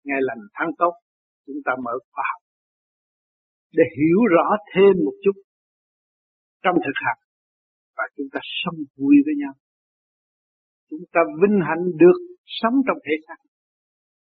ngày 0.04 0.20
lành 0.28 0.42
tháng 0.54 0.70
tốt, 0.78 0.92
chúng 1.46 1.60
ta 1.64 1.72
mở 1.84 1.94
khoa 2.12 2.24
học. 2.32 2.42
Để 3.72 3.84
hiểu 3.96 4.20
rõ 4.34 4.46
thêm 4.72 4.92
một 5.04 5.16
chút 5.24 5.36
trong 6.62 6.76
thực 6.84 6.96
hành, 7.06 7.20
và 7.96 8.04
chúng 8.16 8.26
ta 8.32 8.40
sống 8.64 8.78
vui 8.96 9.16
với 9.26 9.34
nhau. 9.42 9.54
Chúng 10.90 11.04
ta 11.12 11.20
vinh 11.40 11.58
hạnh 11.68 11.84
được 12.02 12.18
sống 12.44 12.74
trong 12.86 12.98
thể 13.06 13.14
xác, 13.26 13.38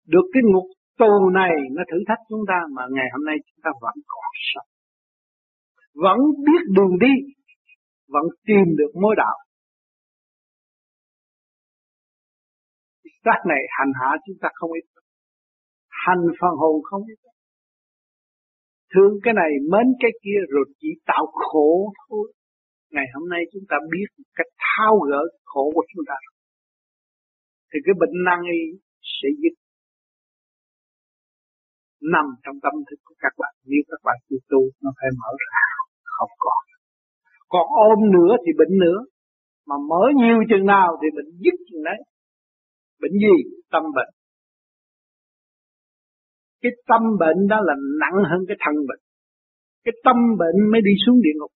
được 0.06 0.26
cái 0.32 0.42
ngục 0.52 0.68
tù 0.98 1.30
này 1.40 1.54
nó 1.76 1.82
thử 1.90 1.98
thách 2.08 2.22
chúng 2.28 2.44
ta 2.48 2.58
mà 2.76 2.82
ngày 2.90 3.08
hôm 3.12 3.24
nay 3.24 3.36
chúng 3.46 3.60
ta 3.64 3.70
vẫn 3.80 3.94
còn 4.06 4.32
sống. 4.50 4.70
Vẫn 5.94 6.18
biết 6.46 6.62
đường 6.76 6.94
đi, 7.00 7.14
vẫn 8.08 8.26
tìm 8.46 8.66
được 8.78 8.92
mối 9.02 9.14
đạo. 9.16 9.36
Xác 13.24 13.40
này 13.48 13.62
hành 13.78 13.92
hạ 14.00 14.10
chúng 14.26 14.36
ta 14.42 14.48
không 14.54 14.70
ít. 14.72 14.86
Hành 15.88 16.22
phần 16.40 16.54
hồn 16.60 16.82
không 16.82 17.02
ít. 17.12 17.18
thương 18.94 19.12
cái 19.22 19.34
này, 19.34 19.50
mến 19.72 19.86
cái 20.00 20.10
kia 20.24 20.40
rồi 20.48 20.64
chỉ 20.80 20.88
tạo 21.06 21.26
khổ 21.32 21.92
thôi. 22.08 22.32
Ngày 22.90 23.04
hôm 23.14 23.28
nay 23.28 23.40
chúng 23.52 23.62
ta 23.68 23.76
biết 23.92 24.24
cách 24.34 24.52
thao 24.58 24.98
gỡ 25.10 25.22
khổ 25.44 25.70
của 25.74 25.84
chúng 25.94 26.04
ta. 26.08 26.14
Thì 27.72 27.78
cái 27.84 27.94
bệnh 28.00 28.24
năng 28.24 28.42
y 28.42 28.62
sẽ 29.02 29.28
dứt 29.42 29.61
nằm 32.14 32.26
trong 32.44 32.56
tâm 32.64 32.74
thức 32.86 32.98
của 33.06 33.14
các 33.18 33.32
bạn. 33.40 33.52
Nếu 33.70 33.82
các 33.90 34.00
bạn 34.06 34.16
chưa 34.26 34.40
tu, 34.50 34.60
nó 34.82 34.90
phải 34.98 35.10
mở 35.20 35.30
ra. 35.50 35.64
Không 36.16 36.34
còn. 36.44 36.62
Còn 37.48 37.66
ôm 37.88 37.98
nữa 38.16 38.32
thì 38.42 38.50
bệnh 38.58 38.74
nữa. 38.84 38.98
Mà 39.68 39.76
mở 39.90 40.02
nhiều 40.20 40.38
chừng 40.50 40.66
nào 40.66 40.88
thì 41.00 41.08
bệnh 41.16 41.30
dứt 41.44 41.56
chừng 41.68 41.82
đấy. 41.84 41.98
Bệnh 43.02 43.12
gì? 43.24 43.36
Tâm 43.72 43.82
bệnh. 43.96 44.12
Cái 46.62 46.72
tâm 46.88 47.02
bệnh 47.20 47.40
đó 47.48 47.58
là 47.68 47.74
nặng 48.00 48.18
hơn 48.30 48.40
cái 48.48 48.56
thân 48.64 48.74
bệnh. 48.88 49.02
Cái 49.84 49.92
tâm 50.04 50.16
bệnh 50.38 50.58
mới 50.72 50.80
đi 50.84 50.94
xuống 51.06 51.18
địa 51.22 51.36
ngục. 51.38 51.52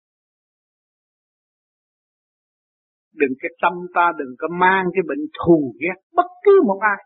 Đừng 3.21 3.35
cái 3.41 3.51
tâm 3.63 3.73
ta, 3.95 4.13
đừng 4.19 4.35
có 4.39 4.49
mang 4.61 4.85
cái 4.95 5.03
bệnh 5.09 5.25
thù 5.39 5.75
ghét 5.81 5.99
bất 6.13 6.27
cứ 6.45 6.63
một 6.67 6.79
ai 6.81 7.01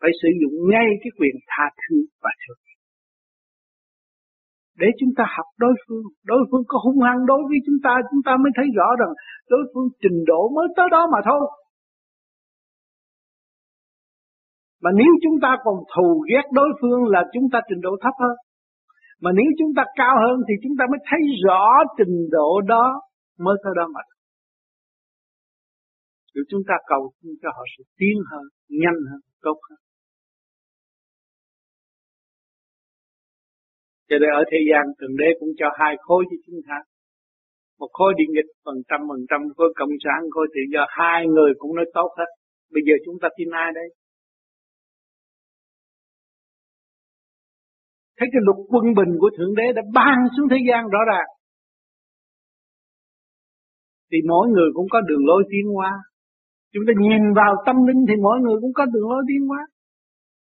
phải 0.00 0.10
sử 0.22 0.28
dụng 0.40 0.54
ngay 0.70 0.86
cái 1.02 1.10
quyền 1.18 1.36
tha 1.50 1.66
thứ 1.80 1.96
và 2.22 2.30
thương 2.42 2.60
để 4.80 4.88
chúng 5.00 5.12
ta 5.16 5.24
học 5.36 5.48
đối 5.64 5.74
phương 5.82 6.04
đối 6.30 6.42
phương 6.48 6.64
có 6.70 6.76
hung 6.84 7.00
hăng 7.06 7.20
đối 7.30 7.40
với 7.48 7.58
chúng 7.66 7.78
ta 7.84 7.92
chúng 8.10 8.22
ta 8.26 8.32
mới 8.42 8.50
thấy 8.56 8.66
rõ 8.78 8.88
rằng 9.00 9.12
đối 9.52 9.62
phương 9.70 9.88
trình 10.02 10.18
độ 10.30 10.42
mới 10.56 10.66
tới 10.76 10.86
đó 10.90 11.02
mà 11.12 11.20
thôi. 11.28 11.42
Mà 14.82 14.90
nếu 15.00 15.12
chúng 15.24 15.36
ta 15.42 15.50
còn 15.64 15.76
thù 15.94 16.24
ghét 16.30 16.46
đối 16.52 16.70
phương 16.80 17.00
là 17.14 17.22
chúng 17.32 17.46
ta 17.52 17.58
trình 17.68 17.80
độ 17.86 17.92
thấp 18.02 18.14
hơn. 18.22 18.36
Mà 19.22 19.30
nếu 19.38 19.48
chúng 19.58 19.72
ta 19.76 19.82
cao 20.00 20.14
hơn 20.24 20.36
thì 20.46 20.54
chúng 20.62 20.74
ta 20.78 20.84
mới 20.90 21.00
thấy 21.10 21.20
rõ 21.44 21.64
trình 21.98 22.14
độ 22.30 22.60
đó 22.60 22.86
mới 23.38 23.56
tới 23.64 23.72
đó 23.76 23.86
mà 23.94 24.00
Rồi 26.34 26.44
chúng 26.50 26.62
ta 26.68 26.74
cầu 26.86 27.12
cho 27.42 27.48
họ 27.56 27.64
sự 27.78 27.84
tiến 27.98 28.16
hơn, 28.30 28.44
nhanh 28.68 29.00
hơn, 29.10 29.20
tốt 29.42 29.58
hơn. 29.70 29.78
Cho 34.10 34.16
nên 34.20 34.30
ở 34.40 34.42
thế 34.50 34.60
gian 34.70 34.84
Thượng 34.98 35.16
Đế 35.20 35.28
cũng 35.40 35.52
cho 35.60 35.68
hai 35.80 35.92
khối 36.04 36.22
cho 36.30 36.36
chúng 36.46 36.60
ta. 36.68 36.78
Một 37.80 37.90
khối 37.92 38.10
điện 38.18 38.28
nghịch 38.32 38.50
phần 38.64 38.78
trăm 38.88 39.00
phần 39.08 39.22
trăm 39.30 39.40
khối 39.56 39.70
cộng 39.80 39.94
sản 40.04 40.20
khối 40.34 40.46
tự 40.54 40.62
do 40.74 40.82
hai 40.98 41.20
người 41.34 41.52
cũng 41.58 41.72
nói 41.76 41.86
tốt 41.96 42.08
hết. 42.18 42.30
Bây 42.74 42.82
giờ 42.86 42.94
chúng 43.04 43.16
ta 43.22 43.28
tin 43.36 43.48
ai 43.64 43.70
đây? 43.74 43.88
Thấy 48.18 48.28
cái 48.32 48.42
luật 48.46 48.58
quân 48.72 48.84
bình 48.98 49.12
của 49.20 49.30
Thượng 49.36 49.54
Đế 49.58 49.66
đã 49.76 49.82
ban 49.94 50.16
xuống 50.34 50.48
thế 50.50 50.60
gian 50.68 50.82
rõ 50.94 51.02
ràng. 51.10 51.30
Thì 54.10 54.18
mỗi 54.28 54.48
người 54.48 54.70
cũng 54.74 54.88
có 54.90 55.00
đường 55.08 55.24
lối 55.30 55.42
tiến 55.50 55.66
hóa. 55.76 55.92
Chúng 56.72 56.84
ta 56.86 56.92
nhìn 57.04 57.24
vào 57.40 57.52
tâm 57.66 57.76
linh 57.86 58.00
thì 58.08 58.14
mỗi 58.26 58.38
người 58.42 58.56
cũng 58.60 58.72
có 58.78 58.84
đường 58.92 59.08
lối 59.10 59.22
tiến 59.28 59.42
hóa. 59.48 59.62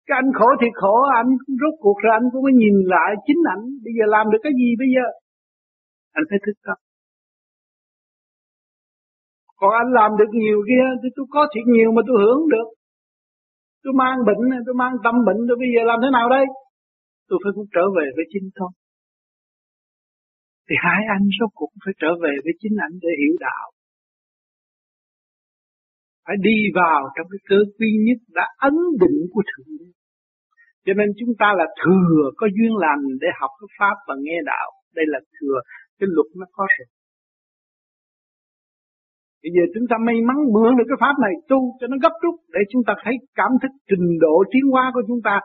Cái 0.08 0.16
anh 0.22 0.30
khổ 0.38 0.48
thì 0.62 0.68
khổ, 0.80 0.96
anh 1.20 1.30
rốt 1.62 1.74
cuộc 1.84 1.98
rồi 2.04 2.14
anh 2.20 2.26
cũng 2.32 2.44
mới 2.46 2.54
nhìn 2.62 2.76
lại 2.94 3.10
chính 3.26 3.42
ảnh. 3.54 3.64
Bây 3.84 3.94
giờ 3.98 4.06
làm 4.16 4.26
được 4.32 4.42
cái 4.46 4.54
gì 4.60 4.70
bây 4.82 4.90
giờ? 4.96 5.06
Anh 6.18 6.26
phải 6.30 6.40
thức 6.46 6.58
tâm. 6.66 6.78
Còn 9.60 9.72
anh 9.82 9.92
làm 10.00 10.12
được 10.20 10.32
nhiều 10.42 10.60
kia, 10.70 10.86
thì 11.02 11.10
tôi 11.16 11.26
có 11.34 11.42
thiệt 11.52 11.66
nhiều 11.76 11.90
mà 11.96 12.02
tôi 12.08 12.18
hưởng 12.24 12.42
được. 12.54 12.68
Tôi 13.84 13.94
mang 14.02 14.18
bệnh, 14.28 14.44
tôi 14.66 14.76
mang 14.82 14.94
tâm 15.06 15.16
bệnh, 15.28 15.40
tôi 15.48 15.58
bây 15.64 15.70
giờ 15.74 15.82
làm 15.90 15.98
thế 16.04 16.10
nào 16.18 16.28
đây? 16.38 16.46
Tôi 17.28 17.38
phải 17.44 17.52
cũng 17.56 17.68
trở 17.76 17.86
về 17.98 18.06
với 18.16 18.26
chính 18.34 18.48
tôi. 18.58 18.72
Thì 20.68 20.76
hai 20.86 21.02
anh 21.16 21.26
số 21.38 21.46
cũng 21.60 21.74
phải 21.84 21.94
trở 22.02 22.12
về 22.24 22.34
với 22.44 22.54
chính 22.62 22.76
ảnh 22.86 22.96
để 23.04 23.12
hiểu 23.22 23.36
đạo. 23.48 23.66
Phải 26.26 26.38
đi 26.48 26.58
vào 26.82 27.00
trong 27.16 27.28
cái 27.32 27.42
cơ 27.50 27.60
quy 27.78 27.90
nhất 28.06 28.20
đã 28.38 28.46
ấn 28.70 28.76
định 29.02 29.18
của 29.34 29.44
Thượng 29.50 29.70
Đế. 29.80 29.86
Cho 30.86 30.94
nên 31.00 31.08
chúng 31.20 31.34
ta 31.42 31.50
là 31.60 31.66
thừa 31.82 32.22
có 32.40 32.46
duyên 32.56 32.74
lành 32.84 33.04
để 33.22 33.30
học 33.40 33.52
cái 33.60 33.70
Pháp 33.78 33.96
và 34.08 34.16
nghe 34.24 34.38
đạo. 34.52 34.70
Đây 34.98 35.06
là 35.14 35.20
thừa, 35.36 35.58
cái 36.00 36.08
luật 36.16 36.28
nó 36.40 36.46
có 36.58 36.64
rồi. 36.76 36.88
Bây 39.44 39.52
giờ 39.56 39.64
chúng 39.74 39.88
ta 39.90 39.96
may 40.08 40.18
mắn 40.28 40.38
mượn 40.54 40.72
được 40.78 40.88
cái 40.90 41.00
Pháp 41.04 41.16
này 41.26 41.34
tu 41.50 41.60
cho 41.80 41.86
nó 41.92 41.98
gấp 42.04 42.16
rút 42.24 42.36
để 42.56 42.62
chúng 42.72 42.84
ta 42.88 42.94
thấy 43.04 43.16
cảm 43.40 43.52
thức 43.62 43.74
trình 43.90 44.08
độ 44.26 44.36
tiến 44.52 44.66
hóa 44.74 44.86
của 44.94 45.04
chúng 45.08 45.22
ta 45.28 45.36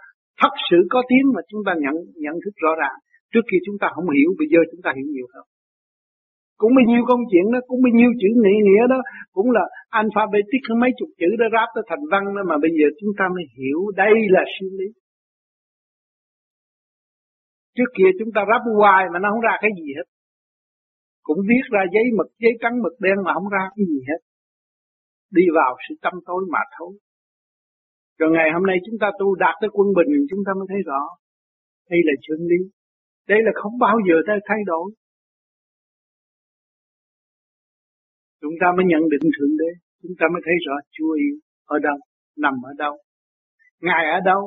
thật 0.43 0.55
sự 0.71 0.79
có 0.93 1.01
tiếng 1.11 1.27
mà 1.35 1.41
chúng 1.51 1.63
ta 1.67 1.73
nhận 1.83 1.95
nhận 2.25 2.37
thức 2.45 2.55
rõ 2.65 2.73
ràng. 2.83 2.97
Trước 3.33 3.45
kia 3.51 3.61
chúng 3.67 3.79
ta 3.81 3.87
không 3.95 4.09
hiểu, 4.17 4.31
bây 4.39 4.49
giờ 4.53 4.61
chúng 4.71 4.83
ta 4.85 4.91
hiểu 4.97 5.09
nhiều 5.15 5.29
hơn. 5.35 5.45
Cũng 6.61 6.73
bao 6.77 6.85
nhiêu 6.91 7.03
công 7.11 7.23
chuyện 7.31 7.47
đó, 7.53 7.59
cũng 7.69 7.81
bao 7.85 7.93
nhiêu 7.99 8.11
chữ 8.21 8.31
nghĩa 8.43 8.61
nghĩa 8.67 8.85
đó, 8.93 8.99
cũng 9.37 9.49
là 9.57 9.65
alphabetic 10.01 10.65
mấy 10.81 10.91
chục 10.99 11.11
chữ 11.21 11.31
đó 11.41 11.47
ráp 11.55 11.69
tới 11.75 11.85
thành 11.89 12.05
văn 12.13 12.23
đó 12.37 12.43
mà 12.51 12.57
bây 12.65 12.73
giờ 12.79 12.87
chúng 13.01 13.13
ta 13.19 13.25
mới 13.35 13.45
hiểu 13.57 13.81
đây 14.03 14.15
là 14.35 14.43
siêu 14.55 14.71
lý. 14.79 14.89
Trước 17.77 17.91
kia 17.97 18.11
chúng 18.19 18.33
ta 18.35 18.41
ráp 18.51 18.63
hoài 18.79 19.03
mà 19.13 19.19
nó 19.23 19.29
không 19.33 19.45
ra 19.49 19.55
cái 19.63 19.71
gì 19.79 19.89
hết. 19.97 20.07
Cũng 21.27 21.41
viết 21.49 21.65
ra 21.75 21.83
giấy 21.95 22.07
mực, 22.19 22.29
giấy 22.43 22.55
trắng 22.63 22.77
mực 22.85 22.95
đen 23.05 23.17
mà 23.25 23.31
không 23.37 23.49
ra 23.55 23.63
cái 23.77 23.85
gì 23.93 24.01
hết. 24.09 24.21
Đi 25.37 25.45
vào 25.57 25.73
sự 25.85 25.95
tâm 26.05 26.15
tối 26.29 26.43
mà 26.55 26.63
thôi. 26.79 26.93
Rồi 28.19 28.31
ngày 28.37 28.49
hôm 28.55 28.65
nay 28.71 28.77
chúng 28.87 28.99
ta 29.03 29.09
tu 29.19 29.35
đạt 29.35 29.55
tới 29.61 29.71
quân 29.77 29.89
bình 29.97 30.11
chúng 30.31 30.43
ta 30.47 30.53
mới 30.59 30.67
thấy 30.69 30.81
rõ. 30.91 31.03
Đây 31.91 32.01
là 32.09 32.15
chân 32.25 32.41
lý. 32.51 32.61
Đây 33.29 33.39
là 33.47 33.53
không 33.55 33.75
bao 33.79 33.97
giờ 34.09 34.17
ta 34.27 34.35
thay 34.49 34.61
đổi. 34.67 34.87
Chúng 38.43 38.57
ta 38.61 38.67
mới 38.77 38.85
nhận 38.91 39.03
định 39.13 39.25
Thượng 39.35 39.55
Đế. 39.61 39.71
Chúng 40.03 40.15
ta 40.19 40.25
mới 40.33 40.41
thấy 40.45 40.55
rõ 40.67 40.75
Chúa 40.95 41.13
yêu 41.25 41.37
ở 41.75 41.77
đâu, 41.87 41.99
nằm 42.45 42.55
ở 42.71 42.73
đâu. 42.85 42.95
Ngài 43.87 44.05
ở 44.17 44.21
đâu? 44.31 44.43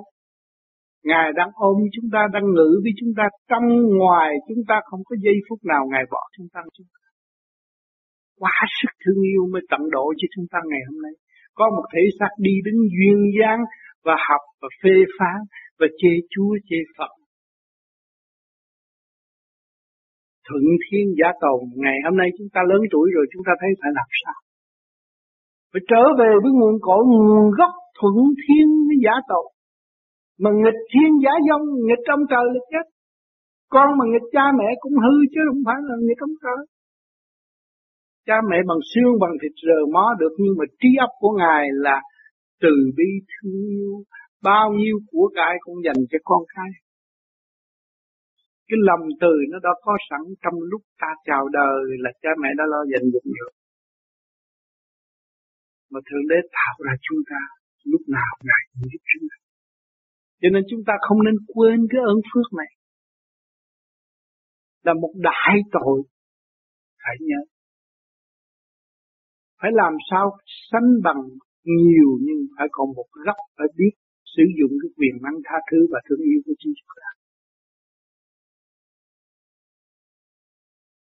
Ngài 1.04 1.28
đang 1.40 1.52
ôm 1.54 1.78
chúng 1.96 2.08
ta, 2.14 2.22
đang 2.34 2.46
ngự 2.56 2.72
với 2.84 2.94
chúng 3.00 3.14
ta, 3.18 3.24
trong 3.50 3.66
ngoài 4.00 4.30
chúng 4.48 4.64
ta 4.70 4.76
không 4.90 5.02
có 5.06 5.16
giây 5.24 5.38
phút 5.50 5.60
nào 5.72 5.82
Ngài 5.92 6.04
bỏ 6.12 6.24
chúng 6.38 6.48
ta. 6.54 6.62
Chúng 6.78 6.88
ta. 6.94 7.06
Quá 8.40 8.56
sức 8.82 8.92
thương 9.02 9.22
yêu 9.32 9.44
mới 9.54 9.62
tận 9.72 9.82
độ 9.96 10.06
cho 10.20 10.28
chúng 10.36 10.46
ta 10.52 10.60
ngày 10.70 10.84
hôm 10.90 11.02
nay. 11.06 11.14
Có 11.54 11.66
một 11.76 11.86
thể 11.94 12.04
xác 12.20 12.32
đi 12.40 12.54
đến 12.66 12.76
duyên 12.96 13.18
dáng 13.40 13.62
và 14.06 14.16
học 14.30 14.44
và 14.62 14.70
phê 14.84 14.96
phán 15.20 15.40
và 15.80 15.88
chê 16.00 16.14
Chúa 16.34 16.52
chê 16.70 16.80
Phật 16.98 17.12
thuận 20.52 20.66
thiên 20.86 21.06
giả 21.20 21.30
cầu. 21.44 21.58
Ngày 21.84 21.98
hôm 22.06 22.16
nay 22.22 22.30
chúng 22.38 22.50
ta 22.56 22.62
lớn 22.70 22.82
tuổi 22.94 23.08
rồi, 23.16 23.26
chúng 23.32 23.44
ta 23.48 23.54
thấy 23.62 23.70
phải 23.82 23.92
làm 24.00 24.10
sao? 24.22 24.38
Phải 25.72 25.82
trở 25.92 26.04
về 26.20 26.32
với 26.44 26.52
nguồn 26.58 26.76
cội, 26.88 27.02
nguồn 27.12 27.48
gốc 27.60 27.74
thuận 27.98 28.18
thiên 28.42 28.68
với 28.88 28.98
giả 29.06 29.16
cầu. 29.32 29.44
Mà 30.44 30.50
nghịch 30.62 30.82
thiên 30.92 31.12
giả 31.24 31.34
dông 31.48 31.64
nghịch 31.88 32.04
trong 32.08 32.22
trời 32.32 32.46
là 32.54 32.62
chết. 32.72 32.86
Con 33.74 33.88
mà 33.98 34.06
nghịch 34.12 34.28
cha 34.36 34.46
mẹ 34.60 34.70
cũng 34.84 34.96
hư 35.04 35.16
chứ 35.34 35.42
không 35.48 35.62
phải 35.68 35.80
là 35.88 35.96
nghịch 36.06 36.20
trong 36.22 36.36
trời. 36.44 36.62
Cha 38.28 38.38
mẹ 38.50 38.58
bằng 38.70 38.82
xương, 38.92 39.14
bằng 39.22 39.34
thịt 39.42 39.54
rờ 39.68 39.80
mó 39.94 40.06
được, 40.20 40.34
nhưng 40.42 40.56
mà 40.60 40.66
trí 40.80 40.90
óc 41.06 41.12
của 41.22 41.32
ngài 41.42 41.64
là 41.86 41.98
từ 42.64 42.74
bi 42.98 43.10
thương 43.30 43.62
yêu. 43.78 43.94
Bao 44.44 44.74
nhiêu 44.80 44.96
của 45.12 45.28
cải 45.36 45.56
cũng 45.66 45.78
dành 45.86 46.02
cho 46.12 46.20
con 46.24 46.42
cái 46.56 46.70
cái 48.72 48.80
lòng 48.90 49.04
từ 49.24 49.34
nó 49.52 49.58
đã 49.68 49.74
có 49.86 49.94
sẵn 50.10 50.24
trong 50.44 50.58
lúc 50.72 50.82
ta 51.02 51.12
chào 51.28 51.44
đời 51.60 51.82
là 52.04 52.12
cha 52.22 52.32
mẹ 52.42 52.50
đã 52.60 52.66
lo 52.74 52.82
dành 52.92 53.08
dụng 53.14 53.30
được 53.38 53.54
mà 55.92 56.00
thượng 56.08 56.26
đế 56.32 56.40
tạo 56.58 56.76
ra 56.86 56.94
chúng 57.08 57.22
ta, 57.32 57.42
lúc 57.92 58.02
nào 58.18 58.34
ngài 58.48 58.64
cũng 58.70 58.84
giúp 58.92 59.04
chúng 59.12 59.26
ta. 59.32 59.38
Cho 60.42 60.50
nên 60.54 60.64
chúng 60.70 60.84
ta 60.88 60.94
không 61.06 61.20
nên 61.26 61.36
quên 61.54 61.80
cái 61.92 62.02
ơn 62.12 62.20
phước 62.30 62.48
này. 62.62 62.72
Là 64.86 64.94
một 65.02 65.14
đại 65.30 65.56
tội, 65.76 65.98
phải 67.04 67.16
nhớ. 67.28 67.42
Phải 69.60 69.72
làm 69.82 69.94
sao 70.10 70.26
sánh 70.72 70.90
bằng 71.04 71.22
nhiều 71.80 72.10
nhưng 72.26 72.40
phải 72.58 72.68
còn 72.72 72.88
một 72.98 73.10
góc 73.26 73.36
phải 73.58 73.68
biết 73.78 73.94
sử 74.36 74.44
dụng 74.58 74.72
cái 74.82 74.90
quyền 74.98 75.16
năng 75.24 75.38
tha 75.46 75.58
thứ 75.72 75.78
và 75.92 76.00
thương 76.06 76.22
yêu 76.30 76.40
của 76.46 76.54
chính 76.60 76.74
chúng 76.78 76.94
ta 77.02 77.21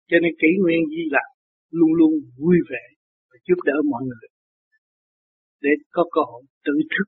Cho 0.10 0.18
nên 0.22 0.32
kỷ 0.42 0.50
nguyên 0.62 0.82
di 0.94 1.04
lạc 1.16 1.30
luôn 1.78 1.92
luôn 2.00 2.12
vui 2.38 2.58
vẻ 2.70 2.84
và 3.30 3.38
giúp 3.48 3.60
đỡ 3.66 3.78
mọi 3.92 4.04
người. 4.08 4.28
Để 5.62 5.70
có 5.92 6.04
cơ 6.16 6.22
hội 6.32 6.44
tự 6.66 6.76
thức 6.92 7.08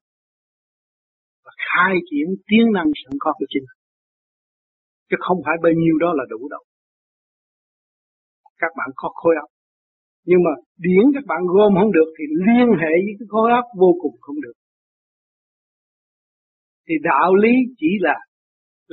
và 1.46 1.52
khai 1.70 1.94
triển 2.10 2.28
tiếng 2.48 2.68
năng 2.74 2.90
sẵn 3.02 3.14
có 3.20 3.34
của 3.38 3.46
chính 3.50 3.68
chứ 5.10 5.16
không 5.20 5.40
phải 5.46 5.56
bao 5.64 5.74
nhiêu 5.82 5.96
đó 6.04 6.10
là 6.20 6.24
đủ 6.30 6.42
đâu. 6.50 6.64
Các 8.62 8.72
bạn 8.78 8.90
có 8.96 9.10
khối 9.20 9.36
óc. 9.44 9.50
Nhưng 10.26 10.42
mà 10.46 10.52
điển 10.78 11.04
các 11.16 11.24
bạn 11.28 11.42
gom 11.54 11.72
không 11.80 11.92
được 11.92 12.10
thì 12.18 12.24
liên 12.48 12.68
hệ 12.82 12.94
với 13.06 13.14
cái 13.20 13.28
khối 13.30 13.52
óc 13.52 13.66
vô 13.82 13.92
cùng 14.02 14.16
không 14.22 14.42
được. 14.46 14.58
Thì 16.88 16.96
đạo 17.04 17.36
lý 17.36 17.54
chỉ 17.78 17.88
là 18.00 18.16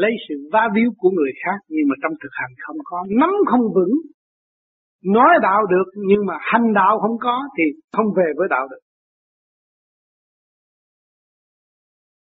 lấy 0.03 0.13
sự 0.29 0.35
va 0.53 0.65
víu 0.77 0.91
của 1.01 1.11
người 1.17 1.33
khác, 1.43 1.59
nhưng 1.75 1.87
mà 1.91 1.95
trong 2.03 2.15
thực 2.23 2.33
hành 2.41 2.53
không 2.65 2.81
có. 2.91 2.99
Nắm 3.21 3.33
không 3.51 3.67
vững, 3.77 3.95
nói 5.15 5.33
đạo 5.43 5.61
được, 5.73 5.89
nhưng 6.11 6.23
mà 6.29 6.37
hành 6.41 6.69
đạo 6.81 6.95
không 7.03 7.17
có, 7.27 7.37
thì 7.57 7.65
không 7.97 8.09
về 8.19 8.29
với 8.39 8.49
đạo 8.51 8.65
được. 8.73 8.83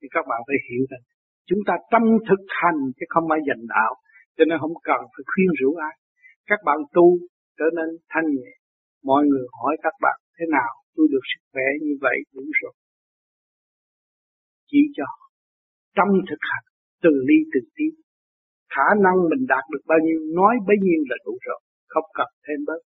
Thì 0.01 0.07
các 0.15 0.25
bạn 0.29 0.39
phải 0.47 0.57
hiểu 0.67 0.83
rằng, 0.91 1.03
chúng 1.49 1.61
ta 1.67 1.73
tâm 1.91 2.03
thực 2.29 2.41
hành 2.61 2.79
chứ 2.97 3.05
không 3.13 3.25
phải 3.29 3.39
dành 3.47 3.63
đạo, 3.75 3.93
cho 4.37 4.43
nên 4.45 4.57
không 4.61 4.75
cần 4.89 4.99
phải 5.13 5.23
khuyên 5.31 5.49
rủ 5.59 5.69
ai. 5.89 5.95
Các 6.49 6.59
bạn 6.65 6.77
tu 6.95 7.07
trở 7.57 7.67
nên 7.77 7.89
thanh 8.11 8.27
nhẹ. 8.37 8.51
Mọi 9.03 9.21
người 9.29 9.45
hỏi 9.59 9.73
các 9.83 9.93
bạn, 10.01 10.17
thế 10.37 10.45
nào 10.57 10.71
tôi 10.95 11.07
được 11.11 11.23
sức 11.31 11.41
khỏe 11.51 11.67
như 11.81 11.93
vậy? 12.01 12.17
Đúng 12.35 12.49
rồi. 12.61 12.73
Chỉ 14.69 14.81
cho. 14.97 15.05
Trong 15.95 16.09
thực 16.29 16.41
hành 16.51 16.70
từng 17.03 17.17
ly 17.27 17.37
từng 17.53 17.69
tí. 17.75 17.87
Khả 18.75 18.87
năng 19.05 19.17
mình 19.31 19.43
đạt 19.53 19.63
được 19.71 19.83
bao 19.91 19.99
nhiêu, 20.05 20.19
nói 20.39 20.53
bấy 20.67 20.77
nhiêu 20.85 21.01
là 21.09 21.15
đủ 21.25 21.33
rồi. 21.47 21.59
Không 21.93 22.07
cần 22.17 22.29
thêm 22.45 22.59
bớt. 22.67 22.81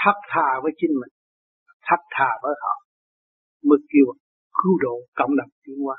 Thắt 0.00 0.16
thà 0.30 0.48
với 0.62 0.72
chính 0.80 0.94
mình. 1.00 1.12
Thắt 1.86 2.00
thà 2.14 2.30
với 2.42 2.54
họ. 2.62 2.74
Mới 3.68 3.78
kêu 3.90 4.06
cứu 4.58 4.74
độ 4.84 4.96
cộng 5.18 5.36
đồng 5.38 5.52
tiến 5.62 5.76
hóa. 5.84 5.96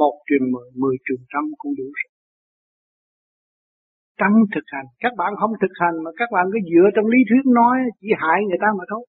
Một 0.00 0.14
truyền 0.26 0.42
mười 0.52 0.68
mười 0.82 0.96
truyền 1.04 1.20
trăm 1.32 1.44
cũng 1.58 1.72
đủ 1.78 1.88
rồi. 1.98 2.10
Trong 4.20 4.34
thực 4.54 4.66
hành. 4.74 4.88
Các 5.04 5.12
bạn 5.20 5.30
không 5.40 5.52
thực 5.62 5.74
hành 5.82 5.96
mà 6.04 6.10
các 6.16 6.28
bạn 6.34 6.44
cứ 6.52 6.58
dựa 6.70 6.88
trong 6.94 7.06
lý 7.12 7.20
thuyết 7.28 7.44
nói, 7.58 7.76
chỉ 8.00 8.08
hại 8.22 8.38
người 8.48 8.60
ta 8.64 8.68
mà 8.78 8.84
thôi. 8.90 9.04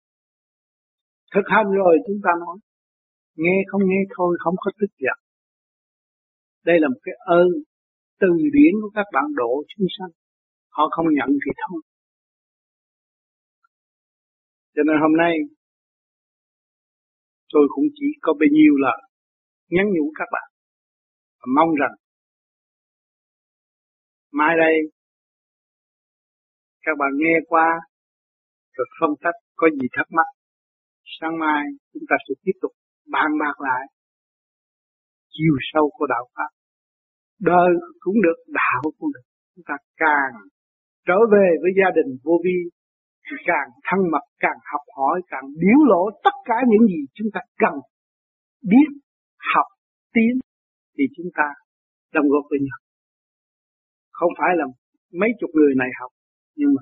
Thực 1.33 1.47
hành 1.55 1.69
rồi 1.81 1.93
chúng 2.07 2.19
ta 2.25 2.31
nói. 2.43 2.57
Nghe 3.41 3.57
không 3.69 3.81
nghe 3.89 4.01
thôi, 4.15 4.31
không 4.43 4.55
có 4.63 4.71
tức 4.79 4.91
giận 5.03 5.17
đây 6.63 6.77
là 6.79 6.87
một 6.87 6.99
cái 7.03 7.15
ơn 7.19 7.47
từ 8.19 8.27
điển 8.55 8.73
của 8.81 8.91
các 8.95 9.05
bạn 9.13 9.25
độ 9.35 9.63
chúng 9.67 9.87
sanh. 9.97 10.11
Họ 10.69 10.83
không 10.91 11.05
nhận 11.11 11.29
thì 11.29 11.51
thôi. 11.61 11.81
Cho 14.75 14.83
nên 14.87 14.95
hôm 15.01 15.17
nay, 15.17 15.33
tôi 17.53 17.67
cũng 17.69 17.85
chỉ 17.95 18.05
có 18.21 18.33
bấy 18.39 18.49
nhiêu 18.51 18.73
là 18.77 18.95
nhắn 19.69 19.85
nhủ 19.95 20.11
các 20.15 20.27
bạn 20.31 20.49
và 21.39 21.47
mong 21.55 21.75
rằng 21.75 21.95
mai 24.31 24.55
đây 24.57 24.75
các 26.81 26.91
bạn 26.99 27.11
nghe 27.15 27.35
qua 27.47 27.79
rồi 28.73 28.87
phân 28.99 29.09
tích 29.23 29.37
có 29.55 29.67
gì 29.69 29.87
thắc 29.91 30.07
mắc, 30.09 30.27
sáng 31.19 31.39
mai 31.39 31.63
chúng 31.93 32.03
ta 32.09 32.15
sẽ 32.27 32.33
tiếp 32.43 32.57
tục 32.61 32.71
bàn 33.07 33.29
bạc 33.39 33.61
lại 33.61 33.85
chiều 35.35 35.55
sâu 35.71 35.85
của 35.97 36.07
đạo 36.13 36.25
pháp 36.35 36.51
đời 37.39 37.71
cũng 37.99 38.17
được, 38.25 38.37
đạo 38.47 38.81
cũng 38.99 39.09
được. 39.13 39.25
Chúng 39.55 39.65
ta 39.67 39.75
càng 39.97 40.33
trở 41.07 41.19
về 41.33 41.47
với 41.61 41.71
gia 41.79 41.89
đình 41.97 42.09
vô 42.23 42.35
vi, 42.45 42.57
thì 43.25 43.35
càng 43.45 43.67
thân 43.87 43.99
mật, 44.11 44.25
càng 44.39 44.59
học 44.71 44.85
hỏi, 44.97 45.21
càng 45.31 45.45
biểu 45.61 45.79
lộ 45.91 46.03
tất 46.23 46.35
cả 46.45 46.57
những 46.71 46.85
gì 46.91 46.99
chúng 47.13 47.27
ta 47.33 47.41
cần 47.63 47.75
biết, 48.71 48.89
học 49.53 49.69
tiến 50.13 50.33
thì 50.97 51.03
chúng 51.15 51.29
ta 51.37 51.47
đồng 52.13 52.27
góp 52.29 52.45
với 52.49 52.59
nhau. 52.67 52.79
Không 54.11 54.31
phải 54.39 54.51
là 54.59 54.65
mấy 55.19 55.29
chục 55.39 55.49
người 55.53 55.73
này 55.81 55.89
học, 55.99 56.11
nhưng 56.55 56.71
mà 56.75 56.81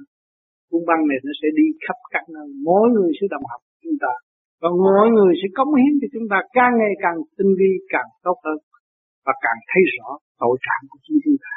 cuốn 0.69 0.81
băng 0.89 1.01
này 1.09 1.17
nó 1.25 1.31
sẽ 1.41 1.47
đi 1.59 1.65
khắp 1.83 1.97
các 2.13 2.25
nơi. 2.35 2.47
Mỗi 2.67 2.85
người 2.93 3.11
sẽ 3.21 3.25
đồng 3.33 3.45
học 3.51 3.61
chúng 3.83 3.97
ta 4.03 4.13
và 4.61 4.69
mọi 4.87 5.07
người 5.15 5.31
sẽ 5.39 5.47
cống 5.57 5.71
hiến 5.79 5.93
cho 6.01 6.07
chúng 6.13 6.27
ta 6.31 6.37
càng 6.57 6.73
ngày 6.79 6.93
càng 7.03 7.17
tinh 7.37 7.51
vi, 7.59 7.71
càng 7.93 8.09
tốt 8.25 8.37
hơn 8.45 8.59
và 9.25 9.33
càng 9.45 9.59
thấy 9.69 9.83
rõ 9.95 10.09
tội 10.41 10.55
trạng 10.65 10.83
của 10.89 10.99
chính 11.05 11.19
chúng 11.23 11.39
ta. 11.43 11.53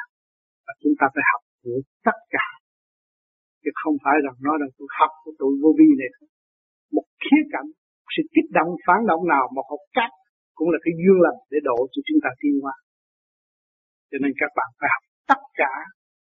Và 0.65 0.73
chúng 0.81 0.95
ta 0.99 1.05
phải 1.13 1.23
học 1.31 1.43
của 1.63 1.77
tất 2.07 2.17
cả. 2.35 2.47
Chứ 3.61 3.71
không 3.81 3.95
phải 4.03 4.15
rằng 4.25 4.35
nói 4.47 4.55
rằng 4.61 4.71
tôi 4.77 4.87
học 4.99 5.11
của 5.23 5.33
tụi 5.39 5.53
vô 5.61 5.69
vi 5.79 5.89
này 6.01 6.11
một 6.95 7.05
khía 7.23 7.43
cạnh 7.53 7.69
sự 8.13 8.23
kích 8.35 8.49
động, 8.57 8.71
phản 8.85 9.01
động 9.09 9.23
nào 9.33 9.43
một 9.55 9.65
học 9.71 9.83
cách 9.97 10.13
cũng 10.57 10.69
là 10.73 10.79
cái 10.85 10.93
duyên 10.99 11.17
lành 11.25 11.39
để 11.51 11.59
độ 11.69 11.77
cho 11.91 11.99
chúng 12.07 12.19
ta 12.23 12.29
tiến 12.41 12.55
hóa. 12.63 12.75
Cho 14.09 14.17
nên 14.23 14.31
các 14.41 14.51
bạn 14.57 14.69
phải 14.79 14.89
học 14.95 15.03
tất 15.31 15.41
cả. 15.61 15.73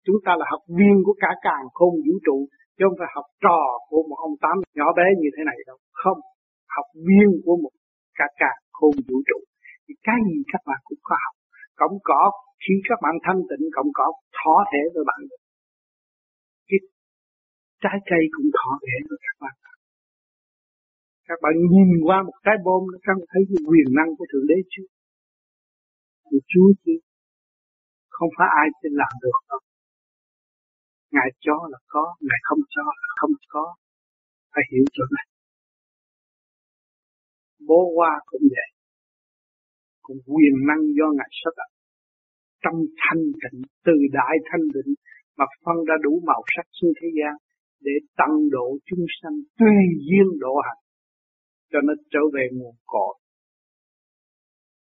Chúng 0.05 0.19
ta 0.25 0.31
là 0.39 0.45
học 0.53 0.63
viên 0.77 0.95
của 1.05 1.15
cả 1.23 1.31
càng 1.47 1.65
khôn 1.77 1.93
vũ 2.05 2.15
trụ, 2.25 2.37
chứ 2.75 2.81
không 2.87 2.97
phải 3.01 3.11
học 3.15 3.27
trò 3.45 3.59
của 3.89 4.01
một 4.09 4.19
ông 4.27 4.35
tám 4.43 4.55
nhỏ 4.77 4.87
bé 4.97 5.05
như 5.21 5.29
thế 5.35 5.41
này 5.49 5.57
đâu. 5.69 5.77
Không 6.01 6.19
học 6.75 6.87
viên 7.07 7.29
của 7.43 7.55
một 7.63 7.73
cả 8.19 8.27
cả 8.41 8.51
khôn 8.77 8.93
vũ 9.07 9.17
trụ. 9.27 9.39
Thì 9.85 9.93
cái 10.07 10.19
gì 10.27 10.37
các 10.51 10.61
bạn 10.69 10.79
cũng 10.87 11.01
có 11.07 11.15
học. 11.23 11.35
Cộng 11.81 11.97
cỏ 12.09 12.21
khi 12.63 12.73
các 12.89 12.97
bạn 13.03 13.15
thanh 13.25 13.41
tịnh 13.49 13.65
cộng 13.75 13.91
cỏ 13.97 14.07
thỏ 14.37 14.55
thể 14.71 14.81
với 14.93 15.03
bạn 15.09 15.19
cái 16.67 16.79
trái 17.83 17.97
cây 18.09 18.23
cũng 18.35 18.49
thỏ 18.57 18.71
thể 18.85 18.95
với 19.09 19.17
các 19.25 19.35
bạn. 19.43 19.55
Các 21.27 21.39
bạn 21.43 21.53
nhìn 21.71 21.89
qua 22.07 22.17
một 22.27 22.37
trái 22.45 22.57
bom 22.65 22.81
nó 22.91 22.97
các 23.07 23.17
thấy 23.31 23.41
cái 23.49 23.59
quyền 23.67 23.87
năng 23.97 24.09
của 24.17 24.25
thượng 24.31 24.47
đế 24.51 24.57
chưa? 24.73 24.87
Của 26.27 26.39
chúa 26.51 26.69
chứ 26.83 26.95
không 28.15 28.29
phải 28.37 28.49
ai 28.61 28.67
trên 28.79 28.93
làm 29.01 29.13
được 29.21 29.39
đâu. 29.49 29.59
Ngài 31.11 31.29
cho 31.45 31.55
là 31.71 31.79
có, 31.93 32.15
ngài 32.27 32.41
không 32.47 32.61
cho 32.69 32.83
là 33.01 33.07
không 33.19 33.31
có. 33.53 33.75
Phải 34.53 34.63
hiểu 34.71 34.85
chỗ 34.93 35.03
này 35.15 35.25
bố 37.69 37.79
hoa 37.95 38.11
cũng 38.29 38.45
vậy. 38.55 38.69
Cũng 40.01 40.19
quyền 40.33 40.55
năng 40.67 40.83
do 40.97 41.07
ngài 41.17 41.31
sắp 41.41 41.53
đặt 41.59 41.71
trong 42.63 42.77
thanh 43.03 43.23
tịnh, 43.41 43.61
từ 43.85 43.95
đại 44.17 44.35
thanh 44.47 44.65
định 44.75 44.91
mà 45.37 45.45
phân 45.65 45.77
ra 45.87 45.95
đủ 46.05 46.13
màu 46.29 46.41
sắc 46.53 46.65
trên 46.77 46.91
thế 46.99 47.07
gian 47.17 47.33
để 47.85 47.91
tăng 48.19 48.35
độ 48.55 48.67
chúng 48.87 49.05
sanh 49.17 49.35
tùy 49.59 49.77
duyên 50.07 50.27
độ 50.39 50.53
hành 50.65 50.81
cho 51.71 51.79
nó 51.87 51.93
trở 52.13 52.23
về 52.35 52.45
nguồn 52.57 52.75
cội. 52.85 53.13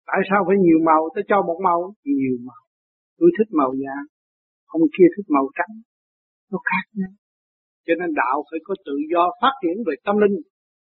Tại 0.08 0.20
sao 0.30 0.40
phải 0.48 0.58
nhiều 0.66 0.80
màu? 0.90 1.02
Ta 1.16 1.22
cho 1.30 1.38
một 1.48 1.60
màu, 1.64 1.80
nhiều 2.04 2.38
màu. 2.48 2.64
Tôi 3.18 3.30
thích 3.38 3.52
màu 3.60 3.72
vàng 3.82 4.06
ông 4.76 4.86
kia 4.96 5.08
thích 5.14 5.28
màu 5.36 5.46
trắng. 5.58 5.74
Nó 6.52 6.58
khác 6.70 6.86
nhau. 7.00 7.14
Cho 7.86 7.94
nên 8.00 8.10
đạo 8.22 8.38
phải 8.50 8.60
có 8.68 8.74
tự 8.86 8.96
do 9.12 9.24
phát 9.42 9.54
triển 9.62 9.78
về 9.88 9.94
tâm 10.06 10.16
linh 10.24 10.36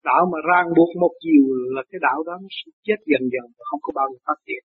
đạo 0.09 0.23
mà 0.33 0.39
ràng 0.51 0.69
buộc 0.77 0.91
một 1.03 1.13
chiều 1.25 1.45
là 1.75 1.83
cái 1.91 1.99
đạo 2.07 2.19
đó 2.29 2.35
nó 2.43 2.49
sẽ 2.59 2.69
chết 2.87 2.99
dần 3.11 3.25
dần 3.33 3.47
và 3.57 3.63
không 3.69 3.83
có 3.87 3.91
bao 3.99 4.07
giờ 4.13 4.19
phát 4.27 4.39
triển. 4.47 4.63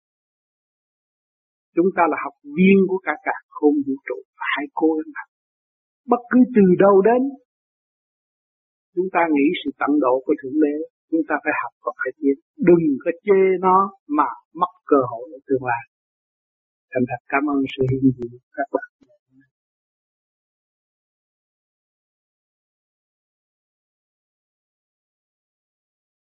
Chúng 1.76 1.90
ta 1.96 2.04
là 2.12 2.18
học 2.26 2.36
viên 2.58 2.78
của 2.90 3.00
cả 3.08 3.16
cả 3.28 3.38
không 3.56 3.76
vũ 3.86 3.96
trụ 4.08 4.18
phải 4.40 4.64
cố 4.80 4.88
gắng 4.98 5.12
học. 5.20 5.30
Bất 6.12 6.22
cứ 6.32 6.40
từ 6.56 6.66
đâu 6.84 6.96
đến, 7.10 7.22
chúng 8.96 9.10
ta 9.16 9.22
nghĩ 9.34 9.48
sự 9.62 9.70
tận 9.82 9.92
độ 10.06 10.14
của 10.26 10.36
thượng 10.40 10.58
đế, 10.64 10.76
chúng 11.12 11.24
ta 11.30 11.36
phải 11.44 11.54
học 11.62 11.74
và 11.84 11.92
phải 12.00 12.12
tiến 12.20 12.38
đừng 12.68 12.86
có 13.04 13.12
chê 13.26 13.42
nó 13.66 13.78
mà 14.18 14.30
mất 14.62 14.72
cơ 14.92 15.00
hội 15.12 15.26
ở 15.38 15.40
tương 15.48 15.64
lai. 15.70 15.84
Thành 16.92 17.06
thật 17.10 17.22
cảm 17.34 17.44
ơn 17.54 17.58
sự 17.74 17.82
hiện 17.92 18.06
diện 18.18 18.32
các 18.58 18.68
bạn. 18.76 18.91